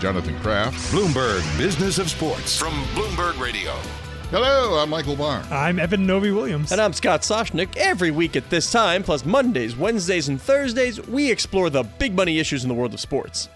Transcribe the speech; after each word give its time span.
Jonathan 0.00 0.38
Kraft. 0.40 0.76
Bloomberg 0.92 1.42
Business 1.58 1.98
of 1.98 2.10
Sports 2.10 2.58
from 2.58 2.72
Bloomberg 2.94 3.38
Radio. 3.40 3.72
Hello, 4.30 4.78
I'm 4.82 4.90
Michael 4.90 5.16
Barr. 5.16 5.42
I'm 5.50 5.78
Eben 5.78 6.06
Novy-Williams. 6.06 6.72
And 6.72 6.80
I'm 6.80 6.92
Scott 6.92 7.22
Soshnick. 7.22 7.76
Every 7.76 8.10
week 8.10 8.36
at 8.36 8.50
this 8.50 8.70
time, 8.72 9.02
plus 9.02 9.24
Mondays, 9.24 9.76
Wednesdays, 9.76 10.28
and 10.28 10.40
Thursdays, 10.40 11.00
we 11.06 11.30
explore 11.30 11.70
the 11.70 11.84
big 11.84 12.14
money 12.14 12.38
issues 12.38 12.64
in 12.64 12.68
the 12.68 12.74
world 12.74 12.92
of 12.94 13.00
sports. 13.00 13.48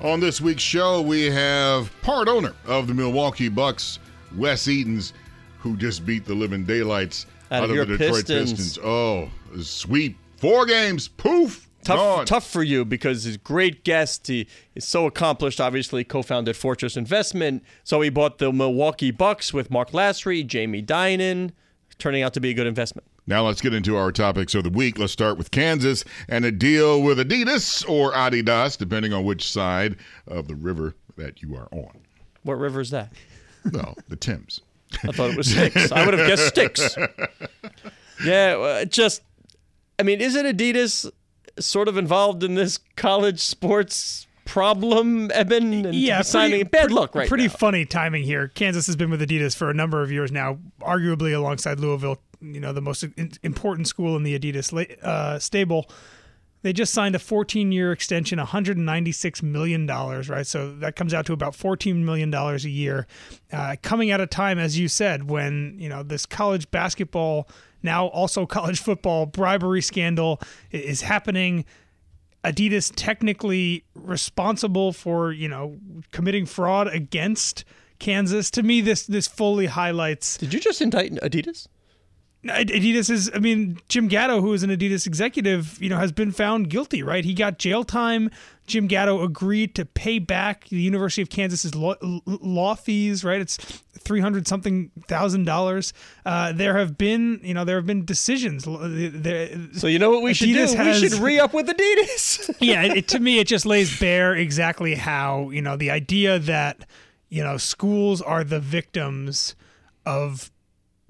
On 0.00 0.20
this 0.20 0.40
week's 0.40 0.62
show, 0.62 1.02
we 1.02 1.24
have 1.30 1.90
part 2.02 2.28
owner 2.28 2.54
of 2.66 2.86
the 2.86 2.94
Milwaukee 2.94 3.48
Bucks, 3.48 3.98
Wes 4.36 4.68
Edens, 4.68 5.12
who 5.58 5.76
just 5.76 6.06
beat 6.06 6.24
the 6.24 6.34
living 6.34 6.64
daylights 6.64 7.26
Out 7.50 7.64
of 7.64 7.70
of 7.70 7.76
your 7.76 7.84
the 7.84 7.98
Detroit 7.98 8.26
Pistons. 8.26 8.52
Pistons. 8.52 8.78
Oh, 8.84 9.30
sweep. 9.60 10.16
Four 10.36 10.66
games. 10.66 11.08
Poof. 11.08 11.65
Tough, 11.86 11.96
gone. 11.98 12.26
tough 12.26 12.50
for 12.50 12.62
you 12.62 12.84
because 12.84 13.24
he's 13.24 13.36
a 13.36 13.38
great 13.38 13.84
guest. 13.84 14.26
He 14.26 14.48
is 14.74 14.84
so 14.84 15.06
accomplished. 15.06 15.60
Obviously, 15.60 16.02
co-founded 16.02 16.56
Fortress 16.56 16.96
Investment. 16.96 17.62
So 17.84 18.00
he 18.00 18.10
bought 18.10 18.38
the 18.38 18.52
Milwaukee 18.52 19.12
Bucks 19.12 19.54
with 19.54 19.70
Mark 19.70 19.92
Lasry, 19.92 20.44
Jamie 20.44 20.82
Dinan, 20.82 21.52
turning 21.98 22.22
out 22.22 22.34
to 22.34 22.40
be 22.40 22.50
a 22.50 22.54
good 22.54 22.66
investment. 22.66 23.06
Now 23.28 23.46
let's 23.46 23.60
get 23.60 23.72
into 23.74 23.96
our 23.96 24.10
topics 24.12 24.54
of 24.54 24.64
the 24.64 24.70
week. 24.70 24.98
Let's 24.98 25.12
start 25.12 25.38
with 25.38 25.50
Kansas 25.50 26.04
and 26.28 26.44
a 26.44 26.52
deal 26.52 27.02
with 27.02 27.18
Adidas 27.18 27.88
or 27.88 28.12
Adidas, 28.12 28.76
depending 28.76 29.12
on 29.12 29.24
which 29.24 29.48
side 29.50 29.96
of 30.26 30.48
the 30.48 30.54
river 30.54 30.94
that 31.16 31.42
you 31.42 31.54
are 31.56 31.68
on. 31.72 32.00
What 32.42 32.54
river 32.58 32.80
is 32.80 32.90
that? 32.90 33.12
No, 33.72 33.94
the 34.08 34.16
Thames. 34.16 34.60
I 35.02 35.12
thought 35.12 35.30
it 35.30 35.36
was 35.36 35.50
Styx. 35.50 35.90
I 35.90 36.04
would 36.04 36.14
have 36.14 36.26
guessed 36.26 36.48
Styx. 36.48 36.96
Yeah, 38.24 38.56
uh, 38.56 38.84
just, 38.86 39.20
I 39.98 40.02
mean, 40.02 40.22
isn't 40.22 40.46
Adidas 40.46 41.10
sort 41.58 41.88
of 41.88 41.96
involved 41.96 42.42
in 42.42 42.54
this 42.54 42.78
college 42.96 43.40
sports 43.40 44.26
problem, 44.44 45.30
Eben? 45.34 45.84
And 45.86 45.94
yeah, 45.94 46.22
signing 46.22 46.60
pretty- 46.60 46.64
bad 46.70 46.92
luck 46.92 47.14
right 47.14 47.28
Pretty 47.28 47.48
now. 47.48 47.52
funny 47.52 47.84
timing 47.84 48.22
here. 48.22 48.48
Kansas 48.48 48.86
has 48.86 48.96
been 48.96 49.10
with 49.10 49.20
Adidas 49.20 49.56
for 49.56 49.70
a 49.70 49.74
number 49.74 50.02
of 50.02 50.10
years 50.12 50.30
now, 50.30 50.58
arguably 50.80 51.34
alongside 51.34 51.80
Louisville, 51.80 52.20
you 52.40 52.60
know, 52.60 52.72
the 52.72 52.80
most 52.82 53.04
important 53.42 53.88
school 53.88 54.16
in 54.16 54.22
the 54.22 54.38
Adidas 54.38 54.72
uh, 55.02 55.38
stable. 55.38 55.88
They 56.62 56.72
just 56.72 56.92
signed 56.92 57.14
a 57.14 57.18
14-year 57.18 57.92
extension, 57.92 58.38
196 58.38 59.42
million 59.42 59.86
dollars, 59.86 60.28
right? 60.28 60.46
So 60.46 60.74
that 60.76 60.96
comes 60.96 61.14
out 61.14 61.24
to 61.26 61.32
about 61.32 61.54
14 61.54 62.04
million 62.04 62.30
dollars 62.30 62.64
a 62.64 62.70
year. 62.70 63.06
Uh, 63.52 63.76
coming 63.82 64.10
at 64.10 64.20
a 64.20 64.26
time, 64.26 64.58
as 64.58 64.76
you 64.78 64.88
said, 64.88 65.30
when 65.30 65.76
you 65.78 65.88
know 65.88 66.02
this 66.02 66.26
college 66.26 66.68
basketball, 66.72 67.48
now 67.86 68.08
also 68.08 68.44
college 68.44 68.80
football 68.80 69.24
bribery 69.24 69.80
scandal 69.80 70.40
is 70.70 71.00
happening. 71.00 71.64
Adidas 72.44 72.92
technically 72.94 73.84
responsible 73.94 74.92
for 74.92 75.32
you 75.32 75.48
know 75.48 75.78
committing 76.12 76.44
fraud 76.44 76.88
against 76.88 77.64
Kansas. 77.98 78.50
To 78.52 78.62
me, 78.62 78.82
this 78.82 79.06
this 79.06 79.26
fully 79.26 79.66
highlights 79.66 80.36
Did 80.36 80.52
you 80.52 80.60
just 80.60 80.82
indict 80.82 81.12
Adidas? 81.14 81.66
Adidas 82.44 83.10
is. 83.10 83.30
I 83.34 83.38
mean, 83.38 83.78
Jim 83.88 84.06
Gatto, 84.08 84.40
who 84.40 84.52
is 84.52 84.62
an 84.62 84.70
Adidas 84.70 85.06
executive, 85.06 85.82
you 85.82 85.88
know, 85.88 85.98
has 85.98 86.12
been 86.12 86.30
found 86.32 86.70
guilty. 86.70 87.02
Right? 87.02 87.24
He 87.24 87.34
got 87.34 87.58
jail 87.58 87.82
time. 87.82 88.30
Jim 88.66 88.86
Gatto 88.86 89.22
agreed 89.22 89.74
to 89.76 89.84
pay 89.84 90.18
back 90.18 90.68
the 90.68 90.80
University 90.80 91.22
of 91.22 91.28
Kansas's 91.28 91.74
law, 91.74 91.94
law 92.26 92.74
fees. 92.74 93.24
Right? 93.24 93.40
It's 93.40 93.56
three 93.98 94.20
hundred 94.20 94.46
something 94.46 94.92
thousand 95.08 95.44
dollars. 95.44 95.92
Uh, 96.24 96.52
there 96.52 96.76
have 96.76 96.96
been, 96.96 97.40
you 97.42 97.52
know, 97.54 97.64
there 97.64 97.76
have 97.76 97.86
been 97.86 98.04
decisions. 98.04 98.64
There, 98.66 99.48
So 99.74 99.88
you 99.88 99.98
know 99.98 100.10
what 100.10 100.22
we 100.22 100.32
should 100.32 100.46
do? 100.46 100.54
has- 100.54 100.76
we 101.02 101.08
should 101.08 101.18
re-up 101.20 101.52
with 101.52 101.66
Adidas. 101.66 102.54
yeah, 102.60 102.82
it- 102.82 103.08
to 103.08 103.18
me, 103.18 103.40
it 103.40 103.48
just 103.48 103.66
lays 103.66 103.98
bare 103.98 104.34
exactly 104.36 104.94
how 104.94 105.50
you 105.50 105.62
know 105.62 105.76
the 105.76 105.90
idea 105.90 106.38
that 106.38 106.86
you 107.28 107.42
know 107.42 107.56
schools 107.56 108.22
are 108.22 108.44
the 108.44 108.60
victims 108.60 109.56
of 110.04 110.52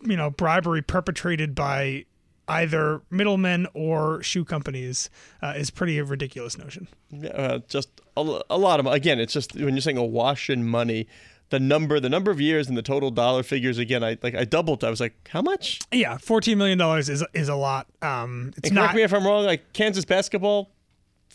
you 0.07 0.17
know 0.17 0.31
bribery 0.31 0.83
perpetrated 0.83 1.55
by 1.55 2.05
either 2.49 3.03
middlemen 3.11 3.67
or 3.75 4.23
shoe 4.23 4.45
companies 4.45 5.11
uh, 5.43 5.53
is 5.57 5.71
pretty 5.71 5.99
a 5.99 6.05
ridiculous 6.05 6.57
notion. 6.57 6.87
uh, 7.35 7.59
just 7.69 7.89
a, 8.17 8.41
a 8.51 8.57
lot 8.59 8.79
of 8.81 8.87
again. 8.87 9.19
It's 9.19 9.33
just 9.33 9.55
when 9.55 9.75
you're 9.75 9.81
saying 9.81 9.99
a 9.99 10.05
wash 10.05 10.49
in 10.49 10.65
money. 10.69 11.07
The 11.51 11.61
number, 11.61 12.01
the 12.01 12.09
number 12.09 12.33
of 12.33 12.41
years, 12.41 12.67
and 12.67 12.77
the 12.77 12.83
total 12.83 13.13
dollar 13.13 13.45
figures. 13.45 13.79
Again, 13.79 14.03
I 14.03 14.19
like 14.21 14.35
I 14.35 14.45
doubled. 14.45 14.83
I 14.83 14.91
was 14.91 14.99
like, 14.99 15.15
"How 15.31 15.43
much?" 15.43 15.79
Yeah, 15.93 16.19
fourteen 16.19 16.59
million 16.59 16.77
dollars 16.77 17.09
is 17.09 17.23
is 17.35 17.49
a 17.49 17.55
lot. 17.55 17.87
Um, 18.03 18.53
it's 18.57 18.69
And 18.69 18.75
not 18.75 18.83
correct 18.87 18.97
me 18.97 19.03
if 19.03 19.15
I'm 19.15 19.25
wrong. 19.25 19.45
Like 19.45 19.73
Kansas 19.73 20.05
basketball, 20.05 20.71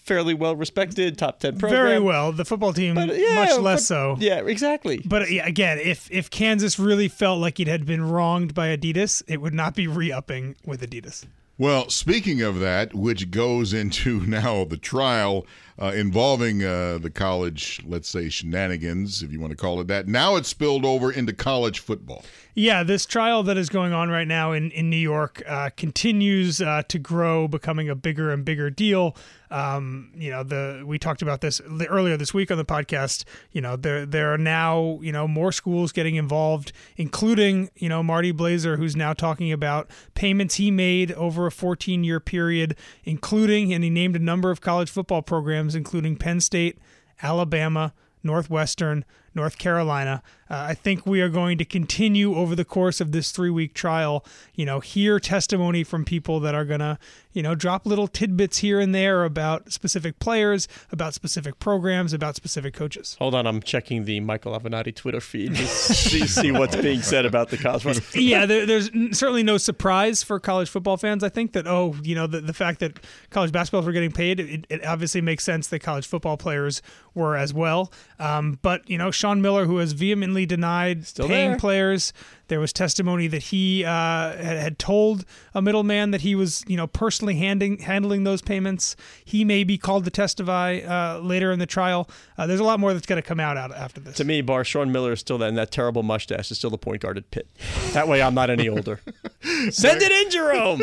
fairly 0.01 0.34
well 0.34 0.56
respected, 0.56 1.17
top 1.17 1.39
ten 1.39 1.57
program. 1.57 1.84
very 1.85 2.00
well. 2.00 2.31
The 2.31 2.45
football 2.45 2.73
team 2.73 2.95
But, 2.95 3.17
yeah, 3.17 3.35
much 3.35 3.59
less 3.59 3.79
but- 3.81 3.84
so. 3.84 4.16
Yeah, 4.19 4.41
exactly. 4.45 5.01
But 5.06 5.31
yeah, 5.31 5.45
again, 5.47 5.79
if 5.79 6.09
if 6.12 6.29
Kansas 6.29 6.78
really 6.79 7.07
felt 7.07 7.39
like 7.39 7.59
it 7.59 7.67
had 7.67 7.85
been 7.85 8.03
wronged 8.09 8.53
by 8.53 8.75
Adidas, 8.75 9.23
it 9.28 9.41
would 9.41 9.53
not 9.53 9.75
be 9.75 9.88
re-upping 9.88 10.56
with 10.66 10.81
Adidas. 10.81 11.25
Well, 11.57 11.89
speaking 11.89 12.41
of 12.41 12.59
that, 12.59 12.94
which 12.94 13.29
goes 13.31 13.73
into 13.73 14.22
now 14.25 14.63
the 14.63 14.78
trial 14.78 15.45
uh, 15.81 15.91
involving 15.95 16.63
uh, 16.63 17.00
the 17.01 17.09
college, 17.09 17.81
let's 17.85 18.07
say 18.07 18.29
shenanigans, 18.29 19.23
if 19.23 19.31
you 19.31 19.39
want 19.39 19.51
to 19.51 19.57
call 19.57 19.79
it 19.81 19.88
that. 19.88 20.07
Now 20.07 20.35
it's 20.35 20.47
spilled 20.50 20.85
over 20.85 21.11
into 21.11 21.34
college 21.34 21.79
football. 21.79 22.23
Yeah, 22.53 22.84
this 22.84 23.06
trial 23.06 23.44
that 23.44 23.57
is 23.57 23.69
going 23.69 23.94
on 23.94 24.09
right 24.09 24.28
now 24.28 24.51
in, 24.51 24.72
in 24.72 24.90
New 24.90 24.97
York 24.97 25.41
uh, 25.47 25.69
continues 25.78 26.61
uh, 26.61 26.84
to 26.90 27.00
grow, 27.00 27.47
becoming 27.47 27.90
a 27.90 27.95
bigger 27.95 28.31
and 28.31 28.44
bigger 28.44 28.69
deal. 28.69 29.16
Um, 29.50 30.11
you 30.16 30.29
know, 30.29 30.44
the 30.44 30.84
we 30.85 31.00
talked 31.00 31.22
about 31.22 31.41
this 31.41 31.61
earlier 31.61 32.17
this 32.17 32.34
week 32.34 32.51
on 32.51 32.57
the 32.57 32.66
podcast. 32.66 33.23
You 33.51 33.61
know, 33.61 33.75
there 33.78 34.06
there 34.06 34.34
are 34.34 34.38
now 34.38 35.00
you 35.01 35.11
know 35.11 35.28
more 35.28 35.51
schools 35.51 35.91
getting 35.91 36.16
involved, 36.16 36.73
including 36.97 37.69
you 37.75 37.88
know 37.88 38.03
Marty 38.03 38.31
Blazer, 38.31 38.75
who's 38.75 38.95
now 38.95 39.13
talking 39.13 39.51
about 39.51 39.90
payments 40.13 40.56
he 40.56 40.72
made 40.72 41.11
over 41.13 41.47
14 41.51 42.03
year 42.03 42.19
period, 42.19 42.75
including 43.03 43.73
and 43.73 43.84
he 43.84 43.89
named 43.89 44.16
a 44.16 44.19
number 44.19 44.51
of 44.51 44.62
college 44.62 44.89
football 44.89 45.22
programs, 45.22 45.75
including 45.75 46.16
Penn 46.16 46.39
State, 46.39 46.79
Alabama, 47.22 47.94
Northwestern, 48.23 49.06
North 49.33 49.57
Carolina. 49.57 50.21
Uh, 50.51 50.65
I 50.67 50.73
think 50.73 51.05
we 51.05 51.21
are 51.21 51.29
going 51.29 51.57
to 51.59 51.65
continue 51.65 52.35
over 52.35 52.55
the 52.55 52.65
course 52.65 52.99
of 52.99 53.13
this 53.13 53.31
three 53.31 53.49
week 53.49 53.73
trial, 53.73 54.25
you 54.53 54.65
know, 54.65 54.81
hear 54.81 55.17
testimony 55.17 55.85
from 55.85 56.03
people 56.03 56.41
that 56.41 56.53
are 56.53 56.65
going 56.65 56.81
to, 56.81 56.99
you 57.31 57.41
know, 57.41 57.55
drop 57.55 57.85
little 57.85 58.09
tidbits 58.09 58.57
here 58.57 58.77
and 58.77 58.93
there 58.93 59.23
about 59.23 59.71
specific 59.71 60.19
players, 60.19 60.67
about 60.91 61.13
specific 61.13 61.57
programs, 61.59 62.11
about 62.11 62.35
specific 62.35 62.73
coaches. 62.73 63.15
Hold 63.19 63.33
on, 63.33 63.47
I'm 63.47 63.61
checking 63.61 64.03
the 64.03 64.19
Michael 64.19 64.59
Avenatti 64.59 64.93
Twitter 64.93 65.21
feed 65.21 65.55
to 65.55 65.65
see, 65.65 66.27
see 66.27 66.51
what's 66.51 66.75
being 66.75 67.01
said 67.01 67.25
about 67.25 67.47
the 67.47 67.57
college. 67.57 67.83
football. 67.83 68.01
yeah, 68.21 68.45
there, 68.45 68.65
there's 68.65 68.89
certainly 69.17 69.43
no 69.43 69.57
surprise 69.57 70.21
for 70.21 70.37
college 70.37 70.69
football 70.69 70.97
fans. 70.97 71.23
I 71.23 71.29
think 71.29 71.53
that 71.53 71.65
oh, 71.65 71.95
you 72.03 72.13
know, 72.13 72.27
the, 72.27 72.41
the 72.41 72.53
fact 72.53 72.81
that 72.81 72.99
college 73.29 73.53
basketballs 73.53 73.85
were 73.85 73.93
getting 73.93 74.11
paid, 74.11 74.41
it, 74.41 74.67
it 74.69 74.85
obviously 74.85 75.21
makes 75.21 75.45
sense 75.45 75.67
that 75.69 75.79
college 75.79 76.07
football 76.07 76.35
players 76.35 76.81
were 77.13 77.37
as 77.37 77.53
well. 77.53 77.91
Um, 78.19 78.59
but 78.61 78.89
you 78.89 78.97
know, 78.97 79.11
Sean 79.22 79.40
Miller, 79.40 79.66
who 79.66 79.78
has 79.78 79.91
vehemently 79.91 80.47
denied 80.47 81.06
Still 81.06 81.28
paying 81.28 81.52
there. 81.52 81.59
players, 81.59 82.12
there 82.47 82.59
was 82.59 82.73
testimony 82.73 83.28
that 83.28 83.44
he 83.44 83.85
uh, 83.85 83.90
had, 83.90 84.58
had 84.58 84.79
told 84.79 85.26
a 85.53 85.62
middleman 85.62 86.09
that 86.09 86.22
he 86.22 86.34
was, 86.34 86.64
you 86.68 86.76
know, 86.76 86.88
personally 86.88 87.35
handing 87.35 87.78
handling 87.78 88.23
those 88.23 88.41
payments. 88.41 88.96
He 89.23 89.46
may 89.46 89.64
be 89.64 89.78
called 89.78 90.06
to 90.06 90.09
testify 90.09 90.79
uh, 90.79 91.20
later 91.20 91.52
in 91.52 91.59
the 91.59 91.68
trial. 91.68 92.09
Uh, 92.35 92.47
there's 92.47 92.59
a 92.59 92.64
lot 92.64 92.79
more 92.79 92.94
that's 92.94 93.06
going 93.06 93.22
to 93.22 93.28
come 93.28 93.40
out, 93.40 93.58
out 93.58 93.72
after 93.72 94.02
this. 94.02 94.16
To 94.18 94.23
me, 94.23 94.41
Barr 94.41 94.64
Sean 94.64 94.91
Miller 94.91 95.12
is 95.12 95.20
still 95.20 95.38
that, 95.38 95.50
and 95.50 95.58
that 95.58 95.70
terrible 95.70 96.02
mustache 96.02 96.50
is 96.50 96.58
still 96.58 96.72
the 96.72 96.79
point 96.79 97.03
guard 97.03 97.18
at 97.18 97.29
Pitt. 97.29 97.47
That 97.91 98.08
way, 98.08 98.23
I'm 98.23 98.34
not 98.34 98.50
any 98.50 98.68
older. 98.68 99.02
Send 99.70 100.02
it 100.02 100.12
in, 100.12 100.32
Jerome. 100.32 100.82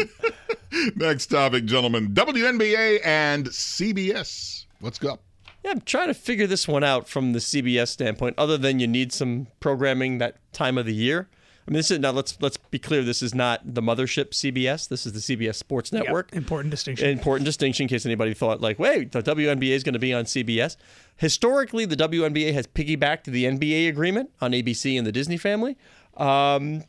Next 0.97 1.27
topic, 1.27 1.65
gentlemen 1.65 2.15
WNBA 2.15 3.01
and 3.05 3.47
CBS. 3.47 4.65
What's 4.81 5.03
up? 5.05 5.21
Yeah, 5.69 5.75
I'm 5.75 5.81
trying 5.83 6.09
to 6.09 6.15
figure 6.15 6.47
this 6.47 6.67
one 6.67 6.83
out 6.83 7.09
from 7.09 7.35
the 7.35 7.41
CBS 7.41 7.89
standpoint, 7.89 8.37
other 8.39 8.57
than 8.57 8.81
you 8.81 8.87
need 8.87 9.13
some 9.13 9.49
programming 9.61 10.17
that 10.17 10.37
time 10.55 10.79
of 10.79 10.87
the 10.87 10.95
year. 10.95 11.29
I 11.67 11.71
mean, 11.71 11.77
this 11.77 11.91
is 11.91 11.99
now 11.99 12.13
let's 12.13 12.41
let's 12.41 12.57
be 12.57 12.79
clear. 12.79 13.03
This 13.03 13.21
is 13.21 13.35
not 13.35 13.75
the 13.75 13.83
mothership 13.83 14.31
CBS. 14.31 14.89
This 14.89 15.05
is 15.05 15.13
the 15.13 15.19
CBS 15.19 15.57
Sports 15.57 15.93
Network. 15.93 16.35
important 16.35 16.71
distinction. 16.71 17.11
Important 17.11 17.45
distinction 17.45 17.85
in 17.85 17.89
case 17.89 18.07
anybody 18.07 18.33
thought 18.33 18.63
like, 18.63 18.79
wait, 18.79 19.13
the 19.13 19.23
WNBA 19.23 19.73
is 19.73 19.83
going 19.85 19.93
to 19.93 19.99
be 19.99 20.15
on 20.15 20.25
CBS. 20.25 20.79
Historically, 21.19 21.85
the 21.85 21.97
WNBA 21.97 22.55
has 22.55 22.67
piggybacked 22.67 23.25
the 23.25 23.45
NBA 23.45 23.91
agreement 23.91 24.31
on 24.41 24.53
ABC 24.53 24.97
and 24.97 25.07
the 25.07 25.13
Disney 25.13 25.37
family. 25.37 25.77
Um, 26.17 26.85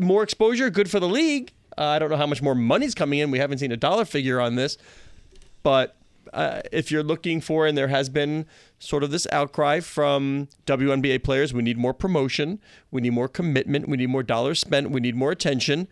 more 0.00 0.22
exposure, 0.22 0.70
good 0.70 0.90
for 0.90 0.98
the 0.98 1.08
league. 1.08 1.52
Uh, 1.76 1.84
I 1.84 1.98
don't 1.98 2.08
know 2.08 2.16
how 2.16 2.26
much 2.26 2.40
more 2.40 2.54
money's 2.54 2.94
coming 2.94 3.18
in. 3.18 3.30
We 3.30 3.38
haven't 3.38 3.58
seen 3.58 3.72
a 3.72 3.76
dollar 3.76 4.06
figure 4.06 4.40
on 4.40 4.54
this, 4.54 4.78
but 5.62 5.97
uh, 6.32 6.60
if 6.72 6.90
you're 6.90 7.02
looking 7.02 7.40
for, 7.40 7.66
and 7.66 7.76
there 7.76 7.88
has 7.88 8.08
been 8.08 8.46
sort 8.78 9.02
of 9.02 9.10
this 9.10 9.26
outcry 9.32 9.80
from 9.80 10.48
WNBA 10.66 11.22
players, 11.24 11.52
we 11.52 11.62
need 11.62 11.78
more 11.78 11.94
promotion, 11.94 12.60
we 12.90 13.00
need 13.00 13.10
more 13.12 13.28
commitment, 13.28 13.88
we 13.88 13.96
need 13.96 14.08
more 14.10 14.22
dollars 14.22 14.58
spent, 14.60 14.90
we 14.90 15.00
need 15.00 15.14
more 15.16 15.30
attention. 15.32 15.88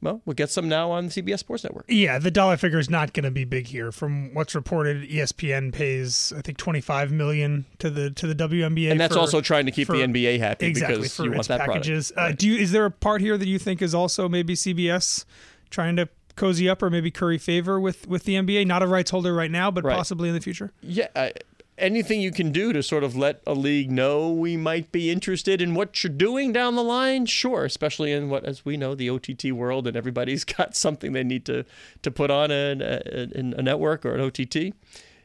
Well, 0.00 0.22
we'll 0.24 0.34
get 0.34 0.48
some 0.48 0.68
now 0.68 0.92
on 0.92 1.08
CBS 1.08 1.40
Sports 1.40 1.64
Network. 1.64 1.86
Yeah, 1.88 2.20
the 2.20 2.30
dollar 2.30 2.56
figure 2.56 2.78
is 2.78 2.88
not 2.88 3.12
going 3.14 3.24
to 3.24 3.32
be 3.32 3.44
big 3.44 3.66
here. 3.66 3.90
From 3.90 4.32
what's 4.32 4.54
reported, 4.54 5.02
ESPN 5.10 5.72
pays 5.72 6.32
I 6.36 6.40
think 6.40 6.56
25 6.56 7.10
million 7.10 7.64
to 7.80 7.90
the 7.90 8.10
to 8.12 8.32
the 8.32 8.34
WNBA, 8.48 8.92
And 8.92 9.00
that's 9.00 9.14
for- 9.14 9.20
also 9.20 9.40
trying 9.40 9.66
to 9.66 9.72
keep 9.72 9.88
for- 9.88 9.96
the 9.96 10.04
NBA 10.04 10.38
happy 10.38 10.66
exactly 10.66 10.98
because 10.98 11.18
you 11.18 11.32
want 11.32 11.48
that 11.48 11.56
product. 11.64 11.72
packages. 11.84 12.12
Uh, 12.16 12.30
do 12.30 12.46
you? 12.48 12.56
Is 12.56 12.70
there 12.70 12.84
a 12.84 12.92
part 12.92 13.20
here 13.20 13.36
that 13.36 13.48
you 13.48 13.58
think 13.58 13.82
is 13.82 13.92
also 13.92 14.28
maybe 14.28 14.54
CBS 14.54 15.24
trying 15.70 15.96
to 15.96 16.08
cozy 16.38 16.68
up 16.68 16.82
or 16.82 16.88
maybe 16.90 17.10
curry 17.10 17.36
favor 17.38 17.78
with 17.78 18.08
with 18.08 18.24
the 18.24 18.34
NBA? 18.36 18.66
Not 18.66 18.82
a 18.82 18.86
rights 18.86 19.10
holder 19.10 19.34
right 19.34 19.50
now, 19.50 19.70
but 19.70 19.84
Right. 19.84 19.96
possibly 19.96 20.28
in 20.28 20.34
the 20.34 20.40
future. 20.40 20.72
Yeah, 20.82 21.08
uh, 21.14 21.30
anything 21.76 22.20
you 22.20 22.32
can 22.32 22.50
do 22.50 22.72
to 22.72 22.82
sort 22.82 23.04
of 23.04 23.14
let 23.14 23.40
a 23.46 23.54
league 23.54 23.90
know 23.90 24.30
we 24.30 24.56
might 24.56 24.90
be 24.90 25.10
interested 25.10 25.60
in 25.62 25.74
what 25.74 26.02
you're 26.02 26.12
doing 26.12 26.52
down 26.52 26.74
the 26.74 26.82
line, 26.82 27.26
sure. 27.26 27.64
Especially 27.64 28.10
in 28.12 28.28
what, 28.30 28.44
as 28.44 28.64
we 28.64 28.76
know, 28.76 28.94
the 28.94 29.08
OTT 29.10 29.52
world, 29.52 29.86
and 29.86 29.96
everybody's 29.96 30.44
got 30.56 30.74
something 30.74 31.12
they 31.12 31.24
need 31.24 31.44
to 31.44 31.64
to 32.02 32.10
put 32.10 32.30
on 32.30 32.50
a, 32.50 32.72
a, 32.80 33.28
a 33.38 33.62
network 33.62 34.04
or 34.06 34.14
an 34.14 34.20
OTT. 34.20 34.74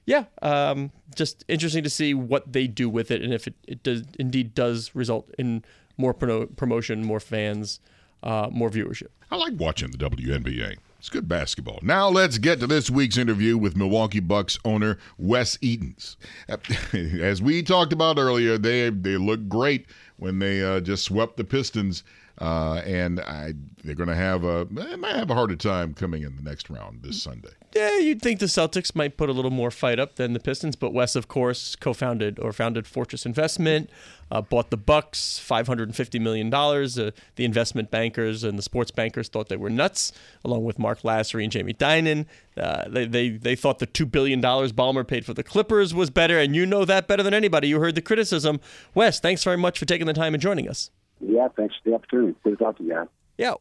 Yeah, 0.05 0.25
um, 0.41 0.91
just 1.15 1.45
interesting 1.47 1.83
to 1.85 1.89
see 1.89 2.13
what 2.13 2.51
they 2.51 2.67
do 2.67 2.89
with 2.89 3.09
it, 3.09 3.21
and 3.21 3.33
if 3.33 3.47
it, 3.47 3.53
it 3.67 3.83
does 3.83 4.03
indeed 4.19 4.53
does 4.53 4.93
result 4.93 5.29
in 5.39 5.63
more 5.97 6.13
promo- 6.13 6.53
promotion, 6.57 7.05
more 7.05 7.21
fans, 7.21 7.79
uh, 8.21 8.49
more 8.51 8.69
viewership. 8.69 9.07
I 9.31 9.37
like 9.37 9.53
watching 9.55 9.91
the 9.91 9.97
WNBA. 9.97 10.75
It's 11.03 11.09
good 11.09 11.27
basketball. 11.27 11.79
Now 11.81 12.07
let's 12.07 12.37
get 12.37 12.61
to 12.61 12.67
this 12.67 12.89
week's 12.89 13.17
interview 13.17 13.57
with 13.57 13.75
Milwaukee 13.75 14.21
Bucks 14.21 14.57
owner 14.63 14.97
Wes 15.17 15.57
Edens. 15.59 16.15
As 16.93 17.41
we 17.41 17.61
talked 17.61 17.91
about 17.91 18.17
earlier, 18.17 18.57
they 18.57 18.89
they 18.89 19.17
look 19.17 19.49
great 19.49 19.85
when 20.15 20.39
they 20.39 20.63
uh, 20.63 20.79
just 20.79 21.03
swept 21.03 21.35
the 21.35 21.43
Pistons, 21.43 22.05
uh, 22.43 22.81
and 22.85 23.21
I, 23.21 23.53
they're 23.85 23.95
going 23.95 24.09
to 24.09 24.15
have 24.15 24.43
a 24.43 24.67
they 24.69 24.97
might 24.97 25.15
have 25.15 25.29
a 25.29 25.33
harder 25.33 25.55
time 25.55 25.93
coming 25.93 26.23
in 26.23 26.35
the 26.35 26.41
next 26.41 26.69
round 26.69 27.01
this 27.01 27.23
Sunday. 27.23 27.51
Yeah, 27.73 27.97
you'd 27.99 28.21
think 28.21 28.41
the 28.41 28.47
Celtics 28.47 28.93
might 28.93 29.15
put 29.15 29.29
a 29.29 29.31
little 29.31 29.49
more 29.49 29.71
fight 29.71 29.97
up 29.97 30.17
than 30.17 30.33
the 30.33 30.41
Pistons, 30.41 30.75
but 30.75 30.91
Wes, 30.93 31.15
of 31.15 31.29
course, 31.29 31.77
co-founded 31.77 32.39
or 32.39 32.51
founded 32.51 32.85
Fortress 32.85 33.25
Investment, 33.25 33.89
uh, 34.29 34.41
bought 34.41 34.71
the 34.71 34.77
Bucks, 34.77 35.39
five 35.39 35.67
hundred 35.67 35.87
and 35.87 35.95
fifty 35.95 36.19
million 36.19 36.49
dollars. 36.49 36.99
Uh, 36.99 37.11
the 37.37 37.45
investment 37.45 37.89
bankers 37.89 38.43
and 38.43 38.59
the 38.59 38.61
sports 38.61 38.91
bankers 38.91 39.29
thought 39.29 39.47
they 39.47 39.55
were 39.55 39.69
nuts, 39.69 40.11
along 40.43 40.65
with 40.65 40.77
Mark 40.77 41.03
Lasry 41.03 41.43
and 41.43 41.51
Jamie 41.51 41.71
Dinan. 41.71 42.25
Uh, 42.57 42.89
they, 42.89 43.05
they 43.05 43.29
they 43.29 43.55
thought 43.55 43.79
the 43.79 43.85
two 43.85 44.05
billion 44.05 44.41
dollars 44.41 44.73
Ballmer 44.73 45.07
paid 45.07 45.25
for 45.25 45.33
the 45.33 45.43
Clippers 45.43 45.93
was 45.93 46.09
better, 46.09 46.37
and 46.37 46.57
you 46.57 46.65
know 46.65 46.83
that 46.83 47.07
better 47.07 47.23
than 47.23 47.33
anybody. 47.33 47.69
You 47.69 47.79
heard 47.79 47.95
the 47.95 48.01
criticism. 48.01 48.59
Wes, 48.93 49.21
thanks 49.21 49.45
very 49.45 49.57
much 49.57 49.79
for 49.79 49.85
taking 49.85 50.07
the 50.07 50.13
time 50.13 50.33
and 50.33 50.41
joining 50.43 50.67
us. 50.67 50.89
Yeah, 51.25 51.47
thanks 51.55 51.75
for 51.75 51.89
the 51.89 51.95
opportunity. 51.95 52.35
Good 52.43 52.57
to 52.57 52.63
talk 52.63 52.77
to 52.77 52.83
you 52.83 52.93
guys. 52.93 53.07
Yeah, 53.37 53.53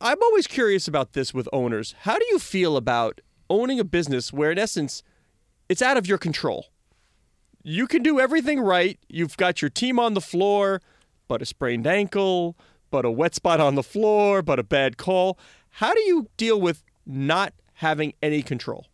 I'm 0.00 0.22
always 0.22 0.46
curious 0.46 0.86
about 0.86 1.14
this 1.14 1.34
with 1.34 1.48
owners. 1.52 1.94
How 2.00 2.18
do 2.18 2.24
you 2.30 2.38
feel 2.38 2.76
about 2.76 3.20
owning 3.48 3.80
a 3.80 3.84
business 3.84 4.32
where, 4.32 4.52
in 4.52 4.58
essence, 4.58 5.02
it's 5.68 5.82
out 5.82 5.96
of 5.96 6.06
your 6.06 6.18
control? 6.18 6.66
You 7.62 7.86
can 7.86 8.02
do 8.02 8.20
everything 8.20 8.60
right. 8.60 8.98
You've 9.08 9.36
got 9.36 9.60
your 9.60 9.68
team 9.68 9.98
on 9.98 10.14
the 10.14 10.20
floor, 10.20 10.80
but 11.28 11.42
a 11.42 11.44
sprained 11.44 11.86
ankle, 11.86 12.56
but 12.90 13.04
a 13.04 13.10
wet 13.10 13.34
spot 13.34 13.60
on 13.60 13.74
the 13.74 13.82
floor, 13.82 14.42
but 14.42 14.58
a 14.58 14.62
bad 14.62 14.96
call. 14.96 15.38
How 15.70 15.92
do 15.92 16.00
you 16.00 16.28
deal 16.36 16.60
with 16.60 16.82
not 17.04 17.52
having 17.74 18.14
any 18.22 18.42
control? 18.42 18.86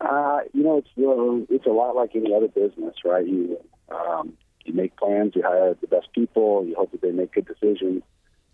Uh, 0.00 0.40
you 0.52 0.62
know, 0.62 0.78
it's 0.78 0.88
uh, 0.98 1.54
it's 1.54 1.66
a 1.66 1.70
lot 1.70 1.96
like 1.96 2.10
any 2.14 2.34
other 2.34 2.48
business, 2.48 2.94
right? 3.04 3.26
You 3.26 3.58
um, 3.90 4.34
you 4.66 4.74
make 4.74 4.96
plans, 4.96 5.32
you 5.34 5.42
hire 5.42 5.76
the 5.80 5.86
best 5.86 6.08
people, 6.12 6.64
you 6.66 6.74
hope 6.76 6.92
that 6.92 7.02
they 7.02 7.10
make 7.10 7.32
good 7.32 7.46
decisions, 7.46 8.02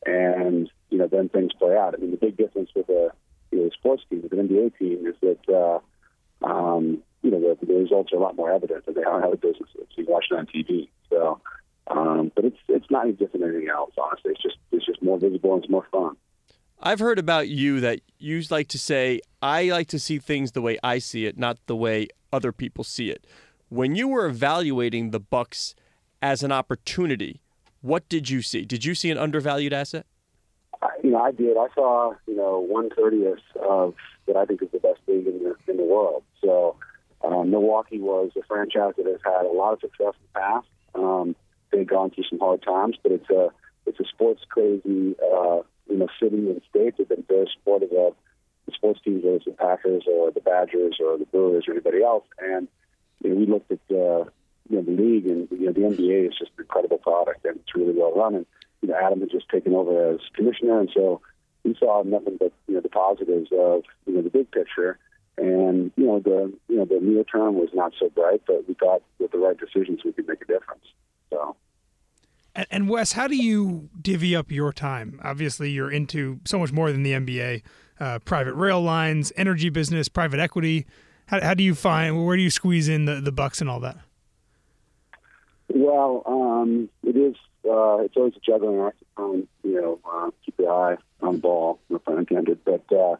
and 0.05 0.71
you 0.91 0.99
know 0.99 1.07
then 1.07 1.29
things 1.29 1.53
play 1.59 1.77
out. 1.77 1.95
I 1.95 1.99
mean, 1.99 2.11
the 2.11 2.17
big 2.17 2.37
difference 2.37 2.71
with 2.75 2.89
a 2.89 3.11
you 3.51 3.61
know, 3.61 3.67
a 3.67 3.71
sports 3.71 4.03
team, 4.09 4.23
with 4.23 4.33
an 4.33 4.49
NBA 4.49 4.79
team, 4.79 5.07
is 5.07 5.15
that 5.21 5.49
uh, 5.49 6.47
um, 6.47 7.03
you 7.23 7.31
know 7.31 7.41
the, 7.41 7.67
the 7.67 7.75
results 7.75 8.13
are 8.13 8.17
a 8.17 8.21
lot 8.21 8.37
more 8.37 8.51
evident 8.51 8.87
than 8.87 8.95
they 8.95 9.03
are 9.03 9.19
in 9.19 9.25
other 9.25 9.37
businesses. 9.37 9.87
You 9.97 10.07
watch 10.09 10.27
it 10.31 10.35
on 10.37 10.47
TV, 10.47 10.89
so. 11.11 11.41
Um, 11.89 12.31
but 12.35 12.45
it's 12.45 12.59
it's 12.69 12.91
not 12.91 13.05
any 13.05 13.13
different 13.13 13.41
than 13.41 13.51
anything 13.51 13.69
else. 13.69 13.93
Honestly, 14.01 14.31
it's 14.31 14.43
just 14.43 14.57
it's 14.71 14.87
just 14.87 15.03
more 15.03 15.19
visible 15.19 15.55
and 15.55 15.65
it's 15.65 15.71
more 15.71 15.87
fun. 15.91 16.17
I've 16.81 16.99
heard 16.99 17.19
about 17.19 17.49
you 17.49 17.81
that 17.81 18.01
you 18.19 18.43
like 18.51 18.69
to 18.69 18.79
say, 18.79 19.21
I 19.41 19.65
like 19.65 19.87
to 19.89 20.01
see 20.01 20.19
things 20.19 20.53
the 20.53 20.63
way 20.63 20.79
I 20.83 20.99
see 20.99 21.27
it, 21.27 21.39
not 21.39 21.59
the 21.67 21.77
way 21.77 22.09
other 22.33 22.51
people 22.51 22.83
see 22.83 23.09
it. 23.09 23.25
When 23.69 23.95
you 23.95 24.09
were 24.09 24.27
evaluating 24.27 25.11
the 25.11 25.21
Bucks 25.21 25.77
as 26.23 26.43
an 26.43 26.53
opportunity, 26.53 27.43
what 27.81 28.09
did 28.09 28.31
you 28.31 28.41
see? 28.41 28.65
Did 28.65 28.85
you 28.85 28.95
see 28.95 29.11
an 29.11 29.19
undervalued 29.19 29.73
asset? 29.73 30.07
You 31.03 31.11
know, 31.11 31.19
I 31.19 31.33
did. 31.33 31.57
I 31.57 31.67
saw, 31.75 32.15
you 32.27 32.37
know, 32.37 32.59
one 32.59 32.91
thirtieth 32.91 33.39
of 33.61 33.95
what 34.25 34.37
I 34.37 34.45
think 34.47 34.63
is 34.63 34.69
the 34.73 34.79
best 34.79 35.01
league 35.07 35.27
in 35.27 35.43
the 35.43 35.55
in 35.69 35.77
the 35.77 35.85
world. 35.85 36.23
So, 36.41 36.77
um, 37.23 37.51
Milwaukee 37.51 38.01
was 38.01 38.31
a 38.37 38.43
franchise 38.47 38.95
that 38.97 39.07
has 39.07 39.21
had 39.25 39.47
a 39.47 39.53
lot 39.53 39.75
of 39.75 39.81
success 39.81 40.15
in 40.15 40.27
the 40.33 40.41
past. 40.41 40.67
Um, 40.95 41.37
they've 41.71 41.87
gone 41.87 42.11
through 42.11 42.25
some 42.31 42.39
hard 42.39 42.63
times, 42.63 42.97
but 43.03 43.13
it's 43.13 43.31
a 43.31 43.51
it's 43.87 44.01
a 44.01 44.05
sports 44.05 44.43
crazy, 44.49 45.15
uh, 45.23 45.63
you 45.89 45.99
know, 45.99 46.09
city 46.21 46.37
and 46.37 46.61
state. 46.71 46.95
They've 46.99 47.09
been 47.09 47.25
very 47.29 47.49
supportive 47.57 47.93
of 47.93 48.15
the 48.67 48.73
sports 48.73 49.01
teams, 49.05 49.25
whether 49.25 49.37
it's 49.37 49.45
the 49.45 49.53
Packers 49.53 50.05
or 50.11 50.31
the 50.31 50.41
Badgers 50.41 50.99
or 51.05 51.19
the 51.19 51.27
Brewers 51.27 51.65
or 51.69 51.73
anybody 51.73 52.03
else. 52.03 52.25
And 52.39 52.67
you 53.23 53.31
know, 53.31 53.37
we 53.37 53.47
looked 53.47 53.71
at 53.71 53.97
uh, 53.97 54.25
you 54.73 54.79
know 54.79 54.85
the 54.85 55.03
league, 55.03 55.27
and 55.27 55.49
you 55.51 55.67
know, 55.67 55.73
the 55.73 55.81
NBA 55.81 56.29
is 56.29 56.39
just 56.39 56.51
an 56.57 56.65
incredible 56.65 56.97
product, 56.97 57.45
and 57.45 57.57
it's 57.57 57.75
really 57.75 57.93
well 57.93 58.13
run. 58.15 58.35
And 58.35 58.47
you 58.81 58.89
know, 58.89 58.97
Adam 58.97 59.21
had 59.21 59.31
just 59.31 59.49
taken 59.51 59.75
over 59.75 60.15
as 60.15 60.21
commissioner, 60.35 60.81
and 60.81 60.91
so 60.95 61.21
we 61.63 61.77
saw 61.79 62.03
nothing 62.03 62.39
but 62.39 62.53
you 62.67 62.75
know 62.75 62.81
the 62.81 62.89
positives 62.89 63.51
of 63.53 63.83
you 64.07 64.15
know 64.15 64.23
the 64.23 64.31
big 64.31 64.51
picture. 64.51 64.99
And 65.37 65.93
you 65.97 66.07
know 66.07 66.21
the 66.21 66.53
you 66.69 66.77
know 66.77 66.87
the 66.87 67.01
near 67.03 67.25
term 67.25 67.57
was 67.57 67.69
not 67.75 67.93
so 67.99 68.09
bright, 68.09 68.43
but 68.47 68.67
we 68.67 68.75
thought 68.75 69.03
with 69.19 69.33
the 69.33 69.39
right 69.39 69.57
decisions 69.59 70.01
we 70.05 70.13
could 70.13 70.27
make 70.27 70.41
a 70.41 70.47
difference. 70.47 70.85
So 71.31 71.55
And, 72.55 72.67
and 72.71 72.89
Wes, 72.89 73.13
how 73.13 73.29
do 73.29 73.37
you 73.37 73.91
divvy 74.01 74.35
up 74.35 74.51
your 74.51 74.73
time? 74.73 75.21
Obviously, 75.23 75.71
you're 75.71 75.91
into 75.91 76.41
so 76.47 76.59
much 76.59 76.73
more 76.73 76.93
than 76.93 77.03
the 77.03 77.13
NBA. 77.13 77.63
Uh, 78.01 78.19
private 78.21 78.55
rail 78.55 78.81
lines, 78.81 79.33
energy 79.37 79.69
business, 79.69 80.09
private 80.09 80.41
equity. 80.41 80.87
How, 81.27 81.41
how 81.41 81.55
do 81.55 81.63
you 81.63 81.75
find 81.75 82.27
where 82.27 82.37
do 82.37 82.43
you 82.43 82.51
squeeze 82.51 82.89
in 82.89 83.05
the, 83.05 83.21
the 83.21 83.33
bucks 83.33 83.61
and 83.61 83.71
all 83.71 83.81
that? 83.81 83.99
Well, 85.75 86.23
um, 86.27 86.91
it 87.03 87.17
is. 87.17 87.35
Uh, 87.65 87.99
it's 88.05 88.17
always 88.17 88.35
a 88.37 88.41
juggling 88.41 88.81
act. 88.81 89.03
Um, 89.17 89.49
you 89.63 89.81
know, 89.81 89.99
uh, 90.05 90.31
keep 90.45 90.59
your 90.59 90.71
eye 90.71 90.97
on 91.23 91.37
the 91.37 91.41
ball, 91.41 91.81
no 91.89 91.99
pun 91.99 92.19
intended. 92.19 92.59
But 92.65 92.85
uh, 92.93 93.17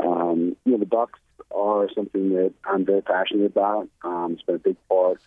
um, 0.00 0.56
you 0.64 0.72
know, 0.72 0.78
the 0.78 0.86
Bucks 0.86 1.20
are 1.54 1.88
something 1.94 2.30
that 2.30 2.54
I'm 2.64 2.84
very 2.84 3.02
passionate 3.02 3.46
about. 3.46 3.88
Um, 4.02 4.32
it's 4.32 4.42
been 4.42 4.56
a 4.56 4.58
big 4.58 4.76
part 4.88 5.20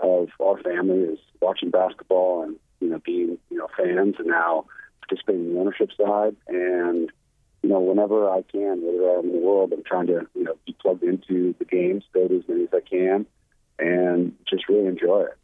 of 0.00 0.28
our 0.40 0.58
family 0.60 0.98
is 0.98 1.18
watching 1.40 1.70
basketball 1.70 2.42
and 2.42 2.56
you 2.80 2.90
know 2.90 3.00
being 3.04 3.38
you 3.50 3.56
know 3.56 3.68
fans 3.76 4.16
and 4.18 4.28
now 4.28 4.66
participating 5.00 5.46
in 5.46 5.54
the 5.54 5.60
ownership 5.60 5.90
side. 5.96 6.36
And 6.46 7.10
you 7.62 7.70
know, 7.70 7.80
whenever 7.80 8.28
I 8.28 8.42
can, 8.42 8.82
wherever 8.82 9.20
I'm 9.20 9.26
in 9.26 9.32
the 9.32 9.46
world, 9.46 9.72
I'm 9.72 9.82
trying 9.82 10.08
to 10.08 10.26
you 10.34 10.44
know 10.44 10.58
be 10.66 10.76
plugged 10.78 11.04
into 11.04 11.54
the 11.58 11.64
games, 11.64 12.04
go 12.12 12.28
to 12.28 12.36
as 12.36 12.48
many 12.48 12.64
as 12.64 12.74
I 12.74 12.80
can, 12.80 13.24
and 13.78 14.34
just 14.46 14.68
really 14.68 14.88
enjoy 14.88 15.22
it. 15.22 15.38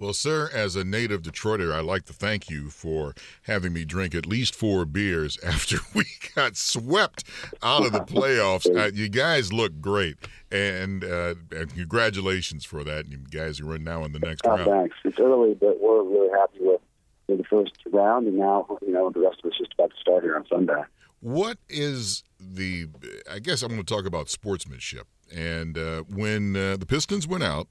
Well, 0.00 0.14
sir, 0.14 0.48
as 0.50 0.76
a 0.76 0.82
native 0.82 1.20
Detroiter, 1.20 1.74
I'd 1.74 1.84
like 1.84 2.06
to 2.06 2.14
thank 2.14 2.48
you 2.48 2.70
for 2.70 3.14
having 3.42 3.74
me 3.74 3.84
drink 3.84 4.14
at 4.14 4.24
least 4.24 4.54
four 4.54 4.86
beers 4.86 5.38
after 5.44 5.76
we 5.94 6.04
got 6.34 6.56
swept 6.56 7.22
out 7.62 7.84
of 7.84 7.92
the 7.92 8.00
playoffs. 8.06 8.66
Uh, 8.74 8.90
you 8.94 9.10
guys 9.10 9.52
look 9.52 9.78
great, 9.82 10.16
and, 10.50 11.04
uh, 11.04 11.34
and 11.50 11.74
congratulations 11.74 12.64
for 12.64 12.82
that. 12.82 13.08
You 13.10 13.18
guys 13.18 13.60
are 13.60 13.74
in 13.74 13.84
now 13.84 14.02
in 14.04 14.12
the 14.12 14.20
next 14.20 14.40
Oh, 14.46 14.56
round. 14.56 14.64
thanks. 14.70 14.96
It's 15.04 15.18
early, 15.20 15.52
but 15.52 15.78
we're 15.82 16.02
really 16.02 16.30
happy 16.30 16.58
with, 16.60 16.80
the 17.28 17.44
first 17.44 17.72
round, 17.92 18.26
and 18.26 18.36
now 18.38 18.66
you 18.82 18.92
know 18.92 19.08
the 19.10 19.20
rest 19.20 19.36
of 19.44 19.50
us 19.52 19.56
just 19.58 19.72
about 19.74 19.90
to 19.90 19.96
start 20.00 20.24
here 20.24 20.34
on 20.34 20.44
Sunday. 20.48 20.82
What 21.20 21.58
is 21.68 22.24
the? 22.40 22.88
I 23.30 23.38
guess 23.38 23.62
I'm 23.62 23.68
going 23.68 23.84
to 23.84 23.94
talk 23.94 24.04
about 24.04 24.28
sportsmanship. 24.30 25.06
And 25.32 25.78
uh, 25.78 26.02
when 26.08 26.56
uh, 26.56 26.76
the 26.76 26.86
Pistons 26.86 27.28
went 27.28 27.44
out, 27.44 27.68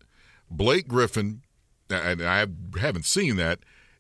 Blake 0.50 0.88
Griffin, 0.88 1.42
and 1.90 2.22
I 2.22 2.46
haven't 2.80 3.06
seen 3.06 3.36
that, 3.38 3.60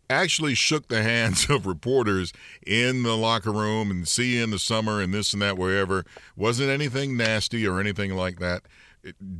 actually 0.09 0.55
shook 0.55 0.87
the 0.87 1.03
hands 1.03 1.49
of 1.49 1.65
reporters 1.65 2.33
in 2.65 3.03
the 3.03 3.15
locker 3.15 3.51
room 3.51 3.91
and 3.91 4.07
see 4.07 4.37
you 4.37 4.43
in 4.43 4.51
the 4.51 4.59
summer 4.59 5.01
and 5.01 5.13
this 5.13 5.33
and 5.33 5.41
that 5.41 5.57
wherever. 5.57 6.05
Wasn't 6.35 6.69
anything 6.69 7.15
nasty 7.15 7.67
or 7.67 7.79
anything 7.79 8.15
like 8.15 8.39
that. 8.39 8.63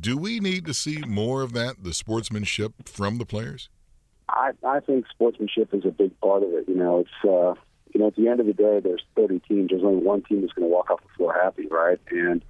Do 0.00 0.16
we 0.16 0.40
need 0.40 0.64
to 0.66 0.74
see 0.74 1.02
more 1.06 1.42
of 1.42 1.52
that, 1.52 1.84
the 1.84 1.92
sportsmanship 1.92 2.88
from 2.88 3.18
the 3.18 3.26
players? 3.26 3.68
I, 4.28 4.52
I 4.64 4.80
think 4.80 5.06
sportsmanship 5.08 5.74
is 5.74 5.84
a 5.84 5.90
big 5.90 6.18
part 6.20 6.42
of 6.42 6.52
it. 6.52 6.68
You 6.68 6.76
know, 6.76 7.00
it's 7.00 7.10
uh, 7.24 7.60
you 7.92 8.00
know 8.00 8.06
at 8.06 8.16
the 8.16 8.28
end 8.28 8.40
of 8.40 8.46
the 8.46 8.54
day, 8.54 8.80
there's 8.80 9.02
30 9.16 9.40
teams. 9.40 9.70
There's 9.70 9.82
only 9.82 10.02
one 10.02 10.22
team 10.22 10.40
that's 10.40 10.52
going 10.52 10.68
to 10.68 10.72
walk 10.72 10.90
off 10.90 11.02
the 11.02 11.08
floor 11.16 11.34
happy, 11.42 11.66
right? 11.66 11.98
And 12.10 12.42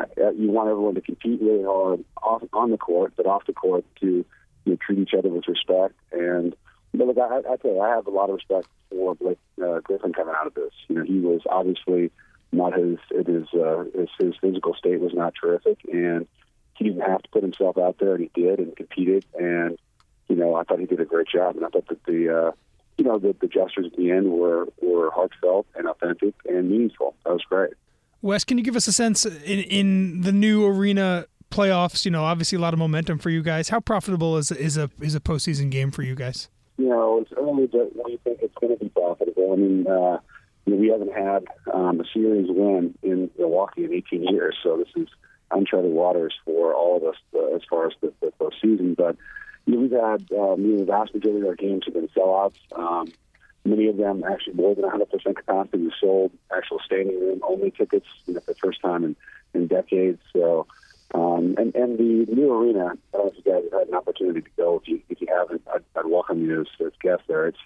uh, 0.00 0.30
you 0.30 0.50
want 0.50 0.70
everyone 0.70 0.94
to 0.94 1.00
compete 1.00 1.40
really 1.40 1.62
hard 1.62 2.04
off 2.22 2.42
on 2.52 2.70
the 2.70 2.78
court, 2.78 3.12
but 3.16 3.26
off 3.26 3.46
the 3.46 3.52
court 3.52 3.84
to 4.00 4.24
you 4.66 4.72
know, 4.72 4.78
treat 4.84 4.98
each 4.98 5.14
other 5.14 5.30
with 5.30 5.48
respect. 5.48 5.94
And 6.12 6.54
but 6.92 7.06
look, 7.06 7.18
I, 7.18 7.38
I 7.38 7.56
tell 7.56 7.72
you, 7.72 7.80
I 7.80 7.90
have 7.90 8.06
a 8.06 8.10
lot 8.10 8.28
of 8.28 8.36
respect 8.36 8.68
for 8.90 9.14
Blake 9.14 9.38
uh, 9.62 9.80
Griffin 9.80 10.12
coming 10.12 10.34
out 10.38 10.46
of 10.46 10.54
this. 10.54 10.72
You 10.88 10.96
know, 10.96 11.04
he 11.04 11.20
was 11.20 11.40
obviously 11.48 12.10
not 12.52 12.76
his 12.76 12.98
his, 13.10 13.46
uh, 13.54 13.84
his 13.94 14.08
his 14.18 14.34
physical 14.40 14.74
state 14.74 15.00
was 15.00 15.14
not 15.14 15.34
terrific, 15.40 15.78
and 15.90 16.26
he 16.74 16.84
didn't 16.84 17.02
have 17.02 17.22
to 17.22 17.28
put 17.30 17.42
himself 17.42 17.78
out 17.78 17.96
there, 17.98 18.14
and 18.14 18.22
he 18.22 18.40
did 18.40 18.58
and 18.58 18.76
competed. 18.76 19.24
And 19.38 19.78
you 20.28 20.36
know, 20.36 20.54
I 20.54 20.64
thought 20.64 20.80
he 20.80 20.86
did 20.86 21.00
a 21.00 21.04
great 21.04 21.28
job, 21.28 21.56
and 21.56 21.64
I 21.64 21.68
thought 21.68 21.88
that 21.88 22.04
the 22.04 22.36
uh, 22.36 22.52
you 22.98 23.04
know 23.04 23.18
the, 23.18 23.34
the 23.40 23.48
gestures 23.48 23.86
at 23.86 23.96
the 23.96 24.10
end 24.10 24.30
were 24.32 24.66
were 24.80 25.10
heartfelt 25.10 25.66
and 25.76 25.86
authentic 25.86 26.34
and 26.46 26.70
meaningful. 26.70 27.14
That 27.24 27.32
was 27.32 27.42
great. 27.48 27.74
Wes, 28.22 28.44
can 28.44 28.58
you 28.58 28.64
give 28.64 28.76
us 28.76 28.88
a 28.88 28.92
sense 28.92 29.24
in 29.24 29.60
in 29.60 30.20
the 30.22 30.32
new 30.32 30.64
arena 30.64 31.26
playoffs? 31.50 32.04
You 32.04 32.10
know, 32.10 32.24
obviously 32.24 32.56
a 32.56 32.60
lot 32.60 32.72
of 32.72 32.78
momentum 32.78 33.18
for 33.18 33.30
you 33.30 33.42
guys. 33.42 33.68
How 33.68 33.80
profitable 33.80 34.36
is 34.36 34.50
is 34.50 34.76
a 34.76 34.90
is 35.00 35.14
a 35.14 35.20
postseason 35.20 35.70
game 35.70 35.90
for 35.90 36.02
you 36.02 36.14
guys? 36.14 36.48
You 36.78 36.88
know, 36.88 37.20
it's 37.20 37.32
early, 37.32 37.66
but 37.66 37.92
we 38.04 38.18
think 38.24 38.40
it's 38.42 38.54
going 38.60 38.76
to 38.76 38.82
be 38.82 38.88
profitable. 38.90 39.52
I 39.52 39.56
mean. 39.56 39.86
Uh, 39.86 40.18
we 40.66 40.88
haven't 40.88 41.12
had 41.12 41.44
um, 41.72 42.00
a 42.00 42.04
series 42.12 42.48
win 42.48 42.94
in 43.02 43.30
Milwaukee 43.38 43.84
in 43.84 43.94
18 43.94 44.24
years, 44.24 44.56
so 44.62 44.76
this 44.76 44.88
is 44.96 45.08
uncharted 45.50 45.92
waters 45.92 46.34
for 46.44 46.74
all 46.74 46.96
of 46.96 47.04
us 47.04 47.16
uh, 47.34 47.54
as 47.54 47.62
far 47.70 47.86
as 47.86 47.92
the, 48.00 48.12
the 48.20 48.32
postseason. 48.40 48.96
But 48.96 49.16
we've 49.66 49.92
had 49.92 50.26
um, 50.32 50.64
you 50.64 50.72
know, 50.72 50.78
the 50.78 50.84
vast 50.84 51.14
majority 51.14 51.42
of 51.42 51.48
our 51.48 51.54
games 51.54 51.84
have 51.84 51.94
been 51.94 52.08
sellouts. 52.08 52.56
Um, 52.74 53.06
many 53.64 53.86
of 53.88 53.96
them 53.96 54.24
actually 54.24 54.54
more 54.54 54.74
than 54.74 54.84
100% 54.84 55.36
capacity. 55.36 55.78
We 55.78 55.92
sold 56.00 56.32
actual 56.56 56.80
standing 56.84 57.18
room 57.20 57.40
only 57.46 57.70
tickets 57.70 58.06
you 58.26 58.34
know, 58.34 58.40
for 58.40 58.52
the 58.52 58.58
first 58.58 58.80
time 58.80 59.04
in, 59.04 59.16
in 59.54 59.68
decades. 59.68 60.20
So, 60.32 60.66
um, 61.14 61.54
and 61.58 61.74
and 61.74 61.98
the 61.98 62.26
new 62.32 62.52
arena. 62.52 62.92
I 63.14 63.16
don't 63.16 63.26
know 63.26 63.32
if 63.36 63.44
you 63.44 63.52
guys 63.52 63.62
have 63.70 63.80
had 63.80 63.88
an 63.88 63.94
opportunity 63.94 64.42
to 64.42 64.50
go. 64.56 64.80
If 64.82 64.88
you 64.88 65.02
if 65.08 65.20
you 65.20 65.28
haven't, 65.30 65.62
I'd, 65.72 65.84
I'd 65.96 66.06
welcome 66.06 66.44
you 66.44 66.62
as, 66.62 66.66
as 66.84 66.92
guests 67.00 67.24
there. 67.28 67.46
It's 67.46 67.58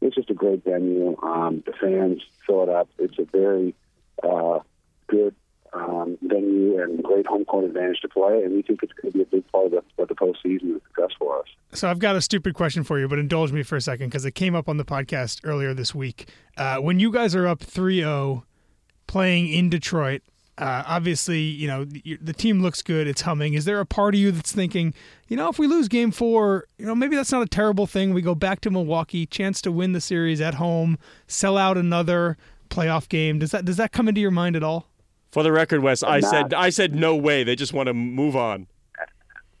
it's 0.00 0.14
just 0.14 0.30
a 0.30 0.34
great 0.34 0.64
venue. 0.64 1.16
Um, 1.22 1.62
the 1.66 1.72
fans 1.72 2.22
fill 2.46 2.64
it 2.64 2.68
up. 2.68 2.88
It's 2.98 3.18
a 3.18 3.24
very 3.24 3.74
uh, 4.22 4.60
good 5.08 5.34
um, 5.74 6.16
venue 6.22 6.80
and 6.80 7.02
great 7.02 7.26
home 7.26 7.44
court 7.44 7.64
advantage 7.64 8.00
to 8.02 8.08
play, 8.08 8.42
and 8.42 8.54
we 8.54 8.62
think 8.62 8.82
it's 8.82 8.92
going 8.92 9.12
to 9.12 9.18
be 9.18 9.22
a 9.22 9.26
big 9.26 9.50
part 9.50 9.66
of 9.66 9.72
the, 9.72 10.02
of 10.02 10.08
the 10.08 10.14
postseason 10.14 10.74
success 10.74 11.10
for 11.18 11.40
us. 11.40 11.46
So 11.72 11.90
I've 11.90 11.98
got 11.98 12.16
a 12.16 12.20
stupid 12.20 12.54
question 12.54 12.84
for 12.84 12.98
you, 12.98 13.08
but 13.08 13.18
indulge 13.18 13.50
me 13.50 13.62
for 13.62 13.76
a 13.76 13.80
second 13.80 14.08
because 14.08 14.24
it 14.24 14.32
came 14.32 14.54
up 14.54 14.68
on 14.68 14.76
the 14.76 14.84
podcast 14.84 15.40
earlier 15.42 15.74
this 15.74 15.94
week. 15.94 16.28
Uh, 16.56 16.76
when 16.76 17.00
you 17.00 17.10
guys 17.10 17.34
are 17.34 17.46
up 17.46 17.60
3-0 17.60 18.44
playing 19.06 19.48
in 19.48 19.68
Detroit, 19.68 20.22
uh, 20.56 20.84
obviously, 20.86 21.40
you 21.40 21.66
know 21.66 21.84
the, 21.84 22.18
the 22.20 22.32
team 22.32 22.62
looks 22.62 22.82
good. 22.82 23.06
It's 23.06 23.22
humming. 23.22 23.54
Is 23.54 23.64
there 23.64 23.80
a 23.80 23.86
part 23.86 24.14
of 24.14 24.20
you 24.20 24.30
that's 24.30 24.52
thinking, 24.52 24.94
you 25.28 25.36
know, 25.36 25.48
if 25.48 25.58
we 25.58 25.66
lose 25.66 25.88
Game 25.88 26.10
Four, 26.10 26.66
you 26.78 26.86
know, 26.86 26.94
maybe 26.94 27.16
that's 27.16 27.32
not 27.32 27.42
a 27.42 27.48
terrible 27.48 27.86
thing. 27.86 28.14
We 28.14 28.22
go 28.22 28.34
back 28.34 28.60
to 28.62 28.70
Milwaukee, 28.70 29.26
chance 29.26 29.60
to 29.62 29.72
win 29.72 29.92
the 29.92 30.00
series 30.00 30.40
at 30.40 30.54
home, 30.54 30.98
sell 31.26 31.58
out 31.58 31.76
another 31.76 32.36
playoff 32.70 33.08
game. 33.08 33.40
Does 33.40 33.50
that 33.50 33.64
does 33.64 33.76
that 33.78 33.92
come 33.92 34.08
into 34.08 34.20
your 34.20 34.30
mind 34.30 34.54
at 34.54 34.62
all? 34.62 34.88
For 35.32 35.42
the 35.42 35.50
record, 35.50 35.82
Wes, 35.82 36.04
I 36.04 36.20
said 36.20 36.54
I 36.54 36.70
said 36.70 36.94
no 36.94 37.16
way. 37.16 37.42
They 37.42 37.56
just 37.56 37.72
want 37.72 37.88
to 37.88 37.94
move 37.94 38.36
on. 38.36 38.68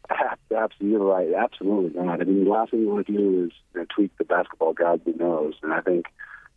Absolutely 0.56 1.04
right. 1.04 1.34
Absolutely 1.34 2.00
not. 2.00 2.20
I 2.20 2.24
mean, 2.24 2.44
the 2.44 2.50
last 2.50 2.70
thing 2.70 2.80
you 2.80 2.88
want 2.88 3.06
to 3.08 3.12
do 3.12 3.44
is 3.46 3.50
you 3.74 3.80
know, 3.80 3.86
tweak 3.92 4.16
the 4.18 4.24
basketball 4.24 4.72
god's 4.72 5.02
nose, 5.18 5.54
and 5.64 5.72
I 5.72 5.80
think 5.80 6.06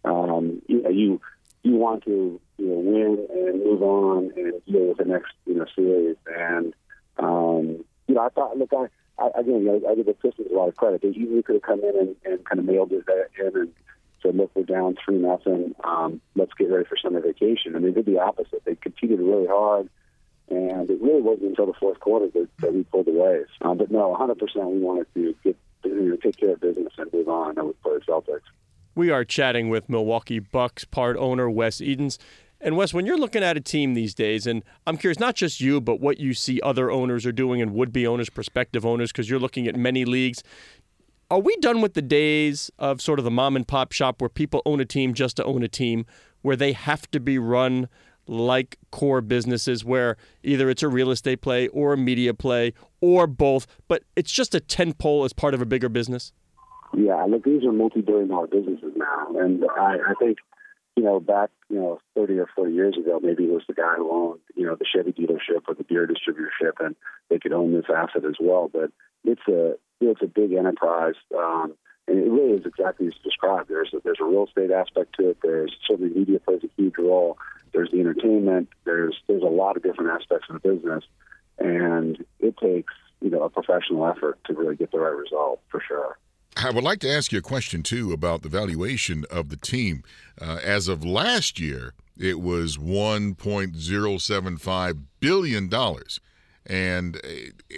um, 0.05 0.61
you 0.67 0.83
know 0.83 0.89
you 0.89 1.21
you 1.67 1.75
want 1.75 2.03
to 2.05 2.39
you 2.57 2.65
know 2.65 2.79
win 2.79 3.27
and 3.29 3.63
move 3.63 3.81
on 3.81 4.31
and 4.35 4.53
deal 4.65 4.87
with 4.87 4.97
the 4.97 5.05
next 5.05 5.33
you 5.45 5.55
know 5.55 5.65
series. 5.75 6.15
And 6.25 6.73
um, 7.17 7.83
you 8.07 8.15
know, 8.15 8.21
I 8.21 8.29
thought, 8.29 8.57
look, 8.57 8.71
I, 8.73 8.87
I 9.21 9.39
again, 9.39 9.61
you 9.61 9.65
know, 9.65 9.89
I 9.89 9.95
give 9.95 10.05
the 10.05 10.13
Pistons 10.13 10.47
a 10.51 10.55
lot 10.55 10.69
of 10.69 10.75
credit. 10.75 11.01
They 11.01 11.09
easily 11.09 11.43
could 11.43 11.55
have 11.55 11.63
come 11.63 11.83
in 11.83 11.97
and, 11.97 12.15
and 12.25 12.45
kind 12.45 12.59
of 12.59 12.65
mailed 12.65 12.91
it 12.91 13.03
in 13.39 13.61
and 13.61 13.73
said, 14.23 14.35
"Look, 14.35 14.51
we're 14.55 14.63
down 14.63 14.95
three 15.03 15.17
nothing. 15.17 15.75
Um, 15.83 16.21
let's 16.35 16.53
get 16.53 16.71
ready 16.71 16.85
for 16.85 16.97
summer 16.97 17.21
vacation." 17.21 17.75
And 17.75 17.83
they 17.83 17.91
did 17.91 18.05
the 18.05 18.19
opposite. 18.19 18.63
They 18.65 18.75
competed 18.75 19.19
really 19.19 19.47
hard, 19.47 19.89
and 20.49 20.89
it 20.89 21.01
really 21.01 21.21
wasn't 21.21 21.49
until 21.49 21.67
the 21.67 21.73
fourth 21.73 21.99
quarter 21.99 22.27
that, 22.27 22.47
that 22.59 22.73
we 22.73 22.83
pulled 22.83 23.07
away. 23.07 23.43
Um, 23.61 23.77
but 23.77 23.91
no, 23.91 24.09
100 24.09 24.39
percent, 24.39 24.67
we 24.67 24.79
wanted 24.79 25.07
to 25.15 25.35
get 25.43 25.57
you 25.83 26.09
know, 26.09 26.15
take 26.17 26.37
care 26.37 26.51
of 26.51 26.61
business 26.61 26.93
and 26.97 27.11
move 27.11 27.27
on. 27.27 27.57
And 27.57 27.67
we 27.67 27.73
play 27.83 27.93
the 27.93 28.11
Celtics. 28.11 28.41
We 28.97 29.11
are 29.11 29.23
chatting 29.23 29.69
with 29.69 29.89
Milwaukee 29.89 30.39
Bucks 30.39 30.83
part 30.83 31.17
owner 31.17 31.47
Wes 31.47 31.81
Edens. 31.81 32.17
And 32.59 32.75
Wes, 32.75 32.95
when 32.95 33.05
you're 33.05 33.19
looking 33.19 33.43
at 33.43 33.55
a 33.55 33.61
team 33.61 33.93
these 33.93 34.15
days, 34.15 34.47
and 34.47 34.63
I'm 34.87 34.97
curious, 34.97 35.19
not 35.19 35.35
just 35.35 35.61
you, 35.61 35.79
but 35.79 35.99
what 35.99 36.19
you 36.19 36.33
see 36.33 36.59
other 36.61 36.89
owners 36.89 37.23
are 37.23 37.31
doing 37.31 37.61
and 37.61 37.75
would 37.75 37.93
be 37.93 38.07
owners, 38.07 38.31
prospective 38.31 38.87
owners, 38.87 39.11
because 39.11 39.29
you're 39.29 39.39
looking 39.39 39.67
at 39.67 39.75
many 39.75 40.03
leagues 40.03 40.41
are 41.29 41.39
we 41.39 41.55
done 41.57 41.81
with 41.81 41.93
the 41.93 42.01
days 42.01 42.71
of 42.79 43.01
sort 43.01 43.19
of 43.19 43.25
the 43.25 43.29
mom 43.29 43.55
and 43.55 43.67
pop 43.67 43.91
shop 43.91 44.19
where 44.19 44.29
people 44.29 44.63
own 44.65 44.79
a 44.79 44.85
team 44.85 45.13
just 45.13 45.35
to 45.35 45.43
own 45.43 45.61
a 45.61 45.67
team, 45.67 46.05
where 46.41 46.55
they 46.55 46.71
have 46.71 47.11
to 47.11 47.19
be 47.19 47.37
run 47.37 47.87
like 48.25 48.79
core 48.91 49.21
businesses 49.21 49.85
where 49.85 50.17
either 50.41 50.69
it's 50.69 50.81
a 50.81 50.87
real 50.87 51.11
estate 51.11 51.41
play 51.41 51.67
or 51.67 51.93
a 51.93 51.97
media 51.97 52.33
play 52.33 52.73
or 53.01 53.27
both, 53.27 53.67
but 53.87 54.03
it's 54.15 54.31
just 54.31 54.55
a 54.55 54.59
tent 54.59 54.97
pole 54.97 55.23
as 55.23 55.33
part 55.33 55.53
of 55.53 55.61
a 55.61 55.65
bigger 55.65 55.89
business? 55.89 56.31
Yeah, 56.97 57.23
look, 57.29 57.43
these 57.43 57.63
are 57.63 57.71
multi-billion 57.71 58.27
dollar 58.27 58.47
businesses 58.47 58.93
now, 58.95 59.27
and 59.37 59.63
I, 59.77 59.97
I 60.09 60.13
think 60.17 60.39
you 60.95 61.03
know 61.03 61.19
back 61.19 61.51
you 61.69 61.75
know 61.75 61.99
30 62.15 62.39
or 62.39 62.47
40 62.55 62.73
years 62.73 62.97
ago, 62.97 63.19
maybe 63.21 63.43
it 63.43 63.51
was 63.51 63.61
the 63.67 63.75
guy 63.75 63.93
who 63.97 64.11
owned 64.11 64.39
you 64.55 64.65
know 64.65 64.75
the 64.75 64.85
Chevy 64.85 65.11
dealership 65.11 65.61
or 65.67 65.75
the 65.75 65.83
beer 65.83 66.07
distributorship, 66.07 66.83
and 66.83 66.95
they 67.29 67.37
could 67.37 67.53
own 67.53 67.71
this 67.71 67.85
asset 67.95 68.25
as 68.25 68.37
well. 68.41 68.67
But 68.73 68.91
it's 69.23 69.47
a 69.47 69.75
it's 70.01 70.23
a 70.23 70.25
big 70.25 70.53
enterprise, 70.53 71.13
um, 71.37 71.75
and 72.07 72.17
it 72.17 72.31
really 72.31 72.57
is 72.57 72.65
exactly 72.65 73.05
as 73.05 73.13
described. 73.23 73.69
There's 73.69 73.93
a, 73.93 73.99
there's 74.03 74.17
a 74.19 74.25
real 74.25 74.47
estate 74.47 74.71
aspect 74.71 75.17
to 75.19 75.29
it. 75.29 75.37
There's 75.43 75.75
certainly 75.87 76.17
media 76.17 76.39
plays 76.39 76.63
a 76.63 76.81
huge 76.81 76.97
role. 76.97 77.37
There's 77.73 77.91
the 77.91 77.99
entertainment. 77.99 78.69
There's 78.85 79.15
there's 79.27 79.43
a 79.43 79.45
lot 79.45 79.77
of 79.77 79.83
different 79.83 80.19
aspects 80.19 80.47
of 80.49 80.59
the 80.59 80.67
business, 80.67 81.03
and 81.59 82.25
it 82.39 82.57
takes 82.57 82.93
you 83.21 83.29
know 83.29 83.43
a 83.43 83.51
professional 83.51 84.07
effort 84.07 84.39
to 84.45 84.53
really 84.55 84.75
get 84.75 84.91
the 84.91 84.99
right 84.99 85.15
result 85.15 85.61
for 85.69 85.79
sure. 85.87 86.17
I 86.63 86.71
would 86.71 86.83
like 86.83 86.99
to 86.99 87.09
ask 87.09 87.31
you 87.31 87.39
a 87.39 87.43
question 87.43 87.81
too 87.83 88.11
about 88.13 88.41
the 88.41 88.49
valuation 88.49 89.25
of 89.29 89.49
the 89.49 89.57
team. 89.57 90.01
Uh, 90.41 90.59
as 90.63 90.87
of 90.87 91.05
last 91.05 91.59
year, 91.59 91.93
it 92.17 92.39
was 92.39 92.77
1.075 92.77 95.03
billion 95.19 95.69
dollars 95.69 96.19
and 96.67 97.19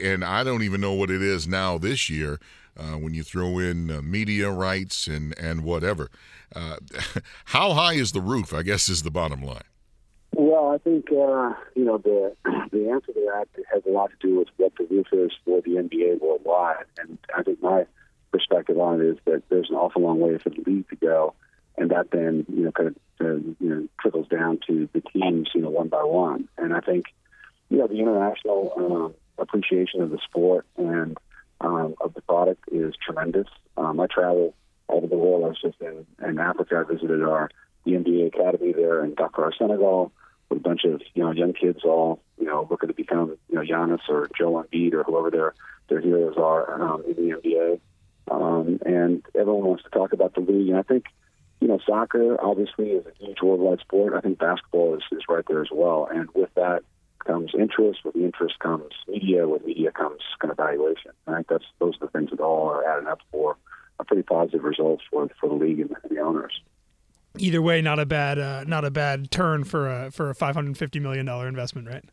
and 0.04 0.26
I 0.26 0.44
don't 0.44 0.64
even 0.64 0.82
know 0.82 0.94
what 0.94 1.12
it 1.12 1.22
is 1.22 1.48
now 1.48 1.78
this 1.78 2.10
year 2.10 2.40
uh, 2.78 2.98
when 2.98 3.14
you 3.14 3.24
throw 3.24 3.60
in 3.60 3.92
uh, 3.92 4.02
media 4.02 4.50
rights 4.50 5.08
and 5.08 5.38
and 5.38 5.64
whatever. 5.64 6.10
Uh, 6.56 6.78
how 7.46 7.74
high 7.74 7.94
is 7.94 8.12
the 8.12 8.22
roof? 8.22 8.54
I 8.54 8.64
guess 8.64 8.90
is 8.90 9.04
the 9.04 9.12
bottom 9.12 9.42
line. 9.42 9.62
Well, 10.36 10.70
I 10.70 10.78
think 10.80 11.06
uh, 11.12 11.54
you 11.76 11.86
know 11.86 12.00
the 12.00 12.36
the 12.72 12.90
answer 12.90 13.14
to 13.14 13.32
that 13.32 13.48
has 13.72 13.84
a 13.88 13.92
lot 13.92 14.10
to 14.10 14.28
do 14.28 14.40
with 14.40 14.48
what 14.58 14.74
the 14.78 14.86
roof 14.86 15.08
is 15.12 15.32
for 15.46 15.62
the 15.62 15.72
NBA 15.72 16.20
worldwide, 16.20 16.86
and 17.00 17.18
I 17.36 17.44
think 17.44 17.62
my 17.62 17.86
perspective 18.32 18.80
on 18.80 19.02
it 19.02 19.06
is 19.06 19.18
that 19.26 19.44
there's 19.50 19.70
an 19.70 19.76
awful 19.76 20.02
long 20.02 20.20
way 20.20 20.38
for 20.38 20.50
the 20.50 20.64
league 20.66 20.90
to 20.90 20.96
go, 20.96 21.34
and 21.78 21.92
that 21.92 22.12
then 22.12 22.46
you 22.50 22.66
know 22.66 22.72
kind 22.72 22.90
of 22.90 22.96
uh, 23.22 23.34
you 23.60 23.70
know 23.70 23.88
trickles 24.00 24.28
down 24.28 24.60
to 24.68 24.90
the 24.94 25.02
teams 25.02 25.50
you 25.54 25.62
know 25.62 25.70
one 25.70 25.88
by 25.88 26.04
one, 26.04 26.48
and 26.58 26.74
I 26.74 26.80
think 26.80 27.06
you 27.70 27.78
know, 27.78 27.88
the 27.88 28.00
international 28.00 28.74
um, 28.78 29.14
appreciation 29.38 30.02
of 30.02 30.10
the 30.10 30.20
sport 30.26 30.66
and 30.78 31.18
um, 31.62 31.96
of 32.02 32.14
the 32.14 32.22
product 32.22 32.64
is 32.72 32.94
tremendous. 33.04 33.48
Um, 33.78 34.00
I 34.00 34.08
travel 34.08 34.56
all 34.88 34.98
over 34.98 35.08
the 35.08 35.18
world. 35.18 35.44
I 35.44 35.48
was 35.50 35.62
just 35.62 35.80
in, 35.82 36.06
in 36.28 36.40
Africa. 36.40 36.84
I 36.84 36.92
visited 36.92 37.22
our 37.22 37.50
the 37.86 37.92
NBA 37.94 38.28
Academy 38.28 38.74
there 38.74 39.04
in 39.04 39.16
Dakar, 39.16 39.54
Senegal, 39.58 40.12
with 40.50 40.60
a 40.60 40.62
bunch 40.62 40.84
of 40.84 41.02
you 41.14 41.24
know 41.24 41.32
young 41.32 41.54
kids 41.54 41.80
all 41.84 42.22
you 42.38 42.46
know 42.46 42.68
looking 42.70 42.90
to 42.90 42.96
become 42.96 43.38
you 43.50 43.56
know 43.56 43.62
Giannis 43.62 44.02
or 44.10 44.30
Joel 44.38 44.64
Embiid 44.64 44.94
or 44.94 45.04
whoever 45.04 45.30
their 45.30 45.54
their 45.90 46.02
heroes 46.02 46.36
are 46.38 46.82
um, 46.82 47.04
in 47.08 47.16
the 47.16 47.36
NBA. 47.36 47.80
Um, 48.30 48.80
and 48.86 49.24
everyone 49.36 49.66
wants 49.66 49.84
to 49.84 49.90
talk 49.90 50.14
about 50.14 50.34
the 50.36 50.42
league, 50.42 50.70
and 50.70 50.78
I 50.78 50.84
think 50.84 51.06
you 51.60 51.68
know 51.68 51.80
soccer 51.86 52.40
obviously 52.42 52.92
is 52.92 53.06
a 53.06 53.26
huge 53.26 53.42
worldwide 53.42 53.80
sport. 53.80 54.14
I 54.14 54.22
think 54.22 54.40
basketball 54.40 54.96
is, 54.96 55.04
is 55.12 55.24
right 55.28 55.44
there 55.48 55.62
as 55.62 55.70
well, 55.72 56.08
and 56.12 56.30
with 56.34 56.54
that 56.56 56.84
comes 57.26 57.52
interest. 57.58 58.00
With 58.06 58.16
the 58.16 58.24
interest 58.26 58.60
comes 58.60 58.94
media. 59.08 59.48
With 59.48 59.66
media 59.66 59.92
comes 59.92 60.22
kind 60.40 60.52
of 60.52 60.58
valuation. 60.58 61.12
Right? 61.26 61.46
That's 61.50 61.66
those 61.80 61.96
are 62.02 62.06
the 62.06 62.12
things 62.12 62.30
that 62.32 62.40
all 62.40 62.70
are 62.70 62.86
adding 62.86 63.08
up 63.08 63.20
for 63.32 63.58
a 64.00 64.06
pretty 64.06 64.24
positive 64.24 64.64
result 64.64 65.02
for 65.10 65.28
for 65.40 65.50
the 65.50 65.56
league 65.56 65.80
and, 65.80 65.96
and 66.04 66.18
the 66.18 66.22
owners. 66.22 66.62
Either 67.38 67.62
way, 67.62 67.82
not 67.82 68.00
a 68.00 68.06
bad 68.06 68.40
uh, 68.40 68.64
not 68.66 68.86
a 68.86 68.92
bad 68.92 69.32
turn 69.32 69.64
for 69.64 69.88
a 69.88 70.12
for 70.12 70.30
a 70.30 70.36
five 70.36 70.56
hundred 70.56 70.78
fifty 70.78 71.00
million 71.00 71.26
dollar 71.26 71.48
investment, 71.48 71.88
right? 71.88 72.06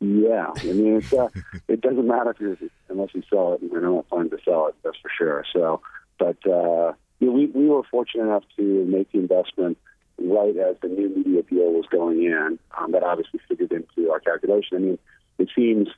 Yeah, 0.00 0.50
I 0.56 0.64
mean, 0.64 0.96
it's, 0.96 1.12
uh, 1.12 1.28
it 1.68 1.82
doesn't 1.82 2.06
matter 2.06 2.30
if 2.30 2.40
you're 2.40 2.56
unless 2.88 3.10
you 3.14 3.22
sell 3.28 3.52
it, 3.52 3.60
and 3.60 3.70
we're 3.70 3.80
not 3.80 4.08
planning 4.08 4.30
to 4.30 4.38
sell 4.42 4.68
it. 4.68 4.74
That's 4.82 4.96
for 4.96 5.10
sure. 5.16 5.44
So, 5.52 5.82
but 6.18 6.38
uh, 6.46 6.94
you 7.18 7.26
know, 7.26 7.32
we 7.32 7.46
we 7.46 7.66
were 7.66 7.82
fortunate 7.90 8.24
enough 8.24 8.44
to 8.56 8.62
make 8.86 9.12
the 9.12 9.18
investment 9.18 9.76
right 10.18 10.56
as 10.56 10.76
the 10.80 10.88
new 10.88 11.10
media 11.14 11.42
deal 11.42 11.72
was 11.72 11.84
going 11.90 12.24
in. 12.24 12.58
Um, 12.78 12.92
that 12.92 13.02
obviously 13.02 13.40
figured 13.46 13.72
into 13.72 14.10
our 14.10 14.20
calculation. 14.20 14.76
I 14.76 14.80
mean, 14.80 14.98
it 15.38 15.50
seems 15.54 15.88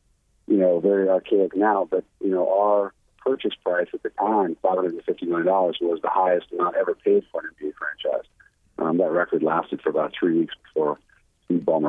you 0.49 0.57
know 0.57 0.81
very 0.81 1.09
archaic 1.09 1.55
now, 1.55 1.87
but 1.89 2.05
you 2.21 2.31
know 2.31 2.53
our 2.53 2.93
purchase 3.25 3.55
price 3.65 3.87
at 3.95 4.03
the 4.03 4.11
time, 4.11 4.57
five 4.63 4.75
hundred 4.75 4.95
and 4.95 5.05
fifty 5.05 5.27
million 5.27 5.47
dollars, 5.47 5.79
was 5.81 6.01
the 6.03 6.11
highest 6.11 6.47
amount 6.51 6.75
ever 6.75 6.97
paid 6.97 7.23
for 7.31 7.41
an 7.41 7.51
NBA 7.55 7.75
franchise. 7.75 8.27
Um, 8.79 8.99
that 8.99 9.13
record 9.13 9.45
lasted 9.45 9.81
for 9.81 9.91
about 9.91 10.13
three 10.19 10.41
weeks 10.41 10.55
before 10.65 10.99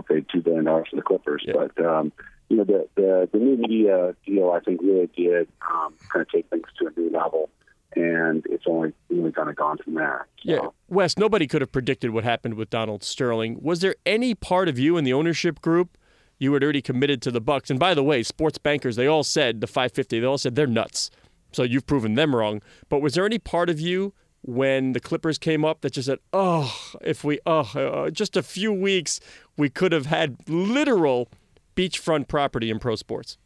paid 0.08 0.26
two 0.32 0.42
billion 0.42 0.66
dollars 0.66 0.88
for 0.90 0.96
the 0.96 1.02
Clippers. 1.02 1.44
Yeah. 1.46 1.54
But 1.54 1.86
um, 1.86 2.12
you 2.50 2.58
know, 2.58 2.64
the, 2.64 2.88
the 2.96 3.30
the 3.32 3.40
new 3.40 3.58
media 3.58 4.16
deal, 4.26 4.52
I 4.52 4.60
think, 4.60 4.82
really 4.82 5.10
did 5.16 5.48
um, 5.70 5.94
kind 6.12 6.22
of 6.22 6.30
take 6.30 6.50
things 6.50 6.66
to 6.80 6.88
a 6.88 7.00
new 7.00 7.10
level, 7.10 7.50
and 7.96 8.46
it's 8.50 8.66
only 8.68 8.94
really 9.10 9.32
kind 9.32 9.50
of 9.50 9.56
gone 9.56 9.78
from 9.84 9.96
there. 9.96 10.28
So, 10.46 10.52
Yeah, 10.52 10.68
Wes, 10.88 11.18
nobody 11.18 11.48
could 11.48 11.62
have 11.62 11.72
predicted 11.72 12.12
what 12.12 12.24
happened 12.24 12.56
with 12.56 12.70
Donald 12.70 13.04
Sterling. 13.04 13.60
Was 13.62 13.80
there 13.80 13.96
any 14.06 14.36
part 14.36 14.68
of 14.68 14.78
you 14.78 14.98
in 14.98 15.04
the 15.04 15.14
ownership 15.14 15.62
group 15.62 15.98
you 16.40 16.54
had 16.54 16.64
already 16.64 16.82
committed 16.82 17.22
to 17.24 17.32
the 17.32 17.42
Bucks? 17.42 17.70
And 17.70 17.80
by 17.80 17.94
the 17.94 18.04
way, 18.04 18.24
sports 18.24 18.58
bankers, 18.58 18.96
they 18.96 19.08
all 19.08 19.24
said 19.24 19.62
the 19.62 19.68
550, 19.68 20.20
they 20.20 20.26
all 20.26 20.38
said 20.38 20.56
they're 20.56 20.68
nuts. 20.68 21.10
So 21.52 21.64
you've 21.64 21.86
proven 21.86 22.16
them 22.16 22.36
wrong. 22.36 22.62
But 22.90 23.02
was 23.02 23.14
there 23.14 23.26
any 23.26 23.40
part 23.40 23.70
of 23.70 23.80
you 23.80 24.14
when 24.44 24.92
the 24.92 25.00
Clippers 25.00 25.38
came 25.38 25.66
up 25.66 25.82
that 25.82 25.94
just 25.94 26.08
said, 26.08 26.20
"Oh, 26.32 26.74
if 27.02 27.24
we 27.24 27.40
oh, 27.46 27.72
uh, 27.76 28.10
just 28.10 28.38
a 28.38 28.44
few 28.44 28.72
weeks, 28.72 29.20
we 29.58 29.70
could 29.70 29.92
have 29.92 30.06
had 30.06 30.38
literal 30.48 31.30
beachfront 31.76 32.28
property 32.28 32.70
in 32.70 32.80
pro 32.80 32.96
sports." 32.96 33.38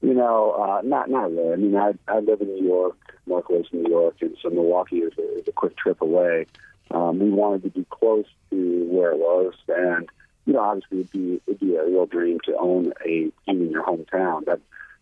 You 0.00 0.14
know, 0.14 0.52
uh, 0.52 0.80
not 0.82 1.10
not 1.10 1.30
really. 1.30 1.52
I 1.52 1.56
mean, 1.56 1.76
I 1.76 1.92
I 2.08 2.20
live 2.20 2.40
in 2.40 2.48
New 2.48 2.66
York. 2.66 2.96
In 3.72 3.82
New 3.84 3.90
York, 3.90 4.16
and 4.22 4.36
so 4.42 4.50
Milwaukee 4.50 4.96
is 4.96 5.12
a, 5.16 5.38
is 5.38 5.46
a 5.46 5.52
quick 5.52 5.76
trip 5.76 6.00
away. 6.00 6.46
Um, 6.90 7.20
we 7.20 7.30
wanted 7.30 7.62
to 7.62 7.70
be 7.70 7.86
close 7.90 8.24
to 8.50 8.88
where 8.90 9.12
it 9.12 9.18
was, 9.18 9.54
and 9.68 10.08
you 10.46 10.54
know, 10.54 10.60
obviously, 10.60 11.00
it'd 11.00 11.12
be 11.12 11.40
it'd 11.46 11.60
be 11.60 11.76
a 11.76 11.86
real 11.86 12.06
dream 12.06 12.40
to 12.46 12.56
own 12.56 12.92
a 13.04 13.04
team 13.04 13.32
in 13.46 13.70
your 13.70 13.84
hometown. 13.84 14.46
That 14.46 14.60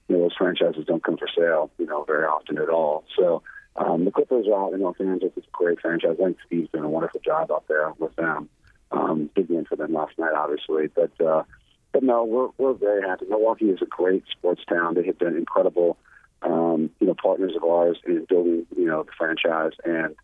you 0.08 0.16
know, 0.16 0.22
those 0.22 0.36
franchises 0.36 0.84
don't 0.86 1.02
come 1.02 1.16
for 1.16 1.28
sale, 1.34 1.70
you 1.78 1.86
know, 1.86 2.04
very 2.04 2.26
often 2.26 2.58
at 2.58 2.68
all. 2.68 3.04
So 3.16 3.42
um, 3.78 4.04
the 4.04 4.10
Clippers 4.10 4.46
are 4.48 4.66
out 4.66 4.74
in 4.74 4.80
Los 4.80 4.96
Angeles. 5.00 5.32
It's 5.36 5.46
a 5.46 5.50
great 5.52 5.80
franchise. 5.80 6.16
I 6.20 6.24
think 6.24 6.36
Steve's 6.46 6.70
doing 6.70 6.84
a 6.84 6.88
wonderful 6.88 7.20
job 7.24 7.50
out 7.50 7.64
there 7.68 7.92
with 7.98 8.14
them. 8.16 8.48
Um, 8.90 9.30
big 9.34 9.48
win 9.48 9.64
for 9.64 9.76
them 9.76 9.92
last 9.92 10.18
night, 10.18 10.34
obviously, 10.36 10.88
but. 10.88 11.12
uh 11.24 11.44
but 11.92 12.02
no, 12.02 12.24
we're 12.24 12.48
we're 12.58 12.74
very 12.74 13.02
happy. 13.02 13.26
Milwaukee 13.28 13.70
is 13.70 13.80
a 13.82 13.86
great 13.86 14.24
sports 14.30 14.62
town. 14.68 14.94
They 14.94 15.06
have 15.06 15.18
been 15.18 15.36
incredible, 15.36 15.96
um, 16.42 16.90
you 17.00 17.06
know, 17.06 17.14
partners 17.20 17.54
of 17.56 17.64
ours 17.64 17.98
in 18.06 18.26
building, 18.28 18.66
you 18.76 18.86
know, 18.86 19.04
the 19.04 19.12
franchise. 19.16 19.72
And 19.84 20.14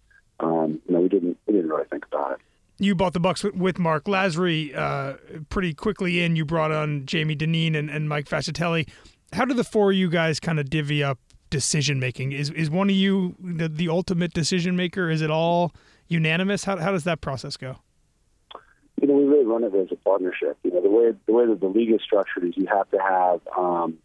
um, 0.41 0.81
you 0.87 0.95
know, 0.95 1.01
we 1.01 1.09
didn't 1.09 1.39
we 1.47 1.55
didn't 1.55 1.71
really 1.71 1.87
think 1.91 2.05
about 2.07 2.33
it. 2.33 2.39
You 2.79 2.95
bought 2.95 3.13
the 3.13 3.21
Bucks 3.21 3.45
with, 3.45 3.79
Mark 3.79 4.05
Lasry 4.05 4.77
uh, 4.77 5.15
pretty 5.49 5.75
quickly 5.75 6.23
in. 6.23 6.35
You 6.35 6.45
brought 6.45 6.73
on 6.73 7.07
Jamie 7.07 7.37
Dinan 7.37 7.77
and, 7.77 7.89
and 7.89 8.09
Mike 8.09 8.27
Fascitelli. 8.27 8.89
How 9.33 9.45
do 9.45 9.55
the 9.55 9.65
four 9.65 9.93
of 9.93 9.97
you 9.97 10.11
guys 10.11 10.41
kind 10.41 10.59
of 10.59 10.69
divvy 10.69 11.03
up 11.03 11.19
decision 11.55 12.01
making? 12.01 12.33
Is 12.33 12.51
is 12.51 12.69
one 12.69 12.91
of 12.91 12.97
you 12.97 13.37
the, 13.41 13.69
the 13.69 13.89
ultimate 13.89 14.33
decision 14.33 14.75
maker? 14.75 15.09
Is 15.09 15.23
it 15.23 15.31
all 15.31 15.73
unanimous? 16.09 16.65
How 16.65 16.77
how 16.79 16.91
does 16.91 17.05
that 17.05 17.21
process 17.21 17.57
go? 17.57 17.79
you 19.01 19.09
know, 19.09 19.15
we 19.15 19.25
really 19.25 19.45
run 19.45 19.65
it 19.65 19.75
as 19.75 19.89
a 19.93 19.97
partnership. 19.97 20.57
You 20.63 20.71
know, 20.73 20.81
the 20.81 20.89
way 20.89 21.13
the 21.27 21.33
way 21.33 21.47
that 21.47 21.61
the 21.61 21.67
league 21.67 21.91
is 21.91 22.01
structured 22.03 22.45
is 22.45 22.57
you 22.57 22.67
have 22.67 22.91
to 22.91 22.99
have, 22.99 23.41
um, 23.57 23.99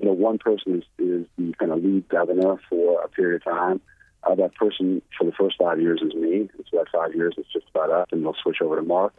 you 0.00 0.06
know, 0.06 0.14
one 0.14 0.38
person 0.38 0.78
is, 0.78 0.84
is 0.98 1.26
the 1.36 1.52
kind 1.58 1.70
of 1.70 1.84
lead 1.84 2.08
governor 2.08 2.56
for 2.70 3.02
a 3.02 3.08
period 3.08 3.42
of 3.42 3.52
time. 3.52 3.80
Uh, 4.24 4.34
that 4.36 4.54
person 4.54 5.02
for 5.18 5.24
the 5.24 5.32
first 5.32 5.56
five 5.58 5.80
years 5.80 6.00
is 6.00 6.14
me. 6.14 6.48
It's 6.58 6.68
about 6.72 6.88
five 6.94 7.14
years. 7.14 7.34
It's 7.36 7.52
just 7.52 7.66
about 7.74 7.90
up, 7.90 8.12
and 8.12 8.24
they'll 8.24 8.36
switch 8.42 8.62
over 8.62 8.76
to 8.76 8.82
Mark 8.82 9.12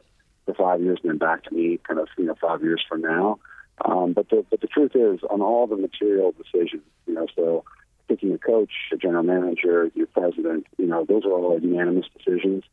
for 0.45 0.54
five 0.56 0.82
years, 0.82 0.97
and 1.04 1.12
then 1.12 1.17
back 1.17 1.43
to 1.43 1.54
me, 1.54 1.80
kind 1.88 1.99
of 1.99 2.08
you 2.17 2.26
know 2.26 2.36
five 2.41 2.63
years 2.63 2.84
from 2.88 3.02
now. 3.02 3.38
Um, 3.83 4.13
but 4.13 4.29
the 4.29 4.45
but 4.49 4.62
the 4.62 4.67
truth 4.67 4.95
is, 4.95 5.21
on 5.29 5.41
all 5.41 5.67
the 5.67 5.75
material 5.75 6.31
decisions, 6.31 6.83
you 7.07 7.13
know, 7.13 7.27
so 7.36 7.63
picking 8.07 8.33
a 8.33 8.38
coach, 8.38 8.71
a 8.91 8.97
general 8.97 9.23
manager, 9.23 9.89
your 9.95 10.07
president, 10.07 10.67
you 10.77 10.86
know, 10.86 11.05
those 11.05 11.25
are 11.25 11.31
all 11.31 11.59
unanimous 11.59 12.05
decisions, 12.15 12.63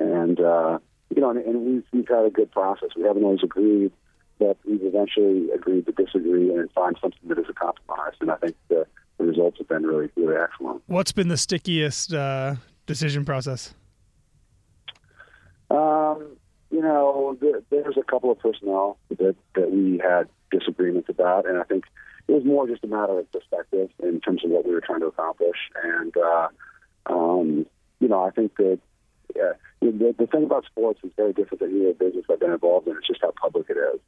and 0.00 0.40
uh, 0.40 0.78
you 1.14 1.22
know, 1.22 1.30
and, 1.30 1.38
and 1.38 1.64
we've 1.64 1.84
we've 1.92 2.08
had 2.08 2.24
a 2.24 2.30
good 2.30 2.50
process. 2.50 2.90
We 2.96 3.04
haven't 3.04 3.22
always 3.22 3.42
agreed, 3.42 3.92
but 4.38 4.56
we've 4.66 4.82
eventually 4.82 5.50
agreed 5.52 5.86
to 5.86 5.92
disagree 5.92 6.52
and 6.54 6.70
find 6.72 6.96
something 7.00 7.28
that 7.28 7.38
is 7.38 7.46
a 7.48 7.54
compromise. 7.54 8.14
And 8.20 8.30
I 8.30 8.36
think 8.36 8.56
the, 8.68 8.86
the 9.18 9.24
results 9.24 9.58
have 9.58 9.68
been 9.68 9.84
really 9.84 10.10
really 10.16 10.36
excellent. 10.36 10.82
What's 10.86 11.12
been 11.12 11.28
the 11.28 11.36
stickiest 11.36 12.12
uh, 12.12 12.56
decision 12.86 13.24
process? 13.24 13.74
Um, 15.70 16.36
you 16.70 16.82
know, 16.82 17.36
there, 17.40 17.62
there's 17.70 17.96
a 17.96 18.02
couple 18.02 18.30
of 18.30 18.38
personnel 18.38 18.98
that 19.10 19.36
that 19.54 19.70
we 19.70 19.98
had 19.98 20.28
disagreements 20.50 21.08
about, 21.08 21.48
and 21.48 21.58
I 21.58 21.64
think 21.64 21.84
it 22.26 22.32
was 22.32 22.44
more 22.44 22.66
just 22.66 22.84
a 22.84 22.88
matter 22.88 23.18
of 23.18 23.30
perspective 23.32 23.90
in 24.02 24.20
terms 24.20 24.44
of 24.44 24.50
what 24.50 24.66
we 24.66 24.72
were 24.72 24.82
trying 24.82 25.00
to 25.00 25.06
accomplish. 25.06 25.56
And 25.82 26.14
uh, 26.16 26.48
um, 27.06 27.66
you 28.00 28.08
know, 28.08 28.22
I 28.22 28.30
think 28.30 28.56
that 28.56 28.78
yeah, 29.34 29.52
the, 29.80 30.14
the 30.18 30.26
thing 30.26 30.44
about 30.44 30.66
sports 30.66 31.00
is 31.02 31.10
very 31.16 31.32
different 31.32 31.60
than 31.60 31.70
any 31.70 31.86
other 31.86 31.94
business 31.94 32.24
I've 32.30 32.40
been 32.40 32.52
involved 32.52 32.86
in. 32.88 32.96
It's 32.96 33.06
just 33.06 33.20
how 33.22 33.32
public 33.40 33.66
it 33.70 33.76
is. 33.76 34.00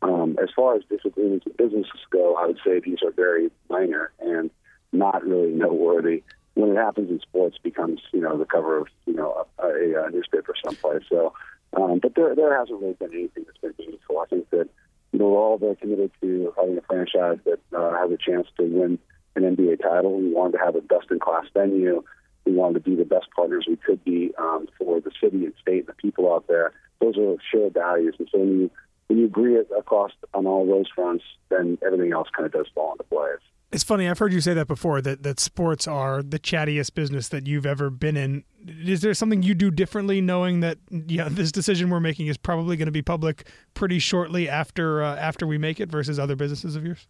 Um, 0.00 0.36
as 0.40 0.48
far 0.54 0.76
as 0.76 0.82
disagreements 0.88 1.46
in 1.46 1.52
businesses 1.58 2.00
go, 2.10 2.36
I 2.36 2.46
would 2.46 2.58
say 2.64 2.80
these 2.80 3.02
are 3.04 3.10
very 3.10 3.50
minor 3.68 4.12
and 4.20 4.50
not 4.92 5.24
really 5.24 5.52
noteworthy. 5.52 6.22
When 6.54 6.70
it 6.70 6.76
happens 6.76 7.10
in 7.10 7.20
sports, 7.20 7.56
becomes 7.62 8.00
you 8.12 8.20
know 8.20 8.36
the 8.36 8.44
cover 8.44 8.78
of 8.78 8.88
you 9.06 9.14
know 9.14 9.46
a, 9.58 9.66
a, 9.66 10.06
a 10.06 10.10
newspaper 10.10 10.54
someplace. 10.64 11.02
So, 11.08 11.32
um, 11.74 11.98
but 12.00 12.14
there 12.14 12.34
there 12.34 12.58
hasn't 12.58 12.80
really 12.80 12.94
been 12.94 13.12
anything 13.12 13.44
that's 13.44 13.58
been 13.58 13.74
meaningful. 13.78 14.18
I 14.18 14.26
think 14.26 14.48
that 14.50 14.68
you 15.12 15.18
know 15.18 15.28
we're 15.28 15.38
all 15.38 15.58
very 15.58 15.76
committed 15.76 16.10
to 16.20 16.52
having 16.56 16.78
a 16.78 16.82
franchise 16.82 17.38
that 17.44 17.60
uh, 17.76 17.92
has 17.98 18.10
a 18.10 18.16
chance 18.16 18.46
to 18.58 18.64
win 18.64 18.98
an 19.36 19.56
NBA 19.56 19.82
title. 19.82 20.18
We 20.18 20.32
wanted 20.32 20.58
to 20.58 20.64
have 20.64 20.76
a 20.76 20.80
best 20.80 21.10
in 21.10 21.18
class 21.18 21.44
venue. 21.54 22.02
We 22.44 22.52
wanted 22.52 22.84
to 22.84 22.90
be 22.90 22.96
the 22.96 23.04
best 23.04 23.26
partners 23.36 23.66
we 23.68 23.76
could 23.76 24.02
be 24.04 24.32
um, 24.38 24.68
for 24.78 25.00
the 25.00 25.10
city 25.22 25.44
and 25.44 25.54
state 25.60 25.80
and 25.80 25.88
the 25.88 25.92
people 25.94 26.32
out 26.32 26.46
there. 26.48 26.72
Those 27.00 27.18
are 27.18 27.36
shared 27.52 27.74
values, 27.74 28.16
and 28.18 28.28
so 28.32 28.38
when 28.38 28.60
you 28.60 28.70
when 29.08 29.18
you 29.18 29.26
agree 29.26 29.56
across 29.56 30.12
on 30.34 30.46
all 30.46 30.66
those 30.66 30.86
fronts, 30.94 31.24
then 31.48 31.78
everything 31.84 32.12
else 32.12 32.28
kind 32.34 32.46
of 32.46 32.52
does 32.52 32.66
fall 32.74 32.92
into 32.92 33.04
place. 33.04 33.40
It's 33.70 33.84
funny. 33.84 34.08
I've 34.08 34.18
heard 34.18 34.32
you 34.32 34.40
say 34.40 34.54
that 34.54 34.66
before. 34.66 35.02
That 35.02 35.22
that 35.24 35.38
sports 35.38 35.86
are 35.86 36.22
the 36.22 36.38
chattiest 36.38 36.94
business 36.94 37.28
that 37.28 37.46
you've 37.46 37.66
ever 37.66 37.90
been 37.90 38.16
in. 38.16 38.44
Is 38.66 39.02
there 39.02 39.12
something 39.12 39.42
you 39.42 39.54
do 39.54 39.70
differently, 39.70 40.22
knowing 40.22 40.60
that 40.60 40.78
yeah, 40.90 41.28
this 41.30 41.52
decision 41.52 41.90
we're 41.90 42.00
making 42.00 42.28
is 42.28 42.38
probably 42.38 42.78
going 42.78 42.86
to 42.86 42.92
be 42.92 43.02
public 43.02 43.46
pretty 43.74 43.98
shortly 43.98 44.48
after 44.48 45.02
uh, 45.02 45.16
after 45.16 45.46
we 45.46 45.58
make 45.58 45.80
it, 45.80 45.90
versus 45.90 46.18
other 46.18 46.34
businesses 46.34 46.76
of 46.76 46.84
yours? 46.84 47.06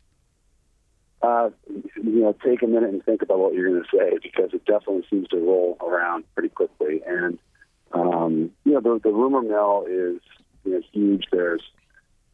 Uh, 1.23 1.51
you 1.68 2.23
know, 2.23 2.37
take 2.44 2.62
a 2.62 2.66
minute 2.66 2.90
and 2.90 3.05
think 3.05 3.23
about 3.23 3.38
what 3.38 3.55
you're 3.55 3.68
going 3.68 3.83
to 3.83 3.97
say 3.97 4.18
because 4.23 4.53
it 4.53 4.64
definitely 4.64 5.05
seems 5.11 5.29
to 5.29 5.37
roll 5.37 5.77
around 5.81 6.25
pretty 6.35 6.49
quickly. 6.49 7.03
And 7.07 7.38
um, 7.92 8.51
you 8.64 8.73
know, 8.73 8.81
the, 8.81 9.01
the 9.05 9.12
rumor 9.12 9.42
mill 9.42 9.85
is 9.88 10.21
you 10.64 10.73
know 10.73 10.81
huge. 10.92 11.27
There's 11.31 11.62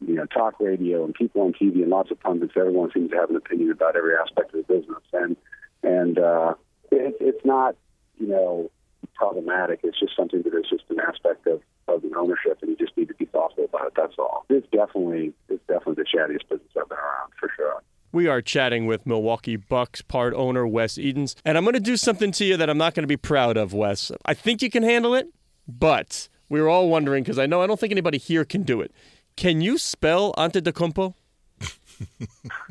you 0.00 0.14
know 0.14 0.26
talk 0.26 0.59
radio 0.61 1.04
and 1.04 1.14
people 1.14 1.42
on 1.42 1.52
TV 1.52 1.83
and 1.83 1.90
lots 1.90 2.11
of 2.11 2.20
pundits. 2.20 2.54
Everyone 2.57 2.90
seems 2.92 3.11
to 3.11 3.16
have 3.16 3.30
an 3.30 3.37
opinion 3.37 3.70
about 3.70 3.96
every 3.96 4.14
aspect 4.16 4.54
of 4.54 4.66
the 4.66 4.74
business, 4.74 5.02
and 5.12 5.37
and 5.83 6.18
uh, 6.18 6.54
it, 6.90 7.16
it's 7.20 7.44
not 7.44 7.76
you 8.18 8.26
know 8.26 8.70
problematic. 9.14 9.80
It's 9.83 9.98
just 9.98 10.16
something 10.16 10.42
that 10.42 10.54
is 10.54 10.66
just 10.68 10.85
an 10.90 10.98
aspect 11.00 11.46
of 11.46 11.61
of 11.88 12.02
the 12.02 12.12
ownership, 12.16 12.59
and 12.62 12.70
you 12.70 12.76
just 12.76 12.96
need 12.96 13.09
to 13.09 13.14
be 13.14 13.26
thoughtful 13.26 13.64
about 13.64 13.88
it. 13.88 13.92
That's 13.96 14.14
all. 14.18 14.46
It's 14.48 14.66
definitely 14.70 15.33
it's 15.48 15.62
definitely 15.66 16.02
the 16.02 16.18
chattiest 16.18 16.48
business 16.48 16.70
I've 16.76 16.88
been 16.88 16.98
around 16.98 17.33
for 17.38 17.50
sure. 17.57 17.83
We 18.12 18.28
are 18.28 18.40
chatting 18.40 18.87
with 18.87 19.07
Milwaukee 19.07 19.57
Bucks 19.57 20.00
part 20.00 20.35
owner 20.35 20.66
Wes 20.66 20.98
Edens, 20.98 21.35
and 21.44 21.59
I'm 21.59 21.64
going 21.64 21.74
to 21.74 21.80
do 21.80 21.96
something 21.96 22.30
to 22.33 22.44
you 22.44 22.57
that 22.57 22.70
I'm 22.70 22.78
not 22.78 22.94
going 22.94 23.02
to 23.02 23.09
be 23.09 23.16
proud 23.16 23.57
of, 23.57 23.72
Wes. 23.72 24.12
I 24.24 24.35
think 24.35 24.62
you 24.62 24.70
can 24.70 24.85
handle 24.85 25.14
it, 25.14 25.28
but 25.66 26.28
we 26.48 26.61
were 26.61 26.68
all 26.68 26.88
wondering 26.88 27.24
because 27.24 27.38
I 27.38 27.46
know 27.46 27.61
I 27.61 27.66
don't 27.66 27.80
think 27.80 27.90
anybody 27.90 28.18
here 28.18 28.44
can 28.44 28.62
do 28.62 28.80
it. 28.80 28.92
Can 29.37 29.61
you 29.61 29.79
spell 29.79 30.33
Antetokounmpo? 30.35 31.14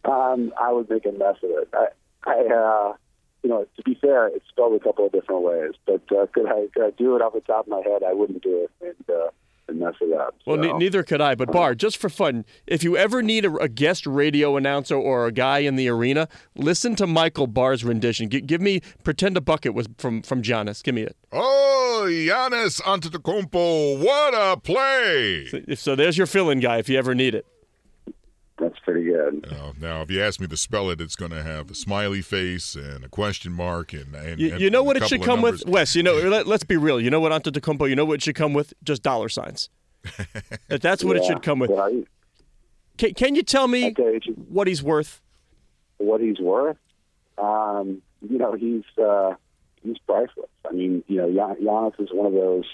um, 0.04 0.52
I 0.60 0.72
would 0.72 0.88
make 0.90 1.06
a 1.06 1.12
mess 1.12 1.36
of 1.42 1.50
it. 1.50 1.68
I, 1.72 1.86
I 2.26 2.54
uh, 2.54 2.96
you 3.42 3.50
know, 3.50 3.66
to 3.76 3.82
be 3.82 3.94
fair, 3.94 4.28
it's 4.28 4.48
spelled 4.48 4.80
a 4.80 4.82
couple 4.82 5.06
of 5.06 5.12
different 5.12 5.42
ways, 5.42 5.72
but 5.86 6.02
uh, 6.10 6.26
could 6.32 6.46
I 6.46 6.66
could 6.74 6.84
I 6.84 6.90
do 6.90 7.16
it 7.16 7.22
off 7.22 7.34
the 7.34 7.40
top 7.40 7.66
of 7.66 7.70
my 7.70 7.82
head? 7.82 8.02
I 8.06 8.12
wouldn't 8.12 8.42
do 8.42 8.64
it, 8.64 8.70
and 8.80 9.16
uh, 9.16 9.30
and 9.68 9.78
mess 9.78 9.94
it 10.00 10.12
up. 10.18 10.34
Well, 10.46 10.56
so. 10.56 10.62
ne- 10.62 10.72
neither 10.78 11.02
could 11.02 11.20
I. 11.20 11.34
But 11.34 11.52
Barr, 11.52 11.74
just 11.74 11.96
for 11.96 12.08
fun, 12.08 12.44
if 12.66 12.82
you 12.82 12.96
ever 12.96 13.22
need 13.22 13.44
a, 13.44 13.54
a 13.56 13.68
guest 13.68 14.06
radio 14.06 14.56
announcer 14.56 14.94
or 14.96 15.26
a 15.26 15.32
guy 15.32 15.58
in 15.58 15.76
the 15.76 15.88
arena, 15.88 16.28
listen 16.56 16.96
to 16.96 17.06
Michael 17.06 17.46
Barr's 17.46 17.84
rendition. 17.84 18.28
G- 18.30 18.40
give 18.40 18.60
me 18.60 18.80
"Pretend 19.04 19.36
a 19.36 19.40
Bucket" 19.40 19.74
was 19.74 19.88
from 19.98 20.22
from 20.22 20.42
Giannis. 20.42 20.82
Give 20.82 20.94
me 20.94 21.02
it. 21.02 21.16
Oh, 21.32 22.06
Giannis 22.08 22.80
Antetokounmpo, 22.82 24.02
what 24.04 24.34
a 24.34 24.58
play! 24.58 25.46
So, 25.46 25.60
so 25.74 25.94
there's 25.96 26.16
your 26.16 26.26
fill-in 26.26 26.60
guy 26.60 26.78
if 26.78 26.88
you 26.88 26.96
ever 26.98 27.14
need 27.14 27.34
it. 27.34 27.44
That's 28.58 28.78
pretty 28.80 29.04
good. 29.04 29.46
Now, 29.50 29.72
now, 29.80 30.02
if 30.02 30.10
you 30.10 30.20
ask 30.22 30.40
me 30.40 30.46
to 30.48 30.56
spell 30.56 30.90
it, 30.90 31.00
it's 31.00 31.14
going 31.16 31.30
to 31.30 31.42
have 31.42 31.70
a 31.70 31.74
smiley 31.74 32.22
face 32.22 32.74
and 32.74 33.04
a 33.04 33.08
question 33.08 33.52
mark 33.52 33.92
and, 33.92 34.14
and 34.14 34.40
You, 34.40 34.52
and 34.52 34.60
you 34.60 34.68
know 34.70 34.82
what 34.82 34.96
it 34.96 35.06
should 35.08 35.22
come 35.22 35.42
numbers. 35.42 35.64
with, 35.64 35.72
Wes. 35.72 35.94
You 35.94 36.02
know, 36.02 36.14
let, 36.16 36.46
us 36.48 36.64
be 36.64 36.76
real. 36.76 37.00
You 37.00 37.10
know 37.10 37.20
what 37.20 37.30
Antetokounmpo? 37.30 37.88
You 37.88 37.94
know 37.96 38.04
what 38.04 38.14
it 38.14 38.22
should 38.22 38.34
come 38.34 38.54
with? 38.54 38.74
Just 38.82 39.02
dollar 39.04 39.28
signs. 39.28 39.70
that 40.68 40.80
that's 40.82 41.04
what 41.04 41.16
it 41.16 41.24
should 41.24 41.42
come 41.42 41.58
with. 41.60 41.70
yeah, 41.70 41.88
Can, 42.96 43.14
can 43.14 43.34
you 43.34 43.42
tell 43.42 43.68
me 43.68 43.86
Okay, 43.90 44.16
it 44.16 44.24
what 44.48 44.66
he's 44.66 44.82
worth? 44.82 45.20
what 45.98 46.20
he's 46.20 46.38
worth, 46.38 46.76
um, 47.38 48.00
you 48.28 48.38
know, 48.38 48.52
he's 48.54 48.84
uh, 49.02 49.34
he's 49.82 49.98
priceless. 50.06 50.48
I 50.68 50.72
mean, 50.72 51.02
you 51.08 51.16
know, 51.16 51.28
Gian- 51.32 51.64
Giannis 51.64 52.00
is 52.00 52.08
one 52.12 52.26
of 52.26 52.32
those 52.32 52.64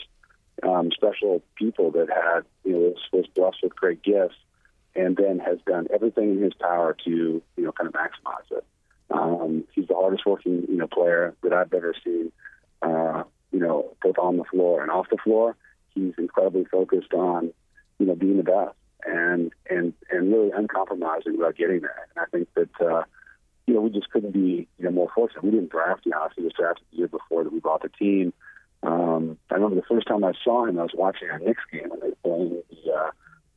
um, 0.63 0.91
special 0.93 1.43
people 1.57 1.91
that 1.93 2.09
had, 2.11 2.45
you 2.65 2.73
know, 2.73 2.79
was, 2.79 2.97
was 3.13 3.27
blessed 3.35 3.59
with 3.63 3.75
great 3.75 4.03
gifts, 4.03 4.35
and 4.97 5.17
then 5.17 5.39
has 5.39 5.59
done 5.67 5.87
everything 5.93 6.35
in 6.35 6.43
his 6.43 6.55
power 6.55 6.97
to, 7.05 7.11
you 7.11 7.43
know, 7.65 7.73
kind 7.73 7.89
of 7.89 7.95
maximize 7.95 8.57
it. 8.57 8.65
Um, 9.11 9.65
he's 9.73 9.89
the 9.89 9.95
hardest 9.95 10.25
working, 10.27 10.65
you 10.69 10.77
know, 10.77 10.87
player 10.87 11.35
that 11.43 11.53
I've 11.53 11.73
ever 11.73 11.95
seen. 12.05 12.33
Uh, 12.83 13.25
you 13.53 13.61
know, 13.61 13.95
both 14.03 14.19
on 14.19 14.37
the 14.37 14.45
floor 14.45 14.83
and 14.83 14.91
off 14.91 15.07
the 15.11 15.17
floor. 15.17 15.57
He's 15.95 16.15
incredibly 16.19 16.65
focused 16.65 17.13
on, 17.15 17.53
you 17.99 18.07
know, 18.07 18.15
being 18.15 18.37
the 18.37 18.43
best 18.43 18.75
and 19.07 19.53
and 19.69 19.93
and 20.11 20.33
really 20.33 20.51
uncompromising 20.51 21.37
about 21.37 21.57
getting 21.57 21.81
there. 21.81 22.09
And 22.17 22.25
I 22.25 22.31
think 22.31 22.49
that 22.55 22.85
uh, 22.85 23.05
you 23.67 23.75
know 23.75 23.81
we 23.81 23.91
just 23.91 24.11
couldn't 24.11 24.33
be 24.33 24.69
you 24.79 24.85
know 24.85 24.91
more 24.91 25.11
fortunate. 25.15 25.45
We 25.45 25.51
didn't 25.51 25.71
draft 25.71 26.05
Giannis; 26.05 26.31
he 26.37 26.43
was 26.43 26.53
drafted 26.53 26.87
the 26.91 26.99
year 26.99 27.09
before 27.09 27.45
that 27.45 27.53
we 27.53 27.61
bought 27.61 27.83
the 27.83 27.89
team. 27.89 28.33
Um, 28.83 29.39
I 29.51 29.55
remember 29.55 29.77
the 29.77 29.87
first 29.89 30.07
time 30.07 30.25
I 30.25 30.33
saw 30.45 30.67
him, 30.67 30.79
I 30.79 30.83
was 30.83 30.91
watching 30.95 31.29
a 31.31 31.39
Knicks 31.39 31.63
game 31.73 31.91
and 31.91 32.03
they 32.03 32.09
were 32.09 32.17
playing 32.23 32.63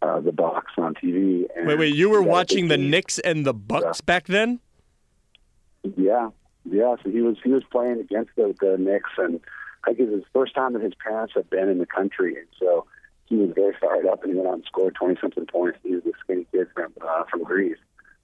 uh, 0.07 0.19
the 0.19 0.31
Bucks 0.31 0.73
on 0.77 0.93
TV. 0.95 1.45
And 1.55 1.67
Wait, 1.67 1.77
wait. 1.77 1.95
You 1.95 2.09
were 2.09 2.19
he 2.19 2.23
had 2.23 2.29
a 2.29 2.31
watching 2.31 2.67
the. 2.67 2.77
Knicks 2.77 3.19
and 3.19 3.45
the 3.45 3.53
Bucks 3.53 4.01
back 4.01 4.27
then? 4.27 4.59
Yeah, 5.95 6.29
yeah. 6.69 6.95
So 7.03 7.09
he 7.09 7.21
was 7.21 7.37
he 7.43 7.51
was 7.51 7.63
playing 7.71 7.99
against 7.99 8.31
the, 8.35 8.55
the 8.59 8.77
Knicks, 8.77 9.11
and 9.17 9.39
I 9.83 9.93
think 9.93 9.99
it 9.99 10.09
was 10.09 10.21
his 10.21 10.29
first 10.33 10.55
time 10.55 10.73
that 10.73 10.81
his 10.81 10.93
parents 10.95 11.33
had 11.35 11.49
been 11.49 11.69
in 11.69 11.77
the 11.77 11.85
country, 11.85 12.35
and 12.37 12.47
so 12.59 12.85
he 13.25 13.35
was 13.35 13.51
very 13.55 13.73
fired 13.79 14.05
up, 14.05 14.23
and 14.23 14.31
he 14.31 14.37
went 14.37 14.47
out 14.47 14.55
and 14.55 14.63
scored 14.65 14.95
twenty 14.95 15.17
something 15.19 15.45
points. 15.45 15.79
He 15.83 15.95
was 15.95 16.05
a 16.05 16.11
skinny 16.23 16.45
kid 16.51 16.67
from 16.73 16.93
uh, 17.01 17.23
from 17.29 17.43
Greece, 17.43 17.77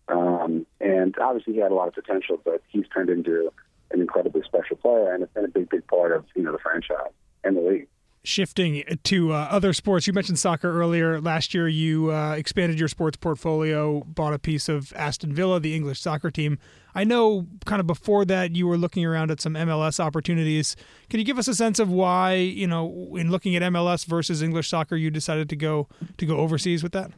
um, 0.08 0.66
and 0.82 1.16
obviously 1.20 1.54
he 1.54 1.60
had 1.60 1.72
a 1.72 1.76
lot 1.76 1.88
of 1.88 1.94
potential, 1.94 2.40
but 2.44 2.62
he's 2.70 2.88
turned 2.94 3.10
into 3.10 3.52
an 3.92 4.02
incredibly 4.02 4.42
special 4.44 4.76
player, 4.78 5.14
and 5.14 5.24
it's 5.24 5.34
been 5.34 5.46
a 5.46 5.50
big, 5.50 5.70
big 5.70 5.88
part 5.88 6.12
of 6.12 6.26
you 6.36 6.44
know 6.44 6.52
the 6.52 6.60
franchise 6.60 7.14
and 7.44 7.56
the 7.56 7.62
league. 7.62 7.88
Shifting 8.26 8.84
to 9.04 9.34
uh, 9.34 9.48
other 9.52 9.74
sports, 9.74 10.08
you 10.08 10.14
mentioned 10.14 10.40
soccer 10.40 10.72
earlier. 10.72 11.20
Last 11.20 11.54
year, 11.54 11.68
you 11.68 12.14
uh, 12.14 12.36
expanded 12.36 12.80
your 12.80 12.88
sports 12.88 13.18
portfolio, 13.18 14.00
bought 14.06 14.34
a 14.34 14.40
piece 14.40 14.70
of 14.70 14.94
Aston 14.96 15.34
Villa, 15.34 15.60
the 15.60 15.76
English 15.76 16.00
soccer 16.00 16.32
team. 16.32 16.58
I 16.96 17.04
know, 17.04 17.48
kind 17.66 17.82
of 17.82 17.88
before 17.88 18.24
that, 18.26 18.56
you 18.56 18.66
were 18.66 18.78
looking 18.78 19.04
around 19.04 19.30
at 19.30 19.42
some 19.42 19.56
MLS 19.56 20.00
opportunities. 20.00 20.78
Can 21.10 21.20
you 21.20 21.26
give 21.26 21.38
us 21.38 21.50
a 21.50 21.54
sense 21.54 21.80
of 21.80 21.90
why, 21.90 22.36
you 22.36 22.66
know, 22.66 23.14
in 23.18 23.30
looking 23.30 23.58
at 23.58 23.62
MLS 23.74 24.06
versus 24.06 24.42
English 24.42 24.70
soccer, 24.70 24.96
you 24.96 25.12
decided 25.12 25.50
to 25.50 25.58
go 25.58 25.90
to 26.16 26.26
go 26.26 26.38
overseas 26.38 26.82
with 26.82 26.94
that? 26.94 27.12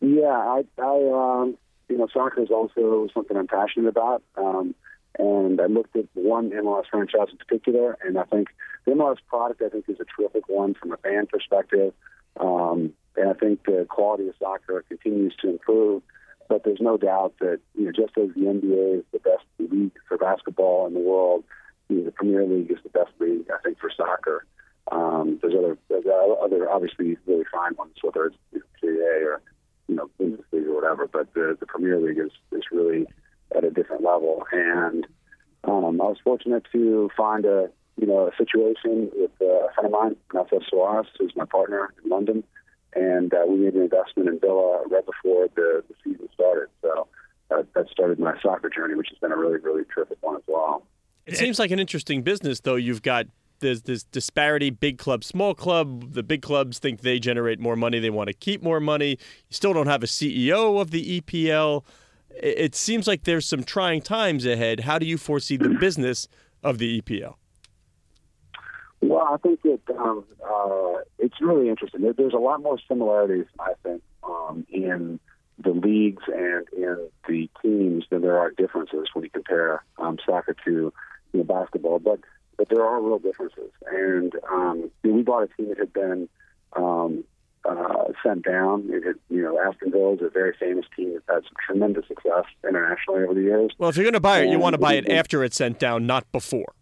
Yeah, 0.00 0.24
I, 0.24 0.64
I 0.76 1.40
um, 1.42 1.56
you 1.88 1.98
know, 1.98 2.08
soccer 2.12 2.42
is 2.42 2.50
also 2.50 3.06
something 3.14 3.36
I'm 3.36 3.46
passionate 3.46 3.88
about. 3.88 4.24
Um, 4.36 4.74
and 5.18 5.60
I 5.60 5.66
looked 5.66 5.94
at 5.96 6.06
one 6.14 6.50
MLS 6.50 6.84
franchise 6.90 7.28
in 7.30 7.38
particular, 7.38 7.96
and 8.04 8.18
I 8.18 8.24
think 8.24 8.48
the 8.84 8.92
MLS 8.92 9.18
product, 9.28 9.62
I 9.62 9.68
think, 9.68 9.88
is 9.88 9.98
a 10.00 10.04
terrific 10.04 10.48
one 10.48 10.74
from 10.74 10.92
a 10.92 10.96
fan 10.98 11.26
perspective. 11.26 11.92
Um, 12.38 12.92
and 13.16 13.30
I 13.30 13.34
think 13.34 13.64
the 13.64 13.86
quality 13.88 14.28
of 14.28 14.34
soccer 14.38 14.84
continues 14.88 15.34
to 15.42 15.50
improve. 15.50 16.02
But 16.48 16.64
there's 16.64 16.80
no 16.80 16.98
doubt 16.98 17.34
that, 17.40 17.60
you 17.74 17.86
know, 17.86 17.92
just 17.92 18.18
as 18.18 18.28
the 18.34 18.42
NBA 18.42 18.98
is 18.98 19.04
the 19.12 19.18
best 19.18 19.44
league 19.58 19.92
for 20.06 20.18
basketball 20.18 20.86
in 20.86 20.92
the 20.92 21.00
world, 21.00 21.44
you 21.88 21.96
know, 21.96 22.04
the 22.04 22.12
Premier 22.12 22.44
League 22.44 22.70
is 22.70 22.78
the 22.82 22.90
best 22.90 23.12
league, 23.18 23.46
I 23.50 23.62
think, 23.62 23.78
for 23.78 23.90
soccer. 23.96 24.44
Um, 24.92 25.38
there's 25.40 25.54
other, 25.54 25.78
there's 25.88 26.04
other 26.42 26.70
obviously 26.70 27.16
really 27.26 27.44
fine 27.50 27.74
ones, 27.76 27.94
whether 28.02 28.26
it's 28.26 28.36
you 28.52 28.60
know, 28.82 29.26
or 29.26 29.42
you 29.88 29.94
know 29.94 30.10
Bundesliga 30.20 30.66
or 30.66 30.74
whatever. 30.74 31.06
But 31.06 31.32
the 31.32 31.56
the 31.58 31.66
Premier 31.66 31.98
League 31.98 32.18
is 32.18 32.30
is 32.52 32.64
really 32.70 33.06
at 33.56 33.64
a 33.64 33.70
different 33.70 34.02
level. 34.02 34.44
And 34.52 35.06
um, 35.64 36.00
I 36.00 36.04
was 36.04 36.18
fortunate 36.22 36.64
to 36.72 37.10
find 37.16 37.46
a 37.46 37.70
you 37.96 38.06
know 38.06 38.28
a 38.28 38.36
situation 38.36 39.10
with 39.14 39.30
uh, 39.40 39.66
a 39.66 39.72
friend 39.74 39.86
of 39.86 39.92
mine, 39.92 40.16
Nassef 40.32 40.62
Sawiris, 40.72 41.06
who's 41.18 41.32
my 41.36 41.44
partner 41.44 41.92
in 42.02 42.10
London, 42.10 42.44
and 42.94 43.32
uh, 43.32 43.44
we 43.48 43.56
made 43.56 43.74
an 43.74 43.82
investment 43.82 44.28
in 44.28 44.38
Villa 44.38 44.84
right 44.88 45.04
before 45.06 45.48
the, 45.54 45.84
the 45.88 45.94
season 46.02 46.28
started. 46.34 46.68
So 46.82 47.06
uh, 47.50 47.62
that 47.74 47.88
started 47.90 48.18
my 48.18 48.34
soccer 48.42 48.70
journey, 48.70 48.94
which 48.94 49.08
has 49.10 49.18
been 49.18 49.32
a 49.32 49.36
really 49.36 49.58
really 49.58 49.84
terrific 49.94 50.18
one 50.20 50.36
as 50.36 50.42
well. 50.46 50.86
It 51.26 51.36
seems 51.36 51.58
like 51.58 51.70
an 51.70 51.78
interesting 51.78 52.22
business, 52.22 52.60
though. 52.60 52.76
You've 52.76 53.02
got 53.02 53.26
there's 53.60 53.82
this 53.82 54.04
disparity: 54.04 54.70
big 54.70 54.98
club, 54.98 55.24
small 55.24 55.54
club. 55.54 56.12
The 56.12 56.22
big 56.22 56.42
clubs 56.42 56.78
think 56.78 57.00
they 57.00 57.18
generate 57.18 57.58
more 57.58 57.76
money; 57.76 58.00
they 58.00 58.10
want 58.10 58.28
to 58.28 58.34
keep 58.34 58.62
more 58.62 58.80
money. 58.80 59.10
You 59.10 59.16
still 59.50 59.72
don't 59.72 59.86
have 59.86 60.02
a 60.02 60.06
CEO 60.06 60.80
of 60.80 60.90
the 60.90 61.20
EPL. 61.20 61.84
It, 62.36 62.74
seems 62.74 63.06
like 63.06 63.24
there's 63.24 63.46
some 63.46 63.62
trying 63.62 64.02
times 64.02 64.44
ahead. 64.44 64.80
How 64.80 64.98
do 64.98 65.06
you 65.06 65.16
foresee 65.16 65.56
the 65.56 65.68
business 65.68 66.26
of 66.64 66.78
the 66.78 67.00
EPL? 67.00 67.36
Well, 69.08 69.28
I 69.30 69.36
think 69.36 69.62
that 69.62 69.80
um, 69.98 70.24
uh, 70.44 71.02
it's 71.18 71.40
really 71.40 71.68
interesting. 71.68 72.02
There, 72.02 72.12
there's 72.12 72.32
a 72.32 72.38
lot 72.38 72.62
more 72.62 72.78
similarities, 72.88 73.46
I 73.60 73.72
think, 73.82 74.02
um, 74.22 74.66
in 74.70 75.20
the 75.62 75.70
leagues 75.70 76.22
and 76.26 76.66
in 76.72 77.08
the 77.28 77.48
teams 77.62 78.04
than 78.10 78.22
there 78.22 78.38
are 78.38 78.50
differences 78.50 79.08
when 79.12 79.24
you 79.24 79.30
compare 79.30 79.84
um, 79.98 80.18
soccer 80.24 80.56
to 80.64 80.70
you 80.70 80.92
know, 81.32 81.44
basketball. 81.44 81.98
But 81.98 82.20
but 82.56 82.68
there 82.68 82.84
are 82.84 83.02
real 83.02 83.18
differences. 83.18 83.70
And 83.86 84.32
um, 84.50 84.90
you 85.02 85.10
know, 85.10 85.16
we 85.16 85.22
bought 85.22 85.42
a 85.42 85.48
team 85.48 85.68
that 85.68 85.78
had 85.78 85.92
been 85.92 86.28
um, 86.74 87.24
uh, 87.68 88.04
sent 88.24 88.44
down. 88.44 88.88
It 88.88 89.04
had, 89.04 89.16
you 89.28 89.42
know, 89.42 89.58
Aston 89.58 89.92
Villa 89.92 90.14
is 90.14 90.22
a 90.22 90.30
very 90.30 90.54
famous 90.58 90.86
team 90.96 91.12
that's 91.14 91.24
had 91.28 91.44
some 91.44 91.56
tremendous 91.66 92.06
success 92.08 92.44
internationally 92.66 93.24
over 93.24 93.34
the 93.34 93.42
years. 93.42 93.72
Well, 93.78 93.90
if 93.90 93.96
you're 93.96 94.04
going 94.04 94.14
to 94.14 94.20
buy 94.20 94.40
it, 94.40 94.50
you 94.50 94.58
want 94.58 94.74
to 94.74 94.78
buy 94.78 94.94
it 94.94 95.08
after 95.08 95.44
it's 95.44 95.56
sent 95.56 95.78
down, 95.78 96.06
not 96.06 96.30
before. 96.32 96.72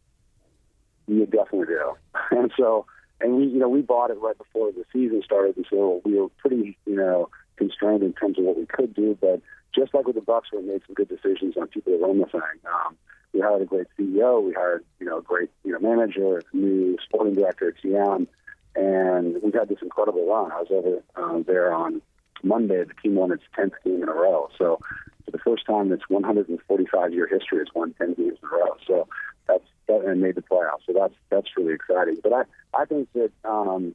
You 1.12 1.26
definitely 1.26 1.66
do. 1.66 1.94
And 2.30 2.50
so, 2.56 2.86
and 3.20 3.36
we, 3.36 3.44
you 3.44 3.58
know, 3.58 3.68
we 3.68 3.82
bought 3.82 4.10
it 4.10 4.18
right 4.20 4.36
before 4.36 4.72
the 4.72 4.84
season 4.92 5.22
started, 5.22 5.56
and 5.56 5.66
so 5.68 6.00
we 6.04 6.18
were 6.18 6.28
pretty, 6.38 6.78
you 6.86 6.96
know, 6.96 7.28
constrained 7.56 8.02
in 8.02 8.14
terms 8.14 8.38
of 8.38 8.44
what 8.44 8.56
we 8.56 8.64
could 8.64 8.94
do. 8.94 9.16
But 9.20 9.42
just 9.74 9.92
like 9.92 10.06
with 10.06 10.14
the 10.14 10.22
Bucks, 10.22 10.48
we 10.52 10.62
made 10.62 10.80
some 10.86 10.94
good 10.94 11.08
decisions 11.08 11.56
on 11.56 11.68
people 11.68 11.92
that 11.92 12.04
run 12.04 12.18
the 12.18 12.26
thing. 12.26 12.40
Um, 12.64 12.96
we 13.34 13.40
hired 13.40 13.62
a 13.62 13.66
great 13.66 13.86
CEO. 13.98 14.42
We 14.42 14.54
hired, 14.54 14.84
you 14.98 15.06
know, 15.06 15.18
a 15.18 15.22
great, 15.22 15.50
you 15.64 15.72
know, 15.72 15.78
manager, 15.78 16.42
new 16.52 16.96
sporting 17.04 17.34
director 17.34 17.68
at 17.68 17.74
GM, 17.82 18.26
and 18.74 19.42
we've 19.42 19.54
had 19.54 19.68
this 19.68 19.82
incredible 19.82 20.26
run. 20.26 20.52
I 20.52 20.60
was 20.60 20.68
over 20.70 21.02
uh, 21.16 21.42
there 21.46 21.72
on 21.74 22.00
Monday. 22.42 22.82
The 22.84 22.94
team 23.02 23.16
won 23.16 23.32
its 23.32 23.44
10th 23.58 23.72
game 23.84 24.02
in 24.02 24.08
a 24.08 24.12
row. 24.12 24.48
So 24.58 24.80
for 25.24 25.30
the 25.30 25.38
first 25.38 25.66
time 25.66 25.86
in 25.86 25.92
its 25.92 26.08
145 26.08 27.12
year 27.12 27.26
history, 27.26 27.58
it's 27.58 27.74
won 27.74 27.94
10 27.94 28.14
games 28.14 28.38
in 28.42 28.48
a 28.48 28.52
row. 28.52 28.76
So 28.86 29.08
that's 29.46 29.64
that, 29.88 30.04
and 30.04 30.20
made 30.20 30.34
the 30.34 30.42
playoffs. 30.42 30.86
So 30.86 30.92
that's 30.92 31.14
that's 31.30 31.48
really 31.56 31.74
exciting. 31.74 32.18
But 32.22 32.32
I 32.32 32.42
I 32.74 32.84
think 32.84 33.08
that 33.14 33.30
um, 33.44 33.94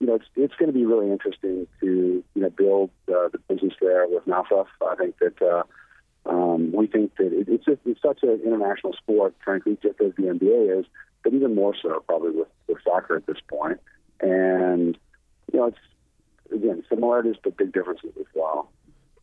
you 0.00 0.06
know 0.06 0.14
it's 0.16 0.26
it's 0.34 0.54
going 0.54 0.68
to 0.68 0.78
be 0.78 0.84
really 0.84 1.10
interesting 1.10 1.66
to 1.80 2.24
you 2.34 2.42
know 2.42 2.50
build 2.50 2.90
uh, 3.08 3.28
the 3.28 3.38
business 3.48 3.74
there 3.80 4.06
with 4.08 4.26
Nassef. 4.26 4.66
I 4.86 4.94
think 4.96 5.18
that. 5.18 5.40
Uh, 5.42 5.62
um, 6.28 6.72
we 6.72 6.88
think 6.88 7.14
that 7.18 7.32
it, 7.32 7.48
it's 7.48 7.64
just, 7.64 7.80
it's 7.86 8.02
such 8.02 8.24
an 8.24 8.40
international 8.44 8.92
sport, 8.94 9.36
frankly, 9.44 9.78
just 9.80 10.00
as 10.00 10.12
the 10.16 10.24
NBA 10.24 10.80
is, 10.80 10.84
but 11.22 11.32
even 11.32 11.54
more 11.54 11.72
so 11.80 12.02
probably 12.06 12.30
with, 12.30 12.48
with 12.66 12.78
soccer 12.82 13.16
at 13.16 13.26
this 13.26 13.38
point. 13.48 13.78
And 14.20 14.98
you 15.52 15.60
know, 15.60 15.66
it's 15.66 15.78
again 16.52 16.84
similarities 16.88 17.36
but 17.42 17.56
big 17.56 17.72
differences 17.72 18.10
as 18.18 18.26
well. 18.34 18.70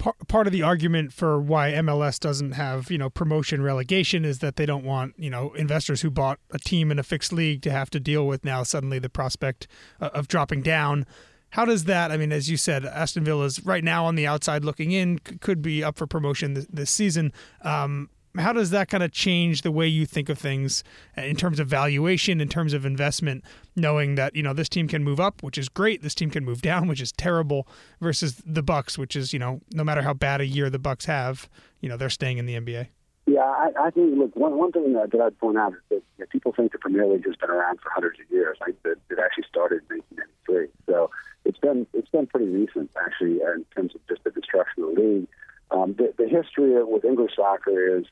Par- 0.04 0.16
part 0.28 0.48
of 0.48 0.52
the 0.52 0.62
argument 0.62 1.14
for 1.14 1.40
why 1.40 1.72
MLS 1.72 2.20
doesn't 2.20 2.52
have 2.52 2.92
you 2.92 2.98
know 2.98 3.10
promotion 3.10 3.62
relegation 3.62 4.26
is 4.26 4.40
that 4.40 4.58
they 4.58 4.66
don't 4.66 4.84
want 4.84 5.14
you 5.18 5.30
know 5.30 5.54
investors 5.54 6.02
who 6.02 6.12
bought 6.12 6.40
a 6.52 6.60
team 6.60 6.92
in 6.92 7.00
a 7.00 7.04
fixed 7.04 7.32
league 7.32 7.62
to 7.62 7.72
have 7.72 7.90
to 7.92 8.02
deal 8.02 8.28
with 8.28 8.44
now 8.44 8.64
suddenly 8.64 9.00
the 9.00 9.08
prospect 9.08 9.66
uh, 10.02 10.10
of 10.14 10.28
dropping 10.28 10.62
down. 10.62 11.06
How 11.52 11.64
does 11.64 11.86
that? 11.86 12.12
I 12.12 12.18
mean, 12.18 12.34
as 12.34 12.50
you 12.50 12.58
said, 12.58 12.84
Aston 12.84 13.24
Villa 13.24 13.46
is 13.46 13.64
right 13.64 13.84
now 13.84 14.04
on 14.04 14.16
the 14.16 14.28
outside 14.28 14.66
looking 14.66 14.92
in, 14.92 15.20
could 15.20 15.62
be 15.62 15.82
up 15.82 15.98
for 15.98 16.06
promotion 16.06 16.66
this 16.70 16.92
season. 16.92 17.32
Um, 17.62 18.10
how 18.38 18.54
does 18.54 18.72
that 18.72 18.88
kind 18.88 19.04
of 19.04 19.12
change 19.12 19.62
the 19.62 19.72
way 19.72 19.88
you 19.88 20.06
think 20.06 20.30
of 20.30 20.40
things 20.40 20.84
in 21.16 21.36
terms 21.36 21.60
of 21.60 21.68
valuation, 21.68 22.42
in 22.42 22.50
terms 22.50 22.74
of 22.74 22.86
investment, 22.86 23.44
knowing 23.76 24.16
that 24.16 24.36
you 24.36 24.44
know 24.44 24.54
this 24.54 24.70
team 24.70 24.88
can 24.88 25.04
move 25.04 25.20
up, 25.20 25.44
which 25.44 25.58
is 25.58 25.70
great, 25.70 26.02
this 26.02 26.16
team 26.16 26.30
can 26.30 26.44
move 26.44 26.62
down, 26.62 26.88
which 26.88 27.02
is 27.02 27.12
terrible, 27.12 27.68
versus 28.02 28.42
the 28.46 28.64
Bucks, 28.64 28.98
which 28.98 29.16
is 29.16 29.34
you 29.34 29.40
know 29.40 29.62
no 29.74 29.84
matter 29.84 30.02
how 30.02 30.14
bad 30.14 30.42
a 30.42 30.46
year 30.46 30.70
the 30.70 30.80
Bucks 30.80 31.06
have, 31.06 31.50
you 31.82 31.90
know 31.90 31.98
they're 31.98 32.10
staying 32.10 32.38
in 32.38 32.46
the 32.46 32.56
NBA. 32.56 32.88
Yeah, 33.26 33.42
I, 33.42 33.70
I 33.80 33.90
think 33.92 34.18
look 34.18 34.36
one 34.36 34.58
one 34.58 34.72
thing 34.72 34.94
that, 34.94 35.12
that 35.12 35.22
I'd 35.22 35.38
point 35.40 35.58
out 35.58 35.74
is 35.74 35.80
that 35.90 35.96
you 35.96 36.20
know, 36.20 36.26
people 36.30 36.52
think 36.52 36.72
the 36.72 36.80
Premier 36.80 37.06
League 37.06 37.26
has 37.26 37.36
been 37.36 37.50
around 37.50 37.80
for 37.82 37.90
hundreds 37.90 38.20
of 38.20 38.30
years. 38.30 38.58
Think 38.66 38.82
that 38.84 38.98
it 39.10 39.20
actually 39.20 39.46
started 39.48 39.82
in 39.90 40.02
1993, 40.48 40.68
so 40.88 41.10
it's 41.46 41.60
been 41.60 41.88
it's 41.94 42.10
been 42.10 42.28
pretty 42.28 42.48
recent 42.48 42.90
actually 43.00 43.40
in 43.42 43.66
terms 43.76 43.96
of 43.96 44.02
just 44.08 44.24
the 44.24 44.32
destruction 44.32 44.84
of 44.84 44.96
the 44.96 45.02
league. 45.02 45.28
Um, 45.72 45.94
the, 45.94 46.14
the 46.18 46.28
history 46.28 46.84
with 46.84 47.06
English 47.06 47.36
soccer 47.36 47.98
is 47.98 48.06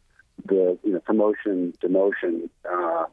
the 0.46 0.78
you 0.84 0.94
know 0.94 1.00
promotion 1.00 1.74
demotion 1.84 2.50
uh, 2.70 3.06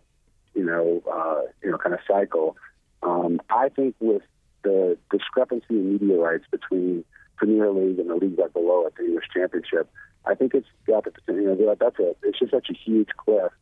you 0.55 0.65
know 0.65 1.03
uh, 1.11 1.43
you 1.63 1.71
know 1.71 1.79
kind 1.79 1.95
of 1.95 2.01
cycle. 2.07 2.57
Um, 3.03 3.41
I 3.51 3.69
think 3.69 3.95
with 4.01 4.23
the 4.63 4.99
discrepancy 5.11 5.67
in 5.71 5.93
media 5.93 6.19
rights 6.19 6.45
between 6.51 7.05
Premier 7.37 7.71
League 7.71 7.99
and 7.99 8.11
the 8.11 8.17
league 8.17 8.39
right 8.39 8.53
below 8.53 8.87
it, 8.87 8.95
the 8.97 9.05
English 9.05 9.27
Championship, 9.33 9.89
I 10.27 10.35
think 10.35 10.55
it's 10.55 10.67
got 10.87 11.05
the 11.05 11.13
you 11.33 11.43
know 11.43 11.77
that's 11.79 11.99
a 11.99 12.15
it's 12.23 12.39
just 12.39 12.51
such 12.51 12.69
a 12.71 12.75
huge 12.75 13.09
cliff, 13.17 13.53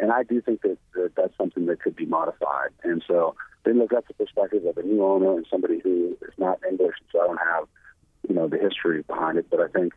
and 0.00 0.10
I 0.12 0.22
do 0.22 0.40
think 0.40 0.62
that, 0.62 0.78
that 0.94 1.12
that's 1.16 1.36
something 1.36 1.66
that 1.66 1.80
could 1.80 1.96
be 1.96 2.06
modified. 2.06 2.70
And 2.82 3.02
so 3.06 3.36
then 3.64 3.78
look 3.78 3.90
that's 3.90 4.08
the 4.08 4.14
perspective 4.14 4.64
of 4.64 4.76
a 4.78 4.82
new 4.82 5.04
owner 5.04 5.36
and 5.36 5.46
somebody 5.50 5.80
who 5.80 6.16
is 6.22 6.34
not 6.38 6.58
English, 6.68 6.96
so 7.12 7.20
I 7.20 7.26
don't 7.26 7.38
have 7.38 7.68
you 8.28 8.34
know 8.34 8.48
the 8.48 8.58
history 8.58 9.02
behind 9.02 9.38
it. 9.38 9.46
But 9.50 9.60
I 9.60 9.68
think 9.68 9.92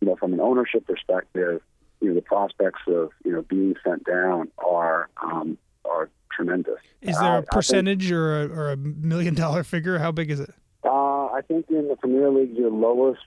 you 0.00 0.08
know 0.08 0.16
from 0.16 0.32
an 0.32 0.40
ownership 0.40 0.86
perspective 0.86 1.60
you 2.04 2.10
know 2.10 2.14
the 2.14 2.22
prospects 2.22 2.82
of 2.86 3.10
you 3.24 3.32
know 3.32 3.42
being 3.42 3.74
sent 3.82 4.04
down 4.04 4.50
are 4.58 5.08
um, 5.22 5.56
are 5.84 6.10
tremendous. 6.30 6.78
Is 7.00 7.18
there 7.18 7.38
a 7.38 7.42
percentage 7.42 8.04
think, 8.04 8.12
or, 8.12 8.42
a, 8.42 8.48
or 8.48 8.72
a 8.72 8.76
million 8.76 9.34
dollar 9.34 9.64
figure? 9.64 9.98
How 9.98 10.12
big 10.12 10.30
is 10.30 10.40
it? 10.40 10.50
Uh, 10.84 11.26
I 11.26 11.40
think 11.48 11.70
in 11.70 11.88
the 11.88 11.96
Premier 11.96 12.30
League, 12.30 12.54
your 12.54 12.70
lowest 12.70 13.22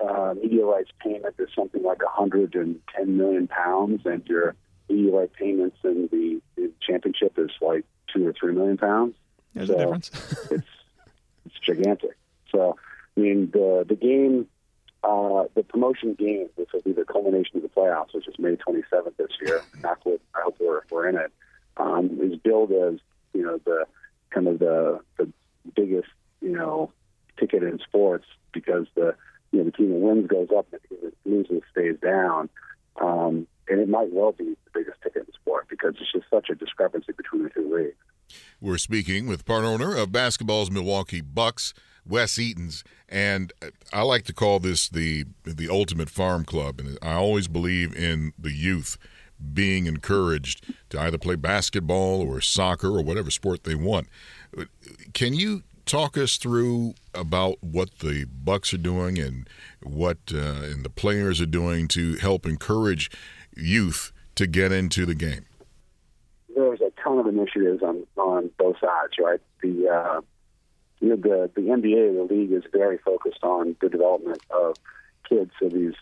uh, 0.00 0.34
media 0.40 0.64
rights 0.64 0.90
payment 1.00 1.34
is 1.38 1.48
something 1.56 1.82
like 1.82 2.02
110 2.02 3.16
million 3.16 3.48
pounds, 3.48 4.02
and 4.04 4.24
your 4.26 4.54
media 4.88 5.12
rights 5.12 5.34
payments 5.36 5.76
in 5.82 6.08
the, 6.12 6.40
the 6.56 6.70
championship 6.80 7.36
is 7.36 7.50
like 7.60 7.84
two 8.14 8.28
or 8.28 8.32
three 8.32 8.54
million 8.54 8.78
pounds. 8.78 9.14
There's 9.54 9.68
so 9.68 9.74
a 9.74 9.78
difference. 9.78 10.10
it's 10.52 10.66
it's 11.46 11.58
gigantic. 11.66 12.16
So 12.52 12.76
I 13.16 13.20
mean 13.20 13.50
the 13.52 13.84
the 13.88 13.96
game 13.96 14.46
uh, 15.04 15.44
the 15.54 15.62
promotion 15.62 16.14
game, 16.14 16.48
which 16.56 16.70
will 16.72 16.80
be 16.80 16.92
the 16.92 17.04
culmination 17.04 17.56
of 17.56 17.62
the 17.62 17.68
playoffs, 17.68 18.14
which 18.14 18.26
is 18.26 18.34
May 18.38 18.56
27th 18.56 19.16
this 19.18 19.28
year. 19.42 19.62
That's 19.82 20.02
what 20.04 20.20
I 20.34 20.40
hope 20.42 20.56
we're, 20.58 20.80
we're 20.90 21.08
in 21.08 21.16
it. 21.16 21.30
Um, 21.76 22.18
is 22.22 22.38
billed 22.38 22.70
as 22.70 23.00
you 23.32 23.42
know 23.42 23.58
the 23.64 23.84
kind 24.30 24.48
of 24.48 24.58
the 24.60 25.00
the 25.18 25.30
biggest 25.76 26.08
you 26.40 26.52
know 26.52 26.90
ticket 27.38 27.62
in 27.62 27.78
sports 27.80 28.24
because 28.52 28.86
the 28.94 29.14
you 29.52 29.58
know 29.58 29.64
the 29.64 29.72
team 29.72 29.90
that 29.90 29.98
wins 29.98 30.26
goes 30.28 30.48
up 30.56 30.66
and 30.72 30.80
the 30.80 30.88
team 30.88 30.98
that 31.02 31.30
loses 31.30 31.62
stays 31.70 31.96
down. 32.00 32.48
Um, 33.00 33.46
and 33.68 33.80
it 33.80 33.88
might 33.88 34.12
well 34.12 34.32
be 34.32 34.44
the 34.44 34.70
biggest 34.72 35.02
ticket 35.02 35.26
in 35.26 35.34
sport 35.34 35.66
because 35.68 35.94
it's 36.00 36.12
just 36.12 36.26
such 36.30 36.48
a 36.48 36.54
discrepancy 36.54 37.12
between 37.12 37.42
the 37.42 37.50
two 37.50 37.74
leagues. 37.74 37.96
We're 38.60 38.78
speaking 38.78 39.26
with 39.26 39.44
part 39.44 39.64
owner 39.64 39.96
of 39.96 40.12
basketball's 40.12 40.70
Milwaukee 40.70 41.20
Bucks, 41.20 41.74
Wes 42.06 42.38
Edens, 42.38 42.84
and 43.08 43.52
I 43.92 44.02
like 44.02 44.24
to 44.24 44.32
call 44.32 44.58
this 44.58 44.88
the 44.88 45.24
the 45.44 45.68
ultimate 45.68 46.10
farm 46.10 46.44
club. 46.44 46.80
And 46.80 46.98
I 47.02 47.14
always 47.14 47.48
believe 47.48 47.94
in 47.96 48.32
the 48.38 48.52
youth 48.52 48.98
being 49.52 49.86
encouraged 49.86 50.72
to 50.90 51.00
either 51.00 51.18
play 51.18 51.36
basketball 51.36 52.20
or 52.22 52.40
soccer 52.40 52.88
or 52.88 53.02
whatever 53.02 53.30
sport 53.30 53.64
they 53.64 53.74
want. 53.74 54.08
Can 55.12 55.34
you 55.34 55.62
talk 55.86 56.16
us 56.16 56.36
through 56.36 56.94
about 57.12 57.62
what 57.62 57.98
the 57.98 58.24
Bucks 58.24 58.72
are 58.72 58.78
doing 58.78 59.18
and 59.18 59.48
what 59.82 60.18
uh, 60.32 60.62
and 60.64 60.84
the 60.84 60.90
players 60.90 61.40
are 61.40 61.46
doing 61.46 61.88
to 61.88 62.16
help 62.16 62.46
encourage 62.46 63.10
youth 63.56 64.12
to 64.36 64.46
get 64.46 64.72
into 64.72 65.04
the 65.06 65.14
game? 65.14 65.46
There's 66.54 66.80
a 66.80 66.92
ton 67.02 67.18
of 67.18 67.26
initiatives 67.26 67.82
on 67.82 68.06
on 68.16 68.50
both 68.58 68.76
sides, 68.80 69.14
right? 69.22 69.40
The 69.62 69.88
uh, 69.88 70.20
you 71.04 71.10
know, 71.10 71.16
the 71.16 71.50
the 71.54 71.60
NBA, 71.60 72.16
the 72.16 72.34
league 72.34 72.52
is 72.52 72.62
very 72.72 72.96
focused 72.96 73.42
on 73.42 73.76
the 73.82 73.90
development 73.90 74.40
of 74.48 74.76
kids. 75.28 75.50
So 75.60 75.68
these, 75.68 75.92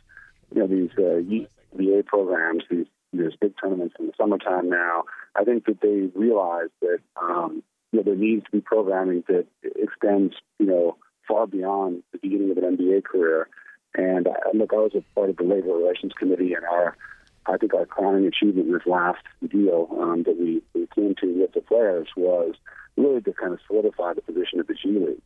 you 0.54 0.60
know, 0.60 0.68
these 0.68 0.90
uh, 0.96 1.76
NBA 1.76 2.06
programs, 2.06 2.62
these 2.70 2.86
there's 3.12 3.34
big 3.40 3.54
tournaments 3.60 3.96
in 3.98 4.06
the 4.06 4.12
summertime 4.16 4.70
now. 4.70 5.04
I 5.34 5.42
think 5.42 5.66
that 5.66 5.80
they 5.80 6.08
realize 6.14 6.68
that 6.82 7.00
um, 7.20 7.64
you 7.90 7.98
know 7.98 8.04
there 8.04 8.14
needs 8.14 8.44
to 8.44 8.50
be 8.52 8.60
programming 8.60 9.24
that 9.26 9.46
extends 9.64 10.34
you 10.60 10.66
know 10.66 10.96
far 11.26 11.48
beyond 11.48 12.04
the 12.12 12.18
beginning 12.18 12.52
of 12.52 12.58
an 12.58 12.76
NBA 12.76 13.02
career. 13.02 13.48
And 13.96 14.28
uh, 14.28 14.50
look, 14.54 14.72
I 14.72 14.76
was 14.76 14.92
a 14.94 15.02
part 15.16 15.30
of 15.30 15.36
the 15.36 15.42
labor 15.42 15.72
relations 15.72 16.12
committee, 16.16 16.54
and 16.54 16.64
our 16.64 16.96
I 17.46 17.56
think 17.56 17.74
our 17.74 17.86
crowning 17.86 18.26
achievement 18.26 18.68
in 18.68 18.72
this 18.72 18.86
last 18.86 19.22
deal 19.46 19.88
um, 20.00 20.22
that 20.24 20.38
we, 20.38 20.62
we 20.74 20.86
came 20.94 21.14
to 21.20 21.40
with 21.40 21.52
the 21.52 21.60
players 21.60 22.08
was 22.16 22.54
really 22.96 23.20
to 23.20 23.32
kind 23.32 23.52
of 23.52 23.58
solidify 23.66 24.14
the 24.14 24.22
position 24.22 24.60
of 24.60 24.66
the 24.66 24.74
G 24.74 24.90
League 24.90 25.22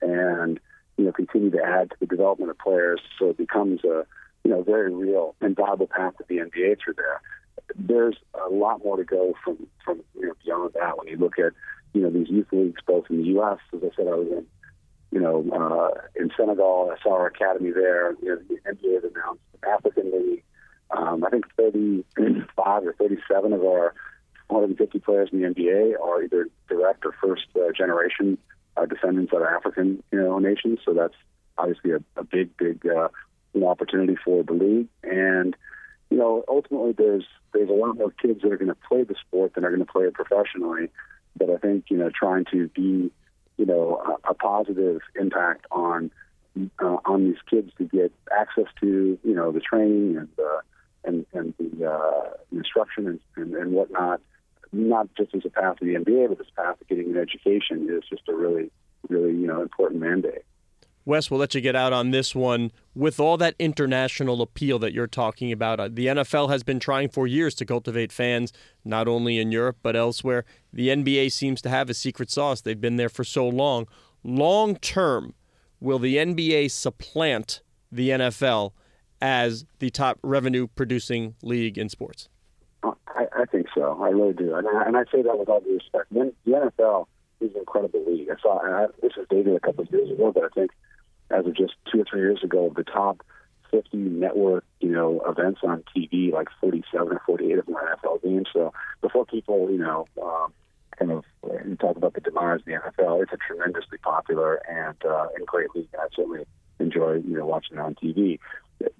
and 0.00 0.60
you 0.96 1.04
know 1.04 1.12
continue 1.12 1.50
to 1.50 1.62
add 1.62 1.90
to 1.90 1.96
the 2.00 2.06
development 2.06 2.50
of 2.50 2.58
players 2.58 3.00
so 3.18 3.30
it 3.30 3.36
becomes 3.36 3.82
a 3.84 4.06
you 4.44 4.50
know 4.50 4.62
very 4.62 4.94
real 4.94 5.34
and 5.40 5.56
viable 5.56 5.86
path 5.86 6.16
to 6.18 6.24
the 6.28 6.36
NBA 6.36 6.78
through 6.82 6.94
there. 6.96 7.20
There's 7.74 8.16
a 8.34 8.48
lot 8.48 8.84
more 8.84 8.96
to 8.96 9.04
go 9.04 9.34
from 9.44 9.66
from 9.84 10.02
you 10.14 10.28
know 10.28 10.34
beyond 10.44 10.74
that 10.74 10.98
when 10.98 11.08
you 11.08 11.16
look 11.16 11.38
at 11.38 11.52
you 11.94 12.02
know 12.02 12.10
these 12.10 12.28
youth 12.28 12.48
leagues 12.52 12.80
both 12.86 13.06
in 13.10 13.18
the 13.18 13.28
U.S. 13.28 13.58
As 13.74 13.80
I 13.82 13.96
said, 13.96 14.06
I 14.06 14.14
was 14.14 14.28
in 14.28 14.46
you 15.10 15.20
know 15.20 15.44
uh, 15.52 16.00
in 16.14 16.30
Senegal. 16.36 16.92
I 16.94 17.02
saw 17.02 17.14
our 17.14 17.26
academy 17.26 17.72
there. 17.72 18.12
You 18.22 18.28
know, 18.28 18.38
the 18.48 18.70
NBA 18.70 19.02
has 19.02 19.12
announced 19.12 19.42
African 19.66 20.12
League. 20.12 20.44
Um, 20.90 21.24
I 21.24 21.30
think 21.30 21.44
35 21.56 22.86
or 22.86 22.92
37 22.94 23.52
of 23.52 23.64
our 23.64 23.94
150 24.48 24.98
players 25.00 25.28
in 25.32 25.40
the 25.40 25.48
NBA 25.48 26.00
are 26.00 26.22
either 26.22 26.48
direct 26.68 27.04
or 27.04 27.12
first 27.20 27.46
uh, 27.56 27.72
generation 27.76 28.38
uh, 28.76 28.86
descendants 28.86 29.32
of 29.32 29.42
African 29.42 30.02
you 30.12 30.20
know 30.20 30.38
nations. 30.38 30.80
So 30.84 30.94
that's 30.94 31.14
obviously 31.58 31.92
a, 31.92 31.98
a 32.16 32.24
big, 32.24 32.56
big 32.56 32.86
uh, 32.86 33.08
opportunity 33.64 34.16
for 34.24 34.42
the 34.42 34.52
league. 34.52 34.88
And 35.02 35.56
you 36.10 36.18
know, 36.18 36.44
ultimately, 36.48 36.92
there's 36.92 37.24
there's 37.52 37.68
a 37.68 37.72
lot 37.72 37.96
more 37.96 38.10
kids 38.10 38.42
that 38.42 38.52
are 38.52 38.56
going 38.56 38.68
to 38.68 38.76
play 38.88 39.02
the 39.02 39.16
sport 39.26 39.54
than 39.54 39.64
are 39.64 39.70
going 39.70 39.84
to 39.84 39.92
play 39.92 40.04
it 40.04 40.14
professionally. 40.14 40.88
But 41.36 41.50
I 41.50 41.56
think 41.56 41.86
you 41.90 41.96
know, 41.96 42.10
trying 42.10 42.44
to 42.52 42.68
be 42.68 43.10
you 43.56 43.66
know 43.66 44.18
a, 44.24 44.30
a 44.30 44.34
positive 44.34 45.00
impact 45.18 45.66
on 45.70 46.10
uh, 46.80 46.96
on 47.04 47.24
these 47.24 47.40
kids 47.50 47.72
to 47.78 47.84
get 47.84 48.12
access 48.36 48.66
to 48.80 49.18
you 49.22 49.34
know 49.34 49.50
the 49.50 49.60
training 49.60 50.16
and 50.16 50.28
and 51.06 51.24
and 51.32 51.54
the 51.58 51.90
uh, 51.90 52.30
instruction 52.52 53.06
and, 53.06 53.20
and, 53.36 53.54
and 53.54 53.72
whatnot 53.72 54.20
not 54.72 55.08
just 55.16 55.34
as 55.34 55.42
a 55.44 55.50
path 55.50 55.76
to 55.78 55.84
the 55.84 55.94
NBA, 55.94 56.28
but 56.28 56.40
as 56.40 56.46
a 56.50 56.60
path 56.60 56.78
to 56.78 56.84
getting 56.84 57.12
an 57.12 57.18
education 57.18 57.88
is 57.90 58.02
just 58.08 58.28
a 58.28 58.34
really, 58.34 58.70
really, 59.08 59.30
you 59.30 59.46
know, 59.46 59.62
important 59.62 60.00
mandate. 60.00 60.42
Wes, 61.04 61.30
we'll 61.30 61.38
let 61.38 61.54
you 61.54 61.60
get 61.60 61.76
out 61.76 61.92
on 61.92 62.10
this 62.10 62.34
one. 62.34 62.72
With 62.94 63.20
all 63.20 63.36
that 63.36 63.54
international 63.60 64.42
appeal 64.42 64.80
that 64.80 64.92
you're 64.92 65.06
talking 65.06 65.52
about, 65.52 65.78
uh, 65.78 65.88
the 65.90 66.06
NFL 66.06 66.50
has 66.50 66.64
been 66.64 66.80
trying 66.80 67.10
for 67.10 67.28
years 67.28 67.54
to 67.56 67.64
cultivate 67.64 68.10
fans, 68.10 68.52
not 68.84 69.06
only 69.06 69.38
in 69.38 69.52
Europe, 69.52 69.76
but 69.82 69.94
elsewhere. 69.94 70.44
The 70.72 70.88
NBA 70.88 71.30
seems 71.30 71.62
to 71.62 71.68
have 71.68 71.88
a 71.88 71.94
secret 71.94 72.28
sauce. 72.30 72.60
They've 72.60 72.80
been 72.80 72.96
there 72.96 73.08
for 73.08 73.22
so 73.22 73.48
long. 73.48 73.86
Long 74.24 74.74
term, 74.76 75.34
will 75.78 76.00
the 76.00 76.16
NBA 76.16 76.72
supplant 76.72 77.60
the 77.92 78.08
NFL 78.10 78.72
as 79.20 79.64
the 79.78 79.90
top 79.90 80.18
revenue 80.22 80.66
producing 80.66 81.34
league 81.42 81.78
in 81.78 81.88
sports? 81.88 82.28
I, 82.82 83.26
I 83.34 83.44
think 83.46 83.66
so. 83.74 84.00
I 84.02 84.08
really 84.10 84.34
do, 84.34 84.54
and 84.54 84.66
I, 84.68 84.84
and 84.86 84.96
I 84.96 85.04
say 85.10 85.22
that 85.22 85.38
with 85.38 85.48
all 85.48 85.60
due 85.60 85.74
respect. 85.74 86.12
The, 86.12 86.32
NFL 86.46 87.06
is 87.40 87.52
an 87.52 87.60
incredible 87.60 88.04
league. 88.06 88.28
I 88.30 88.40
saw 88.40 88.58
I, 88.58 88.86
this 89.02 89.12
was 89.16 89.26
dated 89.30 89.54
a 89.54 89.60
couple 89.60 89.84
of 89.84 89.90
years 89.90 90.10
ago, 90.10 90.32
but 90.32 90.44
I 90.44 90.48
think 90.48 90.70
as 91.30 91.46
of 91.46 91.56
just 91.56 91.74
two 91.90 92.00
or 92.00 92.04
three 92.08 92.20
years 92.20 92.42
ago, 92.44 92.72
the 92.74 92.84
top 92.84 93.22
50 93.70 93.96
network, 93.96 94.64
you 94.80 94.90
know, 94.90 95.20
events 95.26 95.60
on 95.64 95.82
TV, 95.94 96.32
like 96.32 96.48
47 96.60 97.08
or 97.12 97.22
48 97.26 97.58
of 97.58 97.66
them 97.66 97.76
are 97.76 97.96
NFL 97.96 98.22
games. 98.22 98.46
So 98.52 98.72
before 99.00 99.26
people, 99.26 99.70
you 99.70 99.78
know, 99.78 100.06
um, 100.22 100.52
kind 100.98 101.10
of 101.10 101.24
you 101.66 101.76
talk 101.76 101.96
about 101.96 102.14
the 102.14 102.20
demise 102.20 102.60
of 102.60 102.64
the 102.64 102.72
NFL, 102.72 103.22
it's 103.22 103.32
a 103.32 103.36
tremendously 103.36 103.98
popular 103.98 104.60
and 104.68 104.96
uh, 105.04 105.26
and 105.36 105.46
great 105.46 105.74
league. 105.74 105.88
I 105.98 106.06
certainly 106.14 106.44
enjoy, 106.78 107.14
you 107.14 107.36
know, 107.36 107.46
watching 107.46 107.78
it 107.78 107.80
on 107.80 107.94
TV. 107.94 108.38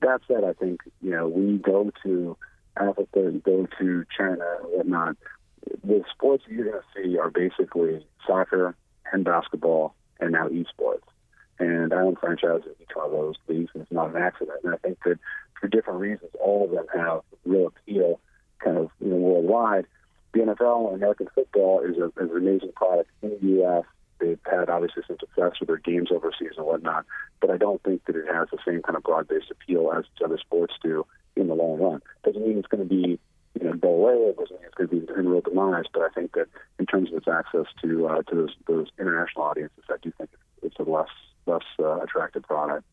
That 0.00 0.20
said, 0.28 0.44
I 0.44 0.52
think 0.52 0.80
you 1.02 1.10
know 1.10 1.28
you 1.28 1.58
go 1.58 1.90
to 2.02 2.36
Africa 2.76 3.26
and 3.26 3.42
go 3.42 3.66
to 3.78 4.04
China 4.16 4.44
and 4.62 4.72
whatnot, 4.72 5.16
the 5.84 6.02
sports 6.12 6.44
you're 6.48 6.70
going 6.70 6.80
to 6.80 7.02
see 7.02 7.18
are 7.18 7.30
basically 7.30 8.06
soccer 8.26 8.74
and 9.12 9.24
basketball 9.24 9.94
and 10.20 10.32
now 10.32 10.48
esports. 10.48 11.02
And 11.58 11.92
I 11.92 12.02
own 12.02 12.16
franchises 12.16 12.66
in 12.66 12.82
each 12.82 12.94
one 12.94 13.06
of 13.06 13.12
those 13.12 13.36
leagues, 13.48 13.70
and 13.72 13.82
it's 13.82 13.92
not 13.92 14.14
an 14.14 14.22
accident. 14.22 14.58
And 14.62 14.74
I 14.74 14.76
think 14.76 14.98
that 15.04 15.18
for 15.58 15.68
different 15.68 16.00
reasons, 16.00 16.30
all 16.38 16.64
of 16.64 16.70
them 16.70 16.86
have 16.94 17.22
real 17.44 17.68
appeal 17.68 18.20
kind 18.62 18.76
of 18.76 18.90
you 19.00 19.08
know, 19.08 19.16
worldwide. 19.16 19.86
The 20.32 20.40
NFL 20.40 20.88
and 20.88 20.96
American 20.96 21.28
football 21.34 21.80
is, 21.80 21.96
a, 21.96 22.06
is 22.22 22.30
an 22.30 22.36
amazing 22.36 22.72
product 22.76 23.10
in 23.22 23.30
the 23.30 23.46
U.S. 23.60 23.84
They've 24.18 24.38
had 24.44 24.68
obviously 24.68 25.02
some 25.06 25.16
success 25.18 25.52
with 25.60 25.68
their 25.68 25.78
games 25.78 26.10
overseas 26.10 26.52
and 26.56 26.66
whatnot, 26.66 27.06
but 27.46 27.54
I 27.54 27.58
don't 27.58 27.82
think 27.82 28.04
that 28.06 28.16
it 28.16 28.26
has 28.32 28.48
the 28.50 28.58
same 28.66 28.82
kind 28.82 28.96
of 28.96 29.04
broad-based 29.04 29.50
appeal 29.50 29.92
as 29.96 30.04
other 30.24 30.38
sports 30.38 30.74
do 30.82 31.06
in 31.36 31.46
the 31.48 31.54
long 31.54 31.78
run. 31.78 32.02
Doesn't 32.24 32.46
mean 32.46 32.58
it's 32.58 32.66
going 32.66 32.82
to 32.82 32.88
be 32.88 33.20
you 33.58 33.64
know 33.64 33.74
go 33.74 33.88
away. 33.88 34.14
It 34.14 34.36
doesn't 34.36 34.56
mean 34.56 34.66
it's 34.66 34.74
going 34.74 34.88
to 34.88 35.06
be 35.06 35.12
in 35.18 35.28
real 35.28 35.40
demise. 35.40 35.84
But 35.92 36.02
I 36.02 36.08
think 36.08 36.32
that 36.32 36.46
in 36.78 36.86
terms 36.86 37.10
of 37.10 37.18
its 37.18 37.28
access 37.28 37.66
to 37.82 38.08
uh, 38.08 38.22
to 38.22 38.34
those, 38.34 38.54
those 38.66 38.86
international 38.98 39.44
audiences, 39.44 39.84
I 39.88 39.96
do 40.02 40.12
think 40.18 40.30
it's 40.62 40.76
a 40.78 40.82
less 40.82 41.08
less 41.46 41.62
uh, 41.78 42.00
attractive 42.00 42.42
product. 42.42 42.84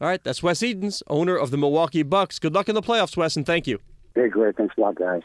All 0.00 0.08
right, 0.08 0.22
that's 0.22 0.42
Wes 0.42 0.62
Edens, 0.62 1.02
owner 1.06 1.36
of 1.36 1.50
the 1.50 1.56
Milwaukee 1.56 2.02
Bucks. 2.02 2.38
Good 2.38 2.54
luck 2.54 2.68
in 2.68 2.74
the 2.74 2.82
playoffs, 2.82 3.16
Wes, 3.16 3.36
and 3.36 3.46
thank 3.46 3.66
you. 3.66 3.78
Hey, 4.14 4.28
great. 4.28 4.56
Thanks 4.56 4.74
a 4.76 4.80
lot, 4.80 4.96
guys. 4.96 5.22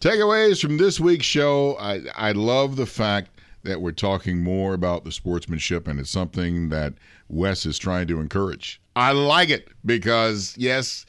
Takeaways 0.00 0.60
from 0.60 0.78
this 0.78 0.98
week's 0.98 1.26
show. 1.26 1.76
I, 1.78 2.00
I 2.16 2.32
love 2.32 2.76
the 2.76 2.86
fact 2.86 3.39
that 3.62 3.80
we're 3.80 3.92
talking 3.92 4.42
more 4.42 4.74
about 4.74 5.04
the 5.04 5.12
sportsmanship, 5.12 5.86
and 5.88 6.00
it's 6.00 6.10
something 6.10 6.68
that 6.70 6.94
Wes 7.28 7.66
is 7.66 7.78
trying 7.78 8.06
to 8.08 8.20
encourage. 8.20 8.80
I 8.96 9.12
like 9.12 9.48
it 9.50 9.68
because, 9.84 10.54
yes, 10.58 11.06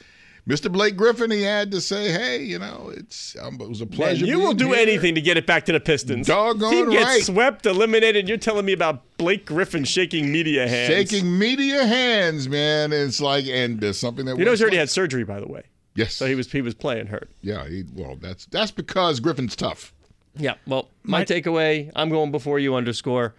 Mr. 0.48 0.70
Blake 0.70 0.96
Griffin, 0.96 1.30
he 1.30 1.42
had 1.42 1.70
to 1.70 1.80
say, 1.80 2.10
"Hey, 2.10 2.42
you 2.42 2.58
know, 2.58 2.90
it's 2.94 3.36
um, 3.40 3.60
it 3.60 3.68
was 3.68 3.80
a 3.80 3.86
pleasure." 3.86 4.26
Man, 4.26 4.34
you 4.34 4.40
will 4.40 4.54
do 4.54 4.68
here. 4.72 4.76
anything 4.76 5.14
to 5.14 5.20
get 5.20 5.36
it 5.36 5.46
back 5.46 5.64
to 5.66 5.72
the 5.72 5.78
Pistons. 5.80 6.26
Doggone 6.26 6.70
Team 6.72 6.90
gets 6.90 7.04
right. 7.04 7.22
swept, 7.22 7.64
eliminated. 7.66 8.28
You're 8.28 8.38
telling 8.38 8.64
me 8.66 8.72
about 8.72 9.02
Blake 9.18 9.46
Griffin 9.46 9.84
shaking 9.84 10.32
media 10.32 10.66
hands. 10.68 10.88
Shaking 10.92 11.38
media 11.38 11.86
hands, 11.86 12.48
man. 12.48 12.92
It's 12.92 13.20
like, 13.20 13.46
and 13.46 13.80
there's 13.80 13.98
something 13.98 14.24
that 14.26 14.36
You 14.36 14.44
know, 14.44 14.50
he's 14.50 14.60
already 14.62 14.78
likes. 14.78 14.90
had 14.90 14.94
surgery, 14.94 15.24
by 15.24 15.38
the 15.38 15.46
way. 15.46 15.62
Yes, 15.94 16.14
So 16.14 16.26
he 16.26 16.34
was 16.34 16.50
he 16.50 16.62
was 16.62 16.74
playing 16.74 17.06
hurt. 17.06 17.30
Yeah, 17.42 17.68
he, 17.68 17.84
well, 17.94 18.16
that's 18.16 18.46
that's 18.46 18.70
because 18.72 19.20
Griffin's 19.20 19.54
tough. 19.54 19.92
Yeah. 20.36 20.54
Well, 20.66 20.88
my, 21.02 21.18
My- 21.20 21.24
takeaway, 21.24 21.90
I'm 21.94 22.08
going 22.10 22.30
before 22.30 22.58
you 22.58 22.74
underscore, 22.74 23.34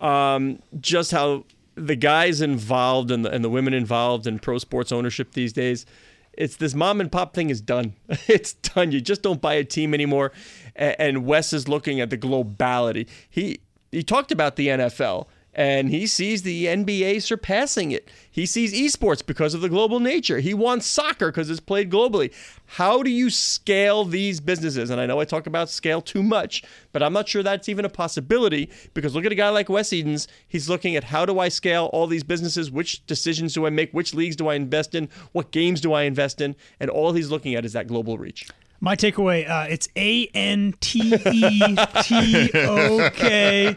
um, 0.00 0.60
just 0.80 1.10
how 1.10 1.44
the 1.74 1.96
guys 1.96 2.40
involved 2.40 3.10
and 3.10 3.24
the, 3.24 3.30
and 3.30 3.44
the 3.44 3.48
women 3.50 3.74
involved 3.74 4.26
in 4.26 4.38
pro 4.38 4.58
sports 4.58 4.92
ownership 4.92 5.32
these 5.32 5.52
days, 5.52 5.86
it's 6.32 6.56
this 6.56 6.74
mom 6.74 7.00
and 7.00 7.10
pop 7.10 7.34
thing 7.34 7.50
is 7.50 7.60
done. 7.60 7.94
it's 8.28 8.54
done. 8.54 8.92
You 8.92 9.00
just 9.00 9.22
don't 9.22 9.40
buy 9.40 9.54
a 9.54 9.64
team 9.64 9.94
anymore. 9.94 10.32
And, 10.76 10.96
and 10.98 11.26
Wes 11.26 11.52
is 11.52 11.68
looking 11.68 12.00
at 12.00 12.10
the 12.10 12.18
globality. 12.18 13.08
He 13.30 13.60
he 13.92 14.02
talked 14.02 14.32
about 14.32 14.56
the 14.56 14.68
NFL. 14.68 15.26
And 15.54 15.88
he 15.88 16.06
sees 16.06 16.42
the 16.42 16.66
NBA 16.66 17.22
surpassing 17.22 17.92
it. 17.92 18.10
He 18.30 18.44
sees 18.44 18.74
esports 18.74 19.24
because 19.24 19.54
of 19.54 19.60
the 19.60 19.68
global 19.68 20.00
nature. 20.00 20.40
He 20.40 20.52
wants 20.52 20.86
soccer 20.86 21.30
because 21.30 21.48
it's 21.48 21.60
played 21.60 21.90
globally. 21.90 22.34
How 22.66 23.02
do 23.02 23.10
you 23.10 23.30
scale 23.30 24.04
these 24.04 24.40
businesses? 24.40 24.90
And 24.90 25.00
I 25.00 25.06
know 25.06 25.20
I 25.20 25.24
talk 25.24 25.46
about 25.46 25.70
scale 25.70 26.02
too 26.02 26.22
much, 26.22 26.64
but 26.90 27.02
I'm 27.02 27.12
not 27.12 27.28
sure 27.28 27.42
that's 27.42 27.68
even 27.68 27.84
a 27.84 27.88
possibility 27.88 28.68
because 28.94 29.14
look 29.14 29.24
at 29.24 29.32
a 29.32 29.36
guy 29.36 29.50
like 29.50 29.68
Wes 29.68 29.92
Edens. 29.92 30.26
He's 30.48 30.68
looking 30.68 30.96
at 30.96 31.04
how 31.04 31.24
do 31.24 31.38
I 31.38 31.48
scale 31.48 31.88
all 31.92 32.08
these 32.08 32.24
businesses? 32.24 32.70
Which 32.70 33.06
decisions 33.06 33.54
do 33.54 33.66
I 33.66 33.70
make? 33.70 33.92
Which 33.92 34.12
leagues 34.12 34.34
do 34.34 34.48
I 34.48 34.54
invest 34.54 34.94
in? 34.94 35.08
What 35.30 35.52
games 35.52 35.80
do 35.80 35.92
I 35.92 36.02
invest 36.02 36.40
in? 36.40 36.56
And 36.80 36.90
all 36.90 37.12
he's 37.12 37.30
looking 37.30 37.54
at 37.54 37.64
is 37.64 37.74
that 37.74 37.86
global 37.86 38.18
reach. 38.18 38.48
My 38.80 38.96
takeaway, 38.96 39.48
uh, 39.48 39.66
it's 39.70 39.88
A 39.96 40.26
N 40.34 40.74
T 40.80 41.14
E 41.14 41.76
T 42.02 42.50
O 42.54 43.10
K. 43.14 43.74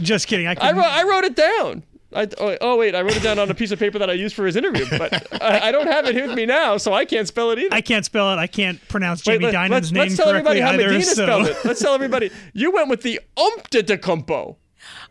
Just 0.00 0.28
kidding. 0.28 0.46
I, 0.46 0.54
I 0.60 0.72
wrote, 0.72 0.84
I 0.84 1.02
wrote 1.02 1.24
it 1.24 1.36
down. 1.36 1.82
I, 2.14 2.28
oh, 2.38 2.56
oh, 2.60 2.76
wait, 2.76 2.94
I 2.94 3.02
wrote 3.02 3.16
it 3.16 3.22
down 3.22 3.38
on 3.38 3.50
a 3.50 3.54
piece 3.54 3.72
of 3.72 3.78
paper 3.78 3.98
that 3.98 4.08
I 4.08 4.12
used 4.14 4.34
for 4.36 4.46
his 4.46 4.56
interview, 4.56 4.86
but 4.88 5.12
I, 5.42 5.68
I 5.68 5.72
don't 5.72 5.88
have 5.88 6.06
it 6.06 6.14
here 6.14 6.28
with 6.28 6.36
me 6.36 6.46
now, 6.46 6.76
so 6.76 6.94
I 6.94 7.04
can't 7.04 7.26
spell 7.26 7.50
it 7.50 7.58
either. 7.58 7.74
I 7.74 7.80
can't 7.80 8.04
spell 8.04 8.32
it. 8.32 8.38
I 8.38 8.46
can't 8.46 8.80
pronounce 8.88 9.26
Wait, 9.26 9.34
Jamie 9.34 9.46
let, 9.46 9.52
Diamond's 9.52 9.88
us 9.88 9.92
name 9.92 10.02
let's 10.04 10.16
tell 10.16 10.28
everybody 10.28 10.60
how 10.60 10.70
either. 10.70 10.84
Madena 10.84 11.02
so. 11.02 11.24
spelled 11.24 11.46
it. 11.48 11.56
Let's 11.64 11.80
tell 11.80 11.94
everybody. 11.94 12.30
You 12.54 12.70
went 12.70 12.88
with 12.88 13.02
the 13.02 13.20
Umptitecumpo. 13.36 14.56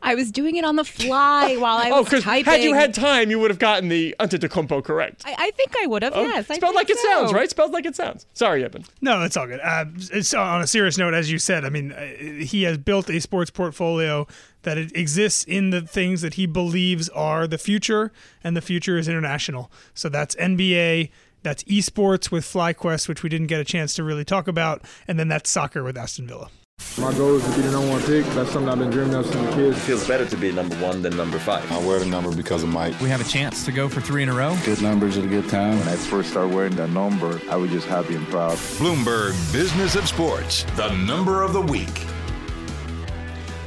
I 0.06 0.16
was 0.16 0.32
doing 0.32 0.56
it 0.56 0.64
on 0.64 0.76
the 0.78 0.84
fly 0.86 1.56
while 1.58 1.78
I 1.78 1.90
Oh, 1.90 2.00
was 2.02 2.06
because 2.06 2.24
typing. 2.24 2.46
had 2.52 2.62
you 2.64 2.74
had 2.74 2.94
time, 2.94 3.30
you 3.30 3.40
would 3.40 3.50
have 3.52 3.60
gotten 3.60 3.90
the 3.90 4.16
Umptitecumpo 4.20 4.84
correct. 4.84 5.24
I, 5.26 5.36
I 5.38 5.52
think 5.52 5.74
I 5.82 5.88
would 5.88 6.04
have. 6.04 6.14
Oh, 6.16 6.22
yes, 6.22 6.46
spelled 6.46 6.62
think 6.62 6.76
like 6.76 6.90
it 6.90 6.98
sounds, 7.00 7.34
right? 7.34 7.50
Spelled 7.50 7.72
like 7.74 7.86
it 7.86 7.96
sounds. 7.96 8.26
Sorry, 8.34 8.64
Eben. 8.64 8.86
No, 9.02 9.24
it's 9.24 9.36
all 9.36 9.48
good. 9.48 9.60
Uh, 9.62 9.86
it's 9.98 10.34
on 10.34 10.62
a 10.62 10.68
serious 10.68 10.98
note, 10.98 11.14
as 11.14 11.32
you 11.32 11.40
said. 11.40 11.66
I 11.66 11.70
mean, 11.70 11.92
uh, 11.92 12.06
he 12.46 12.64
has 12.64 12.78
built 12.78 13.10
a 13.10 13.20
sports 13.20 13.50
portfolio 13.52 14.28
that 14.62 14.78
it 14.78 14.96
exists 14.96 15.44
in 15.44 15.72
the 15.72 15.82
things 15.82 16.22
that 16.22 16.36
he 16.36 16.46
believes 16.46 17.10
are 17.10 17.48
the 17.48 17.58
future, 17.58 18.12
and 18.44 18.56
the 18.56 18.62
future 18.62 18.98
is 18.98 19.08
international. 19.08 19.72
So 19.94 20.08
that's 20.10 20.36
NBA, 20.36 21.10
that's 21.44 21.64
esports 21.66 22.32
with 22.32 22.44
FlyQuest, 22.46 23.08
which 23.08 23.22
we 23.24 23.30
didn't 23.30 23.48
get 23.48 23.60
a 23.60 23.66
chance 23.66 23.94
to 23.96 24.04
really 24.04 24.26
talk 24.26 24.48
about, 24.48 24.82
and 25.08 25.20
then 25.20 25.28
that's 25.28 25.50
soccer 25.50 25.84
with 25.84 25.98
Aston 25.98 26.28
Villa. 26.28 26.50
My 26.98 27.14
goal 27.14 27.36
is 27.36 27.44
to 27.44 27.50
be 27.58 27.62
the 27.62 27.72
number 27.72 27.90
one 27.90 28.02
pick. 28.04 28.24
That's 28.36 28.52
something 28.52 28.70
I've 28.70 28.80
been 28.80 28.90
dreaming 28.90 29.16
of 29.16 29.26
since 29.26 29.52
a 29.52 29.54
kid. 29.54 29.76
feels 29.76 30.08
better 30.08 30.26
to 30.26 30.38
be 30.38 30.54
number 30.54 30.78
one 30.78 31.02
than 31.02 31.18
number 31.18 31.38
five. 31.40 31.70
I 31.70 31.78
wear 31.86 32.00
the 32.00 32.06
number 32.06 32.34
because 32.34 32.64
of 32.64 32.70
Mike. 32.70 32.98
We 33.02 33.10
have 33.10 33.20
a 33.20 33.26
chance 33.26 33.66
to 33.66 33.74
go 33.74 33.90
for 33.90 34.00
three 34.00 34.24
in 34.24 34.30
a 34.30 34.34
row. 34.34 34.56
Good 34.64 34.82
numbers 34.82 35.18
at 35.18 35.26
a 35.26 35.28
good 35.28 35.50
time. 35.50 35.78
When 35.80 35.90
I 35.90 35.98
first 35.98 36.30
started 36.30 36.56
wearing 36.56 36.74
that 36.78 36.92
number, 36.92 37.42
I 37.50 37.58
was 37.58 37.70
just 37.70 37.86
happy 37.88 38.16
and 38.16 38.26
proud. 38.28 38.54
Bloomberg 38.80 39.32
Business 39.52 39.96
of 39.96 40.08
Sports, 40.08 40.64
the 40.78 40.90
number 40.96 41.44
of 41.44 41.52
the 41.52 41.60
week. 41.60 42.06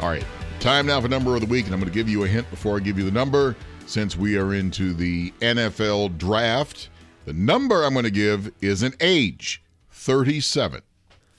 All 0.00 0.08
right, 0.08 0.24
time 0.58 0.86
now 0.86 0.98
for 0.98 1.08
number 1.08 1.34
of 1.34 1.42
the 1.42 1.46
week, 1.48 1.66
and 1.66 1.74
I'm 1.74 1.80
going 1.80 1.92
to 1.92 1.94
give 1.94 2.08
you 2.08 2.24
a 2.24 2.28
hint 2.28 2.48
before 2.48 2.76
I 2.76 2.80
give 2.80 2.96
you 2.98 3.04
the 3.04 3.10
number. 3.10 3.56
Since 3.84 4.16
we 4.16 4.38
are 4.38 4.54
into 4.54 4.94
the 4.94 5.32
NFL 5.40 6.16
draft, 6.16 6.88
the 7.26 7.34
number 7.34 7.84
I'm 7.84 7.92
going 7.92 8.04
to 8.06 8.10
give 8.10 8.50
is 8.62 8.82
an 8.82 8.94
age 9.00 9.62
37. 9.90 10.80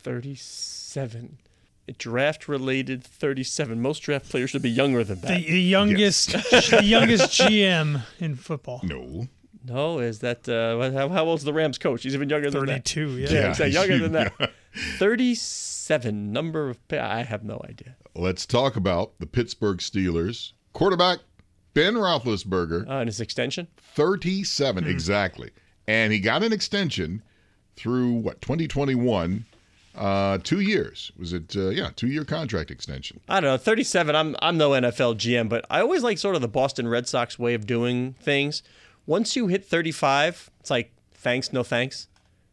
37. 0.04 1.38
A 1.90 1.94
draft 1.94 2.48
related 2.48 3.04
37. 3.04 3.82
Most 3.82 4.02
draft 4.02 4.30
players 4.30 4.52
should 4.52 4.62
be 4.62 4.70
younger 4.70 5.04
than 5.04 5.22
that. 5.22 5.28
The, 5.44 5.52
the 5.52 5.60
youngest, 5.60 6.32
the 6.52 6.82
youngest 6.84 7.32
GM 7.32 8.04
in 8.20 8.36
football. 8.36 8.82
No. 8.84 9.28
no, 9.66 9.98
is 9.98 10.20
that, 10.20 10.48
uh, 10.48 10.92
how, 10.92 11.10
how 11.10 11.26
old's 11.26 11.44
the 11.44 11.52
Rams 11.52 11.80
coach? 11.80 12.04
He's 12.04 12.14
even 12.14 12.30
younger 12.30 12.52
than 12.52 12.68
that. 12.68 12.88
32, 12.88 13.10
yeah. 13.18 13.30
Yeah, 13.32 13.50
exactly, 13.50 13.74
younger 13.74 13.98
than 13.98 14.12
that. 14.12 14.34
Yeah. 14.40 14.48
37. 14.98 16.32
Number 16.32 16.70
of. 16.70 16.78
I 16.92 17.24
have 17.24 17.44
no 17.44 17.60
idea. 17.68 17.96
Let's 18.16 18.46
talk 18.46 18.76
about 18.76 19.18
the 19.20 19.26
Pittsburgh 19.26 19.80
Steelers 19.80 20.54
quarterback 20.74 21.20
Ben 21.74 21.96
Roethlisberger, 21.96 22.88
Uh, 22.88 23.00
and 23.00 23.08
his 23.08 23.20
extension? 23.20 23.68
37 23.78 24.86
exactly, 24.86 25.50
and 25.88 26.14
he 26.14 26.20
got 26.20 26.44
an 26.44 26.54
extension 26.54 27.24
through 27.76 28.12
what 28.14 28.42
2021, 28.42 29.46
uh, 29.96 30.38
two 30.44 30.60
years. 30.60 31.12
Was 31.18 31.34
it? 31.34 31.56
Uh, 31.56 31.70
yeah, 31.70 31.90
two 31.96 32.08
year 32.08 32.24
contract 32.26 32.72
extension. 32.72 33.20
I 33.28 33.40
don't 33.42 33.50
know, 33.52 33.58
37. 33.58 34.16
I'm 34.16 34.36
I'm 34.42 34.58
no 34.58 34.72
NFL 34.72 35.16
GM, 35.16 35.50
but 35.50 35.66
I 35.70 35.82
always 35.82 36.04
like 36.04 36.18
sort 36.18 36.36
of 36.36 36.42
the 36.42 36.48
Boston 36.48 36.88
Red 36.88 37.08
Sox 37.08 37.38
way 37.40 37.54
of 37.54 37.66
doing 37.66 38.14
things. 38.22 38.64
Once 39.06 39.36
you 39.36 39.48
hit 39.48 39.66
35, 39.66 40.50
it's 40.60 40.70
like 40.70 40.92
thanks, 41.14 41.52
no 41.52 41.64
thanks, 41.64 42.08